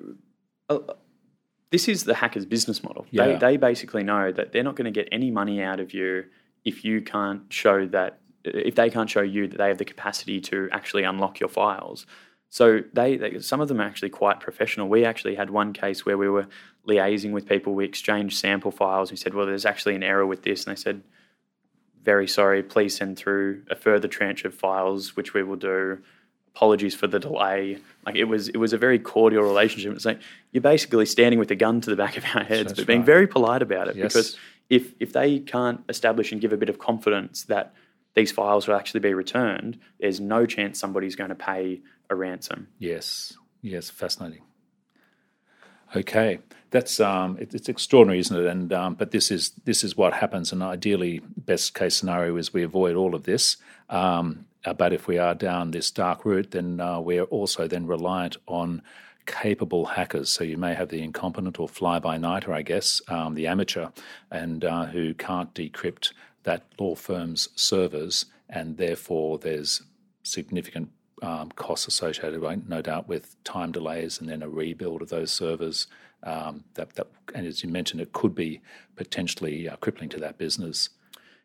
Uh, 0.76 0.94
this 1.70 1.88
is 1.88 2.04
the 2.04 2.14
hacker's 2.14 2.44
business 2.44 2.82
model. 2.82 3.06
Yeah. 3.11 3.26
They, 3.26 3.37
they 3.37 3.56
basically 3.56 4.02
know 4.02 4.30
that 4.30 4.52
they're 4.52 4.62
not 4.62 4.76
going 4.76 4.92
to 4.92 5.00
get 5.00 5.08
any 5.11 5.30
money 5.30 5.62
out 5.62 5.80
of 5.80 5.94
you 5.94 6.24
if 6.64 6.85
you 6.85 7.00
can't 7.00 7.50
show 7.50 7.87
that, 7.87 8.20
if 8.44 8.74
they 8.74 8.90
can't 8.90 9.08
show 9.08 9.22
you 9.22 9.48
that 9.48 9.56
they 9.56 9.68
have 9.68 9.78
the 9.78 9.85
capacity 9.85 10.40
to 10.42 10.68
actually 10.70 11.04
unlock 11.04 11.40
your 11.40 11.48
files. 11.48 12.06
So 12.50 12.80
they, 12.92 13.16
they, 13.16 13.38
some 13.38 13.62
of 13.62 13.68
them 13.68 13.80
are 13.80 13.85
actually 13.85 14.11
quite 14.11 14.38
professional. 14.38 14.87
We 14.88 15.06
actually 15.06 15.35
had 15.35 15.48
one 15.48 15.72
case 15.72 16.04
where 16.04 16.18
we 16.18 16.28
were 16.28 16.46
liaising 16.87 17.32
with 17.32 17.48
people. 17.48 17.74
We 17.74 17.87
exchanged 17.87 18.37
sample 18.37 18.70
files. 18.70 19.11
We 19.11 19.16
said, 19.16 19.32
"Well, 19.32 19.46
there's 19.46 19.64
actually 19.64 19.94
an 19.94 20.02
error 20.02 20.26
with 20.26 20.42
this," 20.42 20.66
and 20.66 20.76
they 20.76 20.78
said, 20.78 21.02
"Very 22.02 22.28
sorry. 22.28 22.62
Please 22.62 22.94
send 22.94 23.16
through 23.16 23.62
a 23.70 23.74
further 23.74 24.06
tranche 24.06 24.44
of 24.44 24.54
files, 24.54 25.16
which 25.16 25.32
we 25.32 25.42
will 25.42 25.56
do." 25.56 26.02
Apologies 26.54 26.94
for 26.94 27.06
the 27.06 27.18
delay. 27.18 27.78
Like 28.04 28.16
it 28.16 28.24
was, 28.24 28.48
it 28.48 28.56
was 28.56 28.72
a 28.72 28.78
very 28.78 28.98
cordial 28.98 29.42
relationship. 29.42 29.92
It's 29.94 30.04
like 30.04 30.20
you're 30.52 30.60
basically 30.60 31.06
standing 31.06 31.38
with 31.38 31.50
a 31.50 31.56
gun 31.56 31.80
to 31.82 31.90
the 31.90 31.96
back 31.96 32.16
of 32.16 32.24
our 32.34 32.44
heads, 32.44 32.68
That's 32.68 32.80
but 32.80 32.86
being 32.86 33.00
right. 33.00 33.06
very 33.06 33.26
polite 33.26 33.62
about 33.62 33.88
it. 33.88 33.96
Yes. 33.96 34.12
Because 34.12 34.36
if 34.68 34.94
if 35.00 35.12
they 35.12 35.38
can't 35.38 35.80
establish 35.88 36.32
and 36.32 36.40
give 36.40 36.53
a 36.53 36.57
bit 36.57 36.68
of 36.68 36.78
confidence 36.78 37.44
that 37.44 37.74
these 38.14 38.32
files 38.32 38.66
will 38.66 38.74
actually 38.74 39.00
be 39.00 39.14
returned, 39.14 39.78
there's 40.00 40.20
no 40.20 40.46
chance 40.46 40.78
somebody's 40.78 41.16
going 41.16 41.30
to 41.30 41.34
pay 41.34 41.80
a 42.11 42.14
ransom. 42.14 42.68
Yes, 42.78 43.34
yes, 43.62 43.90
fascinating. 43.90 44.42
Okay, 45.95 46.38
that's 46.70 47.01
um, 47.01 47.36
it, 47.38 47.55
it's 47.55 47.68
extraordinary, 47.68 48.18
isn't 48.20 48.36
it? 48.36 48.47
And 48.47 48.72
um, 48.72 48.95
but 48.95 49.11
this 49.11 49.30
is 49.30 49.51
this 49.64 49.84
is 49.84 49.97
what 49.97 50.14
happens, 50.14 50.53
and 50.53 50.62
ideally, 50.62 51.20
best 51.36 51.74
case 51.74 51.97
scenario 51.97 52.36
is 52.36 52.55
we 52.55 52.62
avoid 52.62 52.97
all 52.97 53.14
of 53.14 53.24
this. 53.24 53.59
Um, 53.90 54.47
uh, 54.64 54.72
but 54.72 54.93
if 54.93 55.07
we 55.07 55.18
are 55.18 55.34
down 55.34 55.72
this 55.72 55.90
dark 55.90 56.24
route, 56.24 56.53
then 56.53 56.80
uh, 56.80 57.01
we're 57.01 57.24
also 57.24 57.66
then 57.66 57.86
reliant 57.86 58.36
on 58.47 58.80
capable 59.26 59.84
hackers. 59.84 60.30
So 60.30 60.45
you 60.45 60.57
may 60.57 60.74
have 60.74 60.88
the 60.88 61.03
incompetent 61.03 61.61
or 61.61 61.68
fly-by-nighter, 61.68 62.53
I 62.53 62.62
guess, 62.62 63.03
um, 63.09 63.34
the 63.34 63.47
amateur, 63.47 63.88
and 64.30 64.64
uh, 64.64 64.86
who 64.86 65.14
can't 65.14 65.53
decrypt 65.53 66.12
that 66.45 66.64
law 66.78 66.95
firm's 66.95 67.49
servers, 67.55 68.26
and 68.49 68.76
therefore 68.78 69.38
there's 69.38 69.82
significant 70.22 70.90
um, 71.23 71.51
costs 71.53 71.87
associated, 71.87 72.68
no 72.68 72.83
doubt, 72.83 73.09
with 73.09 73.43
time 73.45 73.73
delays 73.73 74.20
and 74.20 74.29
then 74.29 74.43
a 74.43 74.49
rebuild 74.49 75.01
of 75.01 75.09
those 75.09 75.31
servers. 75.31 75.87
Um, 76.25 76.64
that, 76.75 76.95
that, 76.95 77.09
and 77.35 77.47
as 77.47 77.62
you 77.62 77.70
mentioned, 77.70 78.01
it 78.01 78.12
could 78.12 78.35
be 78.35 78.61
potentially 78.97 79.68
uh, 79.68 79.77
crippling 79.77 80.11
to 80.11 80.20
that 80.20 80.37
business. 80.37 80.91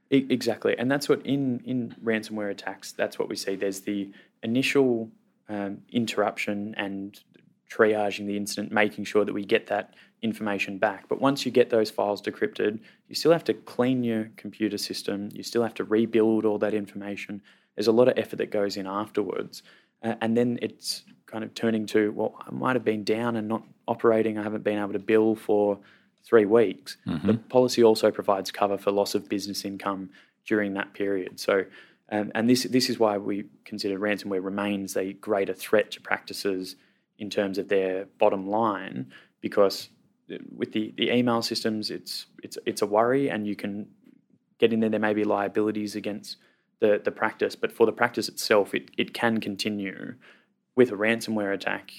Exactly, 0.10 0.78
and 0.78 0.90
that's 0.90 1.10
what 1.10 1.26
in 1.26 1.60
in 1.66 1.94
ransomware 2.04 2.50
attacks. 2.50 2.94
That's 2.94 3.20
what 3.20 3.28
we 3.28 3.36
see. 3.36 3.56
There's 3.56 3.82
the 3.82 4.10
initial 4.42 5.12
um, 5.50 5.80
interruption 5.92 6.74
and 6.78 7.20
triaging 7.70 8.26
the 8.26 8.38
incident, 8.38 8.72
making 8.72 9.04
sure 9.04 9.26
that 9.26 9.34
we 9.34 9.44
get 9.44 9.68
that 9.68 9.96
information 10.22 10.78
back. 10.78 11.10
But 11.10 11.20
once 11.20 11.46
you 11.46 11.52
get 11.52 11.70
those 11.70 11.92
files 11.92 12.22
decrypted, 12.22 12.80
you 13.10 13.16
still 13.16 13.34
have 13.34 13.44
to 13.46 13.54
clean 13.54 14.04
your 14.04 14.30
computer 14.38 14.78
system. 14.78 15.30
You 15.34 15.44
still 15.44 15.64
have 15.64 15.74
to 15.76 15.84
rebuild 15.84 16.46
all 16.46 16.58
that 16.60 16.74
information. 16.74 17.42
There's 17.78 17.88
a 17.88 17.94
lot 17.94 18.10
of 18.10 18.18
effort 18.18 18.38
that 18.38 18.52
goes 18.52 18.76
in 18.76 18.88
afterwards, 18.88 19.64
uh, 20.04 20.16
and 20.20 20.36
then 20.36 20.60
it's 20.62 21.04
kind 21.28 21.44
of 21.44 21.54
turning 21.54 21.86
to 21.88 22.12
well, 22.12 22.36
I 22.46 22.52
might 22.52 22.76
have 22.76 22.84
been 22.84 23.04
down 23.04 23.38
and 23.38 23.48
not 23.48 23.64
operating. 23.88 24.38
I 24.38 24.44
haven't 24.44 24.64
been 24.64 24.80
able 24.80 24.94
to 24.94 25.00
bill 25.00 25.36
for 25.36 25.80
three 26.26 26.46
weeks. 26.46 26.98
Mm-hmm. 27.06 27.28
The 27.28 27.34
policy 27.36 27.84
also 27.84 28.12
provides 28.12 28.52
cover 28.52 28.78
for 28.78 28.92
loss 28.92 29.16
of 29.16 29.30
business 29.30 29.64
income 29.64 30.10
during 30.46 30.74
that 30.74 30.94
period. 30.94 31.40
So, 31.40 31.66
um, 32.12 32.32
and 32.34 32.50
this 32.50 32.64
this 32.64 32.90
is 32.90 32.98
why 33.00 33.18
we 33.18 33.46
consider 33.64 34.00
ransomware 34.00 34.44
remains 34.44 34.98
a 34.98 35.14
greater 35.14 35.54
threat 35.54 35.92
to 35.92 36.02
practices 36.02 36.76
in 37.20 37.30
terms 37.30 37.58
of 37.58 37.68
their 37.68 38.06
bottom 38.18 38.48
line, 38.48 39.12
because 39.40 39.90
with 40.56 40.72
the, 40.74 40.94
the 40.98 41.12
email 41.12 41.42
systems, 41.42 41.92
it's 41.92 42.26
it's 42.44 42.58
it's 42.66 42.82
a 42.82 42.88
worry, 42.88 43.30
and 43.30 43.46
you 43.46 43.56
can 43.56 43.88
get 44.58 44.74
in 44.74 44.80
there. 44.80 44.90
There 44.90 45.00
may 45.00 45.14
be 45.14 45.24
liabilities 45.24 45.96
against 45.96 46.38
the 46.80 47.02
the 47.04 47.12
practice, 47.12 47.56
but 47.56 47.72
for 47.72 47.86
the 47.86 47.92
practice 47.92 48.28
itself, 48.28 48.74
it 48.74 48.92
it 48.98 49.14
can 49.14 49.40
continue 49.40 50.16
with 50.78 50.92
a 50.92 50.96
ransomware 50.96 51.54
attack, 51.54 51.92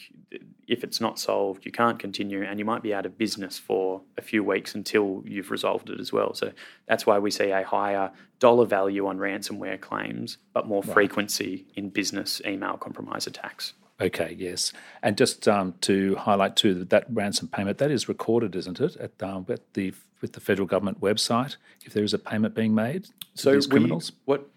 if 0.69 0.85
it's 0.85 1.01
not 1.01 1.19
solved, 1.19 1.67
you 1.67 1.73
can't 1.73 1.99
continue, 1.99 2.45
and 2.45 2.61
you 2.61 2.65
might 2.65 2.81
be 2.81 2.95
out 2.95 3.05
of 3.05 3.19
business 3.19 3.59
for 3.59 4.03
a 4.17 4.23
few 4.23 4.45
weeks 4.45 4.73
until 4.73 5.23
you've 5.27 5.51
resolved 5.51 5.91
it 5.91 5.99
as 5.99 6.13
well. 6.13 6.33
So 6.33 6.53
that's 6.87 7.05
why 7.05 7.19
we 7.19 7.33
see 7.33 7.51
a 7.51 7.65
higher 7.65 8.13
dollar 8.39 8.65
value 8.65 9.09
on 9.09 9.19
ransomware 9.19 9.81
claims, 9.81 10.39
but 10.55 10.69
more 10.69 10.83
right. 10.83 10.95
frequency 10.95 11.67
in 11.75 11.91
business 11.91 12.41
email 12.47 12.77
compromise 12.77 13.27
attacks. 13.27 13.73
Okay, 14.01 14.37
yes, 14.39 14.73
and 15.03 15.19
just 15.19 15.49
um, 15.49 15.75
to 15.81 16.15
highlight 16.15 16.55
too 16.55 16.73
that 16.75 16.91
that 16.91 17.07
ransom 17.11 17.49
payment 17.49 17.79
that 17.79 17.91
is 17.91 18.09
recorded, 18.09 18.55
isn't 18.55 18.81
it, 18.81 18.97
at, 18.97 19.21
um, 19.25 19.45
at 19.49 19.75
the 19.75 19.93
with 20.21 20.33
the 20.33 20.41
federal 20.41 20.67
government 20.67 21.01
website 21.01 21.57
if 21.85 21.93
there 21.93 22.03
is 22.03 22.13
a 22.13 22.19
payment 22.19 22.53
being 22.53 22.75
made 22.75 23.07
so 23.35 23.53
these 23.53 23.67
criminals. 23.67 24.11
We, 24.27 24.33
what 24.33 24.51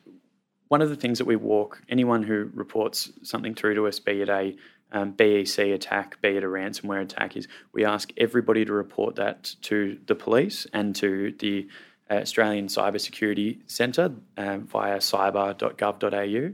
one 0.71 0.81
of 0.81 0.87
the 0.87 0.95
things 0.95 1.17
that 1.17 1.25
we 1.25 1.35
walk 1.35 1.81
anyone 1.89 2.23
who 2.23 2.49
reports 2.53 3.11
something 3.23 3.53
through 3.53 3.75
to 3.75 3.87
us, 3.87 3.99
be 3.99 4.21
it 4.21 4.29
a 4.29 4.55
um, 4.93 5.11
BEC 5.11 5.59
attack, 5.59 6.21
be 6.21 6.29
it 6.29 6.45
a 6.45 6.47
ransomware 6.47 7.01
attack, 7.01 7.35
is 7.35 7.49
we 7.73 7.83
ask 7.83 8.09
everybody 8.15 8.63
to 8.63 8.71
report 8.71 9.17
that 9.17 9.53
to 9.63 9.99
the 10.05 10.15
police 10.15 10.65
and 10.71 10.95
to 10.95 11.35
the 11.39 11.67
uh, 12.09 12.13
Australian 12.13 12.67
Cybersecurity 12.67 13.69
Centre 13.69 14.13
um, 14.37 14.65
via 14.65 14.99
cyber.gov.au. 14.99 16.53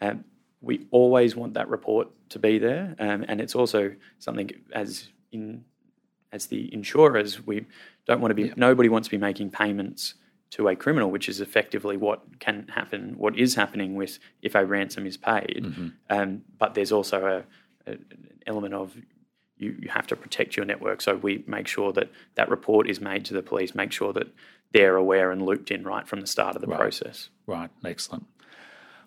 Um, 0.00 0.24
we 0.62 0.86
always 0.90 1.36
want 1.36 1.52
that 1.52 1.68
report 1.68 2.08
to 2.30 2.38
be 2.38 2.58
there, 2.58 2.96
um, 2.98 3.26
and 3.28 3.42
it's 3.42 3.54
also 3.54 3.94
something 4.20 4.50
as 4.72 5.08
in 5.32 5.66
as 6.32 6.46
the 6.46 6.72
insurers 6.72 7.46
we 7.46 7.66
don't 8.06 8.22
want 8.22 8.30
to 8.30 8.34
be. 8.34 8.44
Yeah. 8.44 8.54
Nobody 8.56 8.88
wants 8.88 9.08
to 9.08 9.10
be 9.10 9.18
making 9.18 9.50
payments 9.50 10.14
to 10.50 10.68
a 10.68 10.76
criminal, 10.76 11.10
which 11.10 11.28
is 11.28 11.40
effectively 11.40 11.96
what 11.96 12.38
can 12.40 12.68
happen, 12.68 13.14
what 13.16 13.38
is 13.38 13.54
happening 13.54 13.94
with 13.94 14.18
if 14.42 14.54
a 14.54 14.64
ransom 14.64 15.06
is 15.06 15.16
paid. 15.16 15.62
Mm-hmm. 15.64 15.88
Um, 16.08 16.42
but 16.58 16.74
there's 16.74 16.92
also 16.92 17.24
a, 17.26 17.90
a, 17.90 17.92
an 17.92 18.40
element 18.46 18.74
of 18.74 18.96
you, 19.56 19.76
you 19.78 19.88
have 19.88 20.06
to 20.08 20.16
protect 20.16 20.56
your 20.56 20.66
network. 20.66 21.02
So 21.02 21.16
we 21.16 21.44
make 21.46 21.68
sure 21.68 21.92
that 21.92 22.10
that 22.34 22.48
report 22.48 22.88
is 22.88 23.00
made 23.00 23.24
to 23.26 23.34
the 23.34 23.42
police, 23.42 23.74
make 23.74 23.92
sure 23.92 24.12
that 24.12 24.28
they're 24.72 24.96
aware 24.96 25.30
and 25.30 25.42
looped 25.42 25.70
in 25.70 25.84
right 25.84 26.06
from 26.06 26.20
the 26.20 26.26
start 26.26 26.56
of 26.56 26.62
the 26.62 26.68
right. 26.68 26.80
process. 26.80 27.28
Right, 27.46 27.70
excellent. 27.84 28.26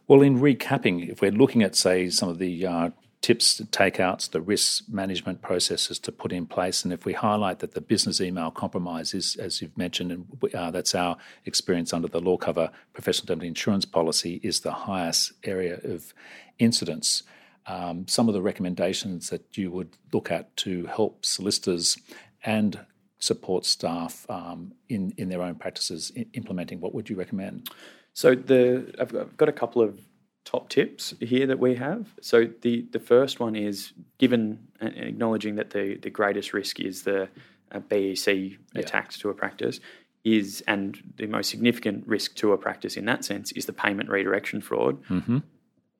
Well, 0.07 0.21
in 0.21 0.39
recapping, 0.39 1.09
if 1.09 1.21
we're 1.21 1.31
looking 1.31 1.63
at, 1.63 1.75
say, 1.75 2.09
some 2.09 2.29
of 2.29 2.37
the 2.37 2.67
uh, 2.67 2.89
tips 3.23 3.55
to 3.55 3.65
take 3.65 3.99
out, 3.99 4.19
the 4.33 4.41
risk 4.41 4.83
management 4.89 5.41
processes 5.41 5.97
to 5.97 6.11
put 6.11 6.33
in 6.33 6.45
place. 6.45 6.83
And 6.83 6.93
if 6.93 7.05
we 7.05 7.13
highlight 7.13 7.59
that 7.59 7.73
the 7.73 7.81
business 7.81 8.19
email 8.19 8.51
compromise 8.51 9.13
is, 9.13 9.37
as 9.37 9.61
you've 9.61 9.77
mentioned, 9.77 10.11
and 10.11 10.53
uh, 10.53 10.69
that's 10.69 10.93
our 10.93 11.17
experience 11.45 11.93
under 11.93 12.09
the 12.09 12.19
law 12.19 12.37
cover 12.37 12.69
professional 12.91 13.23
indemnity 13.23 13.47
insurance 13.47 13.85
policy, 13.85 14.41
is 14.43 14.59
the 14.59 14.73
highest 14.73 15.31
area 15.45 15.79
of 15.85 16.13
incidents. 16.59 17.23
Um, 17.65 18.05
some 18.09 18.27
of 18.27 18.33
the 18.33 18.41
recommendations 18.41 19.29
that 19.29 19.57
you 19.57 19.71
would 19.71 19.95
look 20.11 20.29
at 20.29 20.55
to 20.57 20.85
help 20.87 21.25
solicitors 21.25 21.97
and 22.43 22.77
support 23.19 23.65
staff 23.65 24.25
um, 24.29 24.73
in, 24.89 25.13
in 25.17 25.29
their 25.29 25.41
own 25.41 25.55
practices 25.55 26.11
in 26.13 26.25
implementing, 26.33 26.81
what 26.81 26.93
would 26.93 27.09
you 27.09 27.15
recommend? 27.15 27.69
So 28.11 28.35
the 28.35 28.93
I've 28.99 29.37
got 29.37 29.47
a 29.47 29.53
couple 29.53 29.81
of 29.81 29.99
top 30.45 30.69
tips 30.69 31.13
here 31.19 31.47
that 31.47 31.59
we 31.59 31.75
have. 31.75 32.07
So 32.21 32.47
the 32.61 32.85
the 32.91 32.99
first 32.99 33.39
one 33.39 33.55
is 33.55 33.93
given 34.17 34.67
and 34.79 34.95
acknowledging 34.97 35.55
that 35.55 35.71
the 35.71 35.97
the 35.97 36.09
greatest 36.09 36.53
risk 36.53 36.79
is 36.79 37.03
the 37.03 37.29
uh, 37.71 37.79
BEC 37.79 38.27
yeah. 38.27 38.55
attacks 38.75 39.17
to 39.19 39.29
a 39.29 39.33
practice 39.33 39.79
is 40.23 40.63
and 40.67 41.13
the 41.17 41.27
most 41.27 41.49
significant 41.49 42.07
risk 42.07 42.35
to 42.35 42.53
a 42.53 42.57
practice 42.57 42.95
in 42.95 43.05
that 43.05 43.25
sense 43.25 43.51
is 43.53 43.65
the 43.65 43.73
payment 43.73 44.09
redirection 44.09 44.61
fraud. 44.61 45.03
Mm-hmm. 45.05 45.39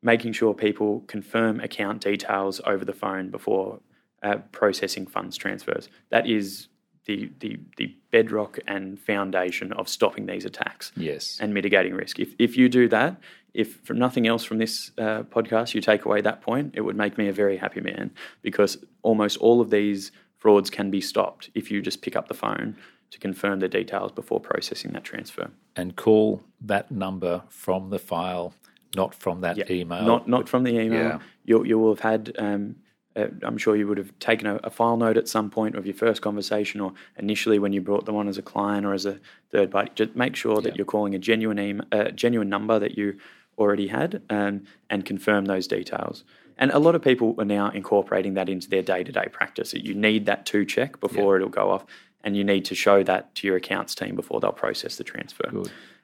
Making 0.02 0.34
sure 0.34 0.54
people 0.54 1.02
confirm 1.08 1.60
account 1.60 2.02
details 2.02 2.62
over 2.66 2.84
the 2.84 2.94
phone 2.94 3.30
before 3.30 3.80
uh, 4.22 4.38
processing 4.52 5.08
funds 5.08 5.38
transfers. 5.38 5.90
That 6.10 6.28
is 6.30 6.68
the, 7.06 7.30
the 7.40 7.60
the 7.78 7.96
bedrock 8.12 8.60
and 8.68 9.00
foundation 9.00 9.74
of 9.74 9.90
stopping 9.90 10.26
these 10.26 10.46
attacks. 10.46 10.92
Yes, 10.96 11.38
and 11.42 11.54
mitigating 11.54 11.94
risk. 11.94 12.20
If 12.20 12.34
if 12.40 12.58
you 12.58 12.70
do 12.70 12.88
that, 12.90 13.18
if 13.54 13.76
from 13.82 14.00
nothing 14.00 14.28
else 14.28 14.44
from 14.44 14.58
this 14.58 14.92
uh, 14.98 15.24
podcast 15.24 15.74
you 15.74 15.82
take 15.82 16.06
away 16.06 16.22
that 16.22 16.42
point, 16.42 16.74
it 16.76 16.82
would 16.82 16.96
make 16.96 17.18
me 17.18 17.28
a 17.28 17.34
very 17.34 17.58
happy 17.58 17.82
man 17.82 18.12
because 18.42 18.78
almost 19.02 19.38
all 19.38 19.62
of 19.62 19.70
these 19.70 20.12
frauds 20.38 20.70
can 20.70 20.92
be 20.92 21.02
stopped 21.02 21.50
if 21.54 21.72
you 21.72 21.82
just 21.82 22.02
pick 22.02 22.16
up 22.16 22.28
the 22.28 22.34
phone 22.34 22.76
to 23.12 23.20
confirm 23.20 23.60
the 23.60 23.68
details 23.68 24.12
before 24.12 24.40
processing 24.40 24.92
that 24.92 25.04
transfer. 25.04 25.52
And 25.76 25.96
call 25.96 26.44
that 26.62 26.92
number 26.92 27.44
from 27.48 27.92
the 27.92 28.00
file, 28.00 28.54
not 28.96 29.14
from 29.14 29.42
that 29.42 29.58
yeah, 29.58 29.66
email. 29.70 30.04
Not 30.04 30.28
not 30.28 30.50
from 30.50 30.64
the 30.64 30.72
email. 30.72 31.04
Yeah. 31.04 31.20
You 31.46 31.64
you 31.64 31.80
will 31.80 31.96
have 31.96 32.00
had. 32.00 32.34
Um, 32.38 32.78
uh, 33.16 33.28
I'm 33.44 33.58
sure 33.58 33.76
you 33.76 33.88
would 33.88 33.98
have 33.98 34.18
taken 34.20 34.48
a, 34.48 34.56
a, 34.64 34.70
file 34.70 34.98
note 34.98 35.18
at 35.18 35.28
some 35.28 35.50
point 35.50 35.76
of 35.76 35.86
your 35.86 35.96
first 35.96 36.22
conversation, 36.22 36.82
or 36.82 36.94
initially 37.18 37.60
when 37.60 37.74
you 37.74 37.82
brought 37.82 38.06
them 38.06 38.16
on 38.16 38.28
as 38.28 38.38
a 38.38 38.42
client 38.42 38.86
or 38.86 38.94
as 38.94 39.06
a 39.06 39.20
third 39.52 39.72
party. 39.72 39.92
Just 39.96 40.16
make 40.16 40.36
sure 40.36 40.62
that 40.62 40.70
yeah. 40.70 40.78
you're 40.78 40.86
calling 40.86 41.14
a 41.14 41.20
genuine 41.20 41.60
email, 41.60 41.86
uh, 41.92 42.10
genuine 42.10 42.50
number 42.50 42.80
that 42.80 42.98
you 42.98 43.18
already 43.58 43.88
had 43.88 44.22
um, 44.30 44.64
and 44.90 45.06
confirm 45.06 45.46
those 45.46 45.68
details. 45.68 46.24
And 46.58 46.72
a 46.72 46.80
lot 46.80 46.96
of 46.96 47.02
people 47.02 47.36
are 47.38 47.46
now 47.46 47.70
incorporating 47.70 48.36
that 48.36 48.50
into 48.50 48.70
their 48.70 48.82
day 48.82 49.04
to 49.04 49.12
day 49.12 49.28
practice. 49.32 49.74
You 49.74 49.94
need 49.94 50.26
that 50.26 50.46
to 50.48 50.66
check 50.66 51.00
before 51.00 51.36
yeah. 51.36 51.42
it'll 51.42 51.50
go 51.50 51.72
off, 51.72 51.86
and 52.24 52.38
you 52.38 52.44
need 52.44 52.66
to 52.66 52.76
show 52.76 53.04
that 53.04 53.36
to 53.36 53.48
your 53.48 53.58
accounts 53.58 53.96
team 53.96 54.16
before 54.16 54.40
they'll 54.40 54.52
process 54.52 54.96
the 54.96 55.04
transfer. 55.04 55.52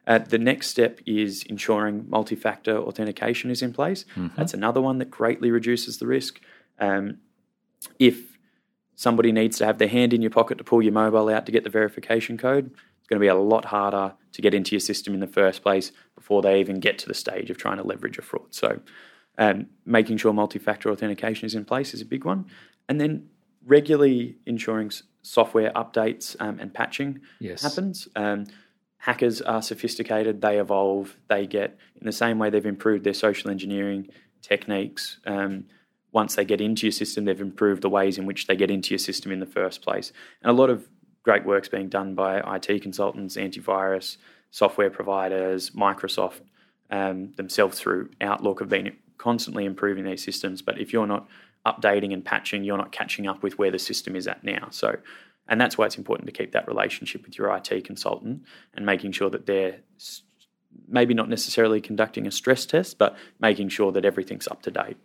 Uh, 0.07 0.17
the 0.17 0.39
next 0.39 0.67
step 0.67 0.99
is 1.05 1.43
ensuring 1.43 2.05
multi 2.09 2.35
factor 2.35 2.75
authentication 2.77 3.51
is 3.51 3.61
in 3.61 3.71
place. 3.71 4.05
Mm-hmm. 4.15 4.35
That's 4.35 4.55
another 4.55 4.81
one 4.81 4.97
that 4.97 5.11
greatly 5.11 5.51
reduces 5.51 5.99
the 5.99 6.07
risk. 6.07 6.41
Um, 6.79 7.17
if 7.97 8.37
somebody 8.95 9.31
needs 9.31 9.57
to 9.57 9.65
have 9.65 9.77
their 9.77 9.87
hand 9.87 10.13
in 10.13 10.21
your 10.21 10.31
pocket 10.31 10.57
to 10.57 10.63
pull 10.63 10.81
your 10.81 10.93
mobile 10.93 11.29
out 11.29 11.45
to 11.45 11.51
get 11.51 11.63
the 11.63 11.69
verification 11.69 12.37
code, 12.37 12.71
it's 12.99 13.07
going 13.07 13.19
to 13.19 13.23
be 13.23 13.27
a 13.27 13.35
lot 13.35 13.65
harder 13.65 14.13
to 14.33 14.41
get 14.41 14.53
into 14.53 14.71
your 14.71 14.79
system 14.79 15.13
in 15.13 15.19
the 15.19 15.27
first 15.27 15.61
place 15.61 15.91
before 16.15 16.41
they 16.41 16.59
even 16.59 16.79
get 16.79 16.97
to 16.99 17.07
the 17.07 17.13
stage 17.13 17.49
of 17.49 17.57
trying 17.57 17.77
to 17.77 17.83
leverage 17.83 18.17
a 18.17 18.21
fraud. 18.21 18.47
So, 18.51 18.79
um, 19.37 19.67
making 19.85 20.17
sure 20.17 20.33
multi 20.33 20.59
factor 20.59 20.91
authentication 20.91 21.45
is 21.45 21.55
in 21.55 21.63
place 21.63 21.93
is 21.93 22.01
a 22.01 22.05
big 22.05 22.25
one. 22.25 22.45
And 22.89 22.99
then 22.99 23.29
regularly 23.65 24.37
ensuring 24.45 24.91
software 25.21 25.71
updates 25.71 26.35
um, 26.39 26.59
and 26.59 26.73
patching 26.73 27.21
yes. 27.39 27.61
happens. 27.61 28.07
Um, 28.15 28.45
hackers 28.97 29.41
are 29.41 29.61
sophisticated, 29.61 30.41
they 30.41 30.59
evolve, 30.59 31.17
they 31.29 31.47
get, 31.47 31.77
in 31.99 32.05
the 32.05 32.11
same 32.11 32.37
way 32.37 32.49
they've 32.49 32.65
improved 32.65 33.03
their 33.03 33.13
social 33.13 33.49
engineering 33.49 34.07
techniques. 34.41 35.19
Um, 35.25 35.65
once 36.11 36.35
they 36.35 36.45
get 36.45 36.61
into 36.61 36.87
your 36.87 36.91
system, 36.91 37.25
they've 37.25 37.39
improved 37.39 37.81
the 37.81 37.89
ways 37.89 38.17
in 38.17 38.25
which 38.25 38.47
they 38.47 38.55
get 38.55 38.71
into 38.71 38.91
your 38.91 38.99
system 38.99 39.31
in 39.31 39.39
the 39.39 39.45
first 39.45 39.81
place. 39.81 40.11
And 40.41 40.49
a 40.49 40.53
lot 40.53 40.69
of 40.69 40.87
great 41.23 41.45
work's 41.45 41.69
being 41.69 41.89
done 41.89 42.15
by 42.15 42.39
IT 42.55 42.81
consultants, 42.81 43.35
antivirus 43.35 44.17
software 44.51 44.89
providers, 44.89 45.71
Microsoft 45.71 46.41
um, 46.89 47.33
themselves 47.35 47.79
through 47.79 48.09
Outlook 48.19 48.59
have 48.59 48.69
been 48.69 48.95
constantly 49.17 49.65
improving 49.65 50.05
these 50.05 50.23
systems. 50.23 50.61
But 50.61 50.79
if 50.79 50.91
you're 50.91 51.07
not 51.07 51.27
updating 51.65 52.13
and 52.13 52.23
patching, 52.23 52.63
you're 52.63 52.77
not 52.77 52.91
catching 52.91 53.27
up 53.27 53.43
with 53.43 53.59
where 53.59 53.71
the 53.71 53.79
system 53.79 54.15
is 54.15 54.27
at 54.27 54.43
now. 54.43 54.69
So, 54.71 54.97
and 55.47 55.59
that's 55.59 55.77
why 55.77 55.85
it's 55.85 55.97
important 55.97 56.27
to 56.27 56.33
keep 56.33 56.51
that 56.53 56.67
relationship 56.67 57.25
with 57.25 57.37
your 57.37 57.55
IT 57.55 57.83
consultant 57.83 58.43
and 58.73 58.85
making 58.85 59.11
sure 59.11 59.29
that 59.29 59.45
they're 59.45 59.79
maybe 60.87 61.13
not 61.13 61.29
necessarily 61.29 61.81
conducting 61.81 62.27
a 62.27 62.31
stress 62.31 62.65
test, 62.65 62.97
but 62.97 63.17
making 63.39 63.69
sure 63.69 63.91
that 63.91 64.05
everything's 64.05 64.47
up 64.47 64.61
to 64.63 64.71
date. 64.71 64.97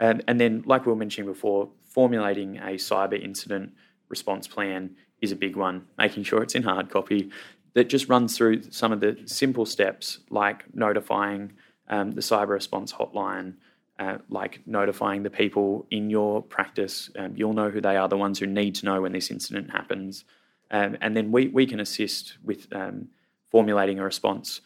And, 0.00 0.40
then, 0.40 0.62
like 0.64 0.86
we 0.86 0.92
were 0.92 0.96
mentioning 0.96 1.30
before, 1.30 1.68
formulating 1.84 2.56
a 2.56 2.72
cyber 2.76 3.22
incident 3.22 3.74
response 4.08 4.48
plan 4.48 4.96
is 5.20 5.30
a 5.30 5.36
big 5.36 5.56
one, 5.56 5.86
making 5.98 6.22
sure 6.22 6.42
it's 6.42 6.54
in 6.54 6.62
hard 6.62 6.88
copy 6.88 7.30
that 7.74 7.88
just 7.88 8.08
runs 8.08 8.36
through 8.36 8.62
some 8.70 8.92
of 8.92 9.00
the 9.00 9.18
simple 9.26 9.66
steps 9.66 10.20
like 10.30 10.64
notifying 10.74 11.52
um, 11.88 12.12
the 12.12 12.20
cyber 12.20 12.48
response 12.48 12.92
hotline, 12.92 13.54
uh, 13.98 14.18
like 14.28 14.60
notifying 14.66 15.22
the 15.22 15.30
people 15.30 15.86
in 15.90 16.10
your 16.10 16.42
practice. 16.42 17.10
Um, 17.18 17.34
you'll 17.36 17.52
know 17.52 17.70
who 17.70 17.80
they 17.80 17.96
are, 17.96 18.08
the 18.08 18.16
ones 18.16 18.38
who 18.38 18.46
need 18.46 18.74
to 18.76 18.86
know 18.86 19.02
when 19.02 19.12
this 19.12 19.30
incident 19.30 19.70
happens. 19.70 20.24
Um, 20.70 20.96
and 21.00 21.16
then 21.16 21.30
we, 21.30 21.48
we 21.48 21.66
can 21.66 21.80
assist 21.80 22.38
with 22.42 22.72
um, 22.72 23.08
formulating 23.50 23.98
a 23.98 24.04
response 24.04 24.60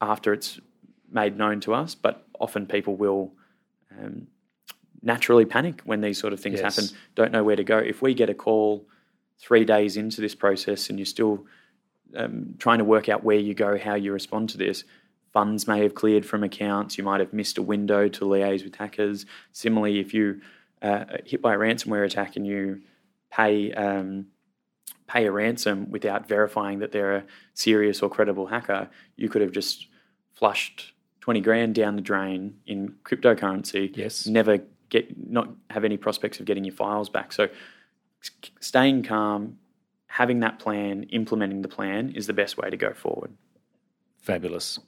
after 0.00 0.32
it's 0.32 0.60
made 1.10 1.36
known 1.36 1.60
to 1.60 1.74
us. 1.74 1.94
But 1.94 2.26
often 2.40 2.66
people 2.66 2.96
will 2.96 3.32
um, 3.96 4.28
naturally 5.02 5.44
panic 5.44 5.82
when 5.84 6.00
these 6.00 6.18
sort 6.18 6.32
of 6.32 6.40
things 6.40 6.60
yes. 6.60 6.76
happen, 6.76 6.96
don't 7.14 7.32
know 7.32 7.44
where 7.44 7.56
to 7.56 7.64
go. 7.64 7.78
If 7.78 8.02
we 8.02 8.14
get 8.14 8.30
a 8.30 8.34
call 8.34 8.86
three 9.38 9.64
days 9.64 9.96
into 9.96 10.20
this 10.20 10.34
process 10.34 10.88
and 10.88 10.98
you're 10.98 11.06
still 11.06 11.44
um, 12.16 12.54
trying 12.58 12.78
to 12.78 12.84
work 12.84 13.08
out 13.08 13.24
where 13.24 13.38
you 13.38 13.54
go, 13.54 13.78
how 13.78 13.94
you 13.94 14.12
respond 14.12 14.48
to 14.50 14.58
this, 14.58 14.84
funds 15.32 15.66
may 15.66 15.82
have 15.82 15.94
cleared 15.94 16.24
from 16.24 16.44
accounts, 16.44 16.96
you 16.96 17.04
might 17.04 17.20
have 17.20 17.32
missed 17.32 17.58
a 17.58 17.62
window 17.62 18.08
to 18.08 18.24
liaise 18.24 18.62
with 18.62 18.76
hackers. 18.76 19.26
Similarly, 19.52 19.98
if 19.98 20.14
you 20.14 20.40
uh, 20.82 21.04
hit 21.24 21.42
by 21.42 21.54
a 21.54 21.58
ransomware 21.58 22.04
attack 22.04 22.36
and 22.36 22.46
you 22.46 22.82
pay 23.30 23.72
um, 23.72 24.26
pay 25.08 25.26
a 25.26 25.32
ransom 25.32 25.90
without 25.90 26.28
verifying 26.28 26.78
that 26.78 26.92
they're 26.92 27.16
a 27.16 27.24
serious 27.54 28.02
or 28.02 28.08
credible 28.08 28.46
hacker, 28.46 28.88
you 29.16 29.28
could 29.28 29.42
have 29.42 29.52
just 29.52 29.88
flushed 30.32 30.92
20 31.20 31.40
grand 31.40 31.74
down 31.74 31.96
the 31.96 32.02
drain 32.02 32.54
in 32.66 32.94
cryptocurrency. 33.04 33.94
Yes. 33.96 34.26
Never 34.26 34.60
get 34.92 35.28
not 35.28 35.48
have 35.70 35.84
any 35.84 35.96
prospects 35.96 36.38
of 36.38 36.46
getting 36.46 36.62
your 36.62 36.74
files 36.74 37.08
back. 37.08 37.32
So 37.32 37.48
staying 38.60 39.02
calm, 39.02 39.58
having 40.06 40.40
that 40.40 40.58
plan, 40.58 41.04
implementing 41.04 41.62
the 41.62 41.68
plan 41.68 42.12
is 42.14 42.26
the 42.26 42.34
best 42.34 42.58
way 42.58 42.70
to 42.70 42.76
go 42.76 42.92
forward. 42.92 43.32
Fabulous. 44.18 44.78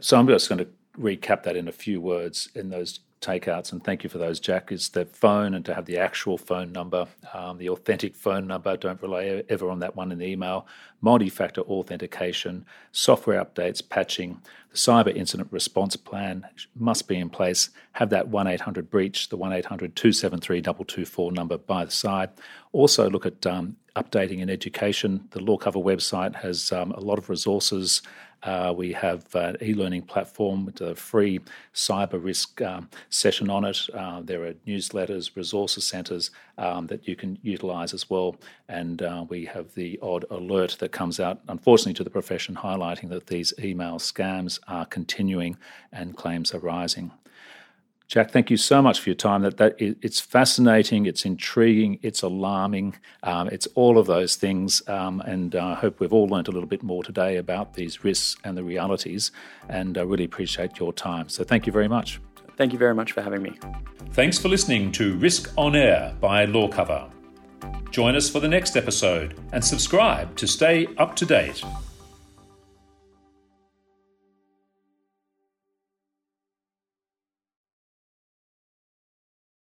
So 0.00 0.18
I'm 0.18 0.26
just 0.26 0.48
going 0.48 0.58
to 0.58 0.68
recap 0.98 1.44
that 1.44 1.56
in 1.56 1.68
a 1.68 1.72
few 1.72 2.00
words 2.00 2.48
in 2.54 2.68
those 2.68 2.98
takeouts, 3.24 3.72
and 3.72 3.82
thank 3.82 4.04
you 4.04 4.10
for 4.10 4.18
those, 4.18 4.38
Jack, 4.38 4.70
is 4.70 4.90
the 4.90 5.06
phone 5.06 5.54
and 5.54 5.64
to 5.64 5.74
have 5.74 5.86
the 5.86 5.98
actual 5.98 6.36
phone 6.36 6.72
number, 6.72 7.06
um, 7.32 7.58
the 7.58 7.68
authentic 7.68 8.14
phone 8.14 8.46
number. 8.46 8.76
Don't 8.76 9.00
rely 9.00 9.42
ever 9.48 9.70
on 9.70 9.78
that 9.80 9.96
one 9.96 10.12
in 10.12 10.18
the 10.18 10.26
email. 10.26 10.66
Multi 11.00 11.28
factor 11.28 11.62
authentication, 11.62 12.64
software 12.92 13.44
updates, 13.44 13.86
patching, 13.86 14.40
the 14.74 14.78
cyber 14.78 15.14
incident 15.14 15.52
response 15.52 15.94
plan 15.94 16.48
must 16.74 17.06
be 17.06 17.16
in 17.16 17.30
place. 17.30 17.70
Have 17.92 18.10
that 18.10 18.26
1 18.26 18.48
800 18.48 18.90
breach, 18.90 19.28
the 19.28 19.36
1 19.36 19.52
800 19.52 19.94
273 19.94 20.62
224 20.62 21.30
number 21.30 21.56
by 21.56 21.84
the 21.84 21.92
side. 21.92 22.30
Also, 22.74 23.08
look 23.08 23.24
at 23.24 23.46
um, 23.46 23.76
updating 23.94 24.40
in 24.40 24.50
education. 24.50 25.28
The 25.30 25.40
Law 25.40 25.56
Cover 25.56 25.78
website 25.78 26.34
has 26.34 26.72
um, 26.72 26.90
a 26.92 27.00
lot 27.00 27.18
of 27.18 27.30
resources 27.30 28.02
uh, 28.44 28.74
we 28.76 28.92
have 28.92 29.34
an 29.34 29.56
e-learning 29.62 30.02
platform 30.02 30.66
with 30.66 30.80
a 30.82 30.94
free 30.94 31.40
cyber 31.74 32.22
risk 32.22 32.60
um, 32.60 32.88
session 33.08 33.48
on 33.48 33.64
it. 33.64 33.78
Uh, 33.94 34.20
there 34.22 34.44
are 34.44 34.52
newsletters, 34.66 35.34
resources 35.34 35.86
centres 35.86 36.30
um, 36.58 36.86
that 36.88 37.08
you 37.08 37.16
can 37.16 37.38
utilise 37.42 37.94
as 37.94 38.10
well. 38.10 38.36
And 38.68 39.00
uh, 39.02 39.24
we 39.28 39.46
have 39.46 39.74
the 39.74 39.98
odd 40.02 40.26
alert 40.30 40.76
that 40.80 40.92
comes 40.92 41.18
out, 41.18 41.40
unfortunately, 41.48 41.94
to 41.94 42.04
the 42.04 42.10
profession 42.10 42.54
highlighting 42.54 43.08
that 43.08 43.28
these 43.28 43.54
email 43.58 43.96
scams 43.98 44.60
are 44.68 44.84
continuing 44.84 45.56
and 45.90 46.16
claims 46.16 46.52
are 46.52 46.58
rising. 46.58 47.12
Jack, 48.06 48.30
thank 48.30 48.50
you 48.50 48.56
so 48.56 48.82
much 48.82 49.00
for 49.00 49.08
your 49.08 49.16
time. 49.16 49.42
That 49.42 49.56
that 49.56 49.76
it's 49.78 50.20
fascinating, 50.20 51.06
it's 51.06 51.24
intriguing, 51.24 51.98
it's 52.02 52.22
alarming, 52.22 52.96
um, 53.22 53.48
it's 53.48 53.66
all 53.74 53.98
of 53.98 54.06
those 54.06 54.36
things. 54.36 54.86
Um, 54.88 55.20
and 55.22 55.56
uh, 55.56 55.68
I 55.68 55.74
hope 55.74 56.00
we've 56.00 56.12
all 56.12 56.26
learned 56.26 56.48
a 56.48 56.52
little 56.52 56.68
bit 56.68 56.82
more 56.82 57.02
today 57.02 57.36
about 57.36 57.74
these 57.74 58.04
risks 58.04 58.36
and 58.44 58.56
the 58.56 58.64
realities. 58.64 59.32
And 59.68 59.96
I 59.96 60.02
really 60.02 60.24
appreciate 60.24 60.78
your 60.78 60.92
time. 60.92 61.28
So 61.28 61.44
thank 61.44 61.66
you 61.66 61.72
very 61.72 61.88
much. 61.88 62.20
Thank 62.56 62.72
you 62.72 62.78
very 62.78 62.94
much 62.94 63.12
for 63.12 63.22
having 63.22 63.42
me. 63.42 63.58
Thanks 64.12 64.38
for 64.38 64.48
listening 64.48 64.92
to 64.92 65.16
Risk 65.16 65.52
on 65.56 65.74
Air 65.74 66.14
by 66.20 66.44
Law 66.44 66.68
Cover. 66.68 67.10
Join 67.90 68.16
us 68.16 68.28
for 68.28 68.40
the 68.40 68.48
next 68.48 68.76
episode 68.76 69.40
and 69.52 69.64
subscribe 69.64 70.36
to 70.36 70.46
stay 70.46 70.86
up 70.98 71.16
to 71.16 71.26
date. 71.26 71.64